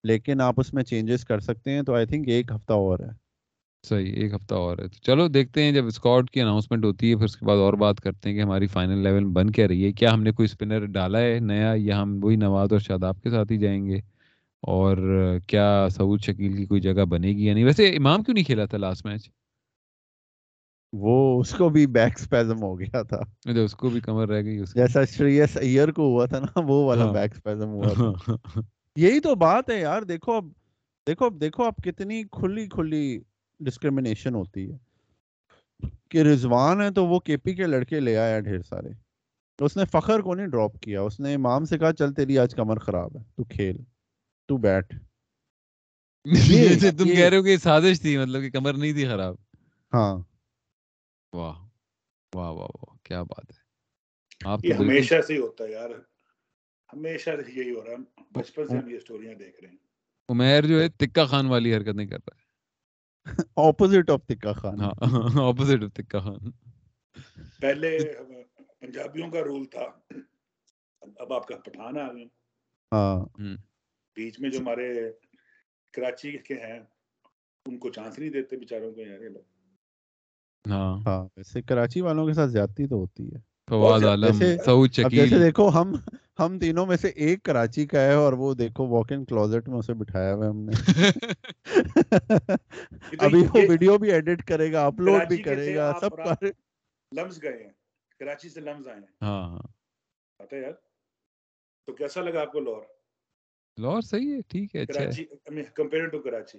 [0.05, 3.11] لیکن آپ اس میں چینجز کر سکتے ہیں تو آئی تھنک ایک ہفتہ اور ہے۔
[3.85, 7.25] صحیح ایک ہفتہ اور ہے۔ چلو دیکھتے ہیں جب اسکواڈ کی اناؤنسمنٹ ہوتی ہے پھر
[7.25, 9.93] اس کے بعد اور بات کرتے ہیں کہ ہماری فائنل لیول بن کیا رہی ہے۔
[9.93, 13.31] کیا ہم نے کوئی اسپنر ڈالا ہے نیا یا ہم وہی نواز اور شاداب کے
[13.31, 13.99] ساتھ ہی جائیں گے؟
[14.63, 14.97] اور
[15.47, 18.65] کیا سعود شکیل کی کوئی جگہ بنے گی یا نہیں؟ ویسے امام کیوں نہیں کھیلا
[18.67, 19.29] تھا لاسٹ میچ
[20.93, 23.21] وہ اس کو بھی بیک سپیزم ہو گیا تھا۔
[23.57, 27.07] اس کو بھی کمر رہ گئی جیسا شریس ایئر کو ہوا تھا نا وہ والا
[27.13, 28.13] بیک سپیزم ہوا تھا۔
[28.97, 30.45] یہی تو بات ہے یار دیکھو اب
[31.07, 33.21] دیکھو اب دیکھو اب کتنی کھلی کھلی
[33.61, 34.79] ڈسکریمنیشن ہوتی ہے۔
[36.09, 38.89] کہ رضوان ہے تو وہ کے پی کے لڑکے لے آیا ڈھیر سارے۔
[39.61, 42.55] اس نے فخر کو نہیں ڈراپ کیا۔ اس نے امام سے کہا چل تیری آج
[42.55, 43.77] کمر خراب ہے تو کھیل
[44.49, 44.95] تو بیٹھ۔
[46.99, 49.35] تم کہہ رہے ہو کہ سازش تھی مطلب کہ کمر نہیں تھی خراب۔
[49.95, 50.15] ہاں۔
[51.33, 51.67] واہ
[52.35, 53.65] واہ واہ واہ کیا بات ہے۔
[54.45, 55.91] آپ یہ ہمیشہ سے ہی ہوتا ہے یار۔
[56.95, 59.77] ہمیشہ یہی ہو رہا ہے۔ بچپن سے ہم یہ سٹوریاں دیکھ رہے ہیں۔
[60.29, 62.43] عمیر جو ہے تکا خان والی حرکت نہیں کر رہا ہے
[63.69, 64.93] اپوزٹ آف تکا خان۔ ہاں
[65.49, 66.51] اپوزٹ آف تکا خان۔
[67.61, 68.13] پہلے
[68.81, 69.87] پنجابیوں کا رول تھا۔
[71.19, 72.25] اب آپ کا پٹھان آ گئے۔
[72.93, 73.25] ہاں۔
[74.17, 75.11] بیچ میں جو ہمارے
[75.93, 76.81] کراچی کے ہیں
[77.67, 79.43] ان کو چانس نہیں دیتے بیچاروں کو یار یہ لوگ۔
[80.65, 83.39] ہاں۔ ہاں ویسے کراچی والوں کے ساتھ زیادتی تو ہوتی ہے۔
[83.69, 85.93] فواد عالم سعود شکیل جیسے دیکھو ہم
[86.39, 89.79] ہم تینوں میں سے ایک کراچی کا ہے اور وہ دیکھو واک ان کلوزٹ میں
[89.79, 90.73] اسے بٹھایا ہوا ہم نے۔
[93.19, 96.45] ابھی وہ ویڈیو بھی ایڈٹ کرے گا اپلوڈ بھی کرے گا سب کر
[97.13, 97.71] لمز گئے ہیں
[98.21, 99.63] کراچی سے لمز آئے ہیں۔ ہاں ہاں۔
[100.41, 100.73] پتہ یار؟
[101.89, 102.83] تو کیسا لگا آپ کو لاہور؟
[103.79, 105.25] لاہور صحیح ہے ٹھیک ہے اچھا ہے۔ Karachi
[105.75, 106.59] compare to Karachi.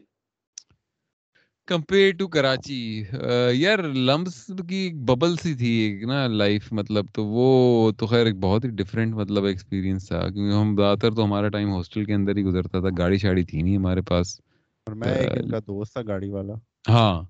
[1.67, 3.03] Compare to Karachi
[3.51, 8.35] یار لمبس کی ببل سی تھی ایک نا لائف مطلب تو وہ تو خیر ایک
[8.35, 12.13] بہت ہی ڈفرینٹ مطلب ایکسپیرینس تھا کیونکہ ہم زیادہ تر تو ہمارا ٹائم ہاسٹل کے
[12.13, 14.39] اندر ہی گزرتا تھا گاڑی شاڑی تھی نہیں ہمارے پاس
[14.87, 16.53] اور میں ایک ان کا دوست تھا گاڑی والا
[16.89, 17.23] ہاں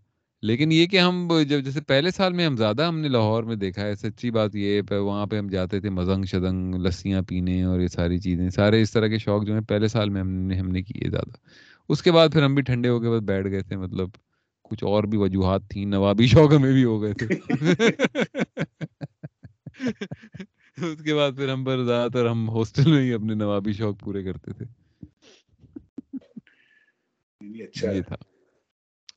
[0.43, 3.55] لیکن یہ کہ ہم جب جیسے پہلے سال میں ہم زیادہ ہم نے لاہور میں
[3.55, 7.63] دیکھا ہے سچی بات یہ ہے وہاں پہ ہم جاتے تھے مزنگ شدنگ لسیاں پینے
[7.63, 10.27] اور یہ ساری چیزیں سارے اس طرح کے شوق جو ہیں پہلے سال میں ہم
[10.27, 11.37] نے ہم نے کیے زیادہ
[11.89, 14.09] اس کے بعد پھر ہم بھی ٹھنڈے ہو کے بس بیٹھ گئے تھے مطلب
[14.65, 17.27] کچھ اور بھی وجوہات تھیں نوابی شوق میں بھی ہو گئے تھے۔
[20.77, 23.99] اس کے بعد پھر ہم پر زیادہ تر ہم ہاسٹل میں ہی اپنے نوابی شوق
[23.99, 24.65] پورے کرتے تھے۔
[27.63, 28.15] اچھا یہ تھا۔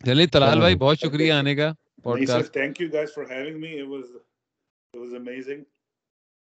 [0.05, 1.73] چلیے تلال بھائی بہت شکریہ آنے کا
[2.27, 4.25] podcast thank you guys for having me it was it
[4.95, 5.63] was amazing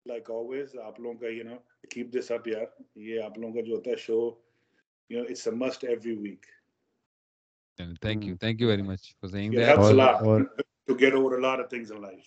[0.06, 1.56] like always آپ لوگوں کا یو نو
[1.90, 4.45] کیپ دس اپ یار۔ یہ آپ لوگوں کا جو ہوتا ہے show
[5.10, 6.46] you know it's a must every week
[8.00, 9.58] thank you thank you very much for seeing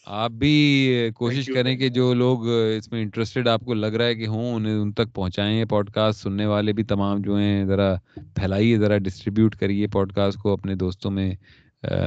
[0.06, 4.16] آپ بھی کوشش کریں کہ جو لوگ اس میں انٹرسٹڈ آپ کو لگ رہا ہے
[4.16, 7.94] کہ ہوں انہیں ان تک پہنچائیں پوڈ کاسٹ سننے والے بھی تمام جو ہیں ذرا
[8.36, 11.32] پھیلائیے ذرا ڈسٹریبیوٹ کریے پوڈ کاسٹ کو اپنے دوستوں میں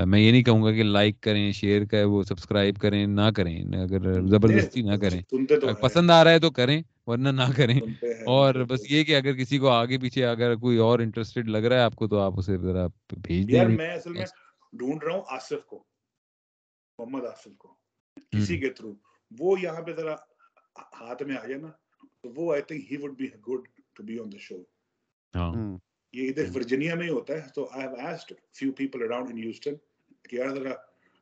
[0.06, 3.56] میں یہ نہیں کہوں گا کہ لائک کریں شیئر کریں وہ سبسکرائب کریں نہ کریں
[3.82, 5.20] اگر زبردستی نہ کریں۔
[5.80, 7.80] پسند آ رہا ہے تو کریں ورنہ نہ کریں۔
[8.26, 11.76] اور بس یہ کہ اگر کسی کو آگے پیچھے اگر کوئی اور انٹرسٹڈ لگ رہا
[11.76, 14.26] ہے آپ کو تو آپ اسے ذرا بھیج دیں۔ میں اصل میں
[14.72, 15.82] ڈھونڈ رہا ہوں آصف کو
[16.98, 17.74] محمد آصف کو
[18.32, 18.92] کسی کے تھرو
[19.38, 20.14] وہ یہاں پہ ذرا
[21.00, 21.70] ہاتھ میں آ جائے نا
[22.22, 24.56] تو وہ I think he would be good to be on the show
[26.12, 29.38] یہ ادھر ورجینیا میں ہی ہوتا ہے تو I have asked few people around in
[29.38, 29.74] Houston
[30.22, 30.72] کہ یار ذرا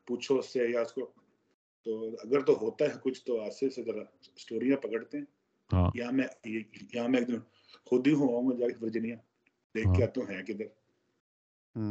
[0.07, 1.11] پوچھو اس سے یا اس کو۔
[1.87, 4.03] تو اگر تو ہوتا ہے کچھ تو آصف سے ذرا
[4.39, 5.25] سٹوریاں پکڑتے ہیں۔
[5.95, 6.27] یہاں میں
[6.95, 7.39] یہاں میں ایک دن
[7.85, 9.17] خود ہی ہوں گا جا کے ورجینیا
[9.75, 10.67] دیکھ کے آتا ہوں ہے کدھر۔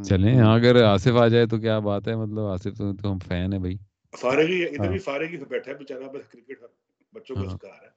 [0.04, 3.60] چلیں اگر آصف آ جائے تو کیا بات ہے؟ مطلب آصف تو ہم فین ہیں
[3.60, 3.76] بھائی۔
[4.20, 6.64] فارغ ہی ادھر بھی فارغ ہی بیٹھا ہے بیچارہ بس کرکٹ
[7.12, 7.90] بچوں کو سکھا رہا ہے۔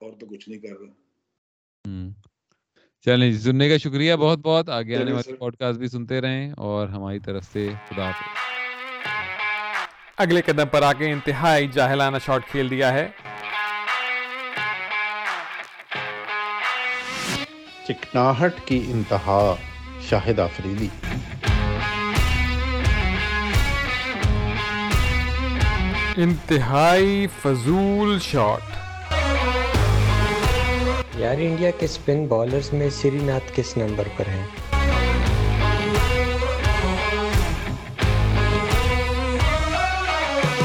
[0.00, 0.92] اور تو کچھ نہیں کر رہا۔
[3.04, 6.52] چلیں جی سننے کا شکریہ بہت بہت۔ آگے آنے والے۔ پوڈ کاسٹ بھی سنتے رہیں
[6.56, 8.38] اور ہماری طرف سے خدا حافظ۔
[10.16, 13.08] اگلے قدم پر آ کے انتہائی جاہلانہ شاٹ کھیل دیا ہے۔
[17.88, 19.54] چکناہٹ کی انتہا
[20.08, 20.88] شاہد آفریدی۔
[26.16, 28.79] انتہائی فضول شاٹ۔
[31.20, 34.44] یار انڈیا کے اسپن بالرز میں سری ناتھ کس نمبر پر ہیں؟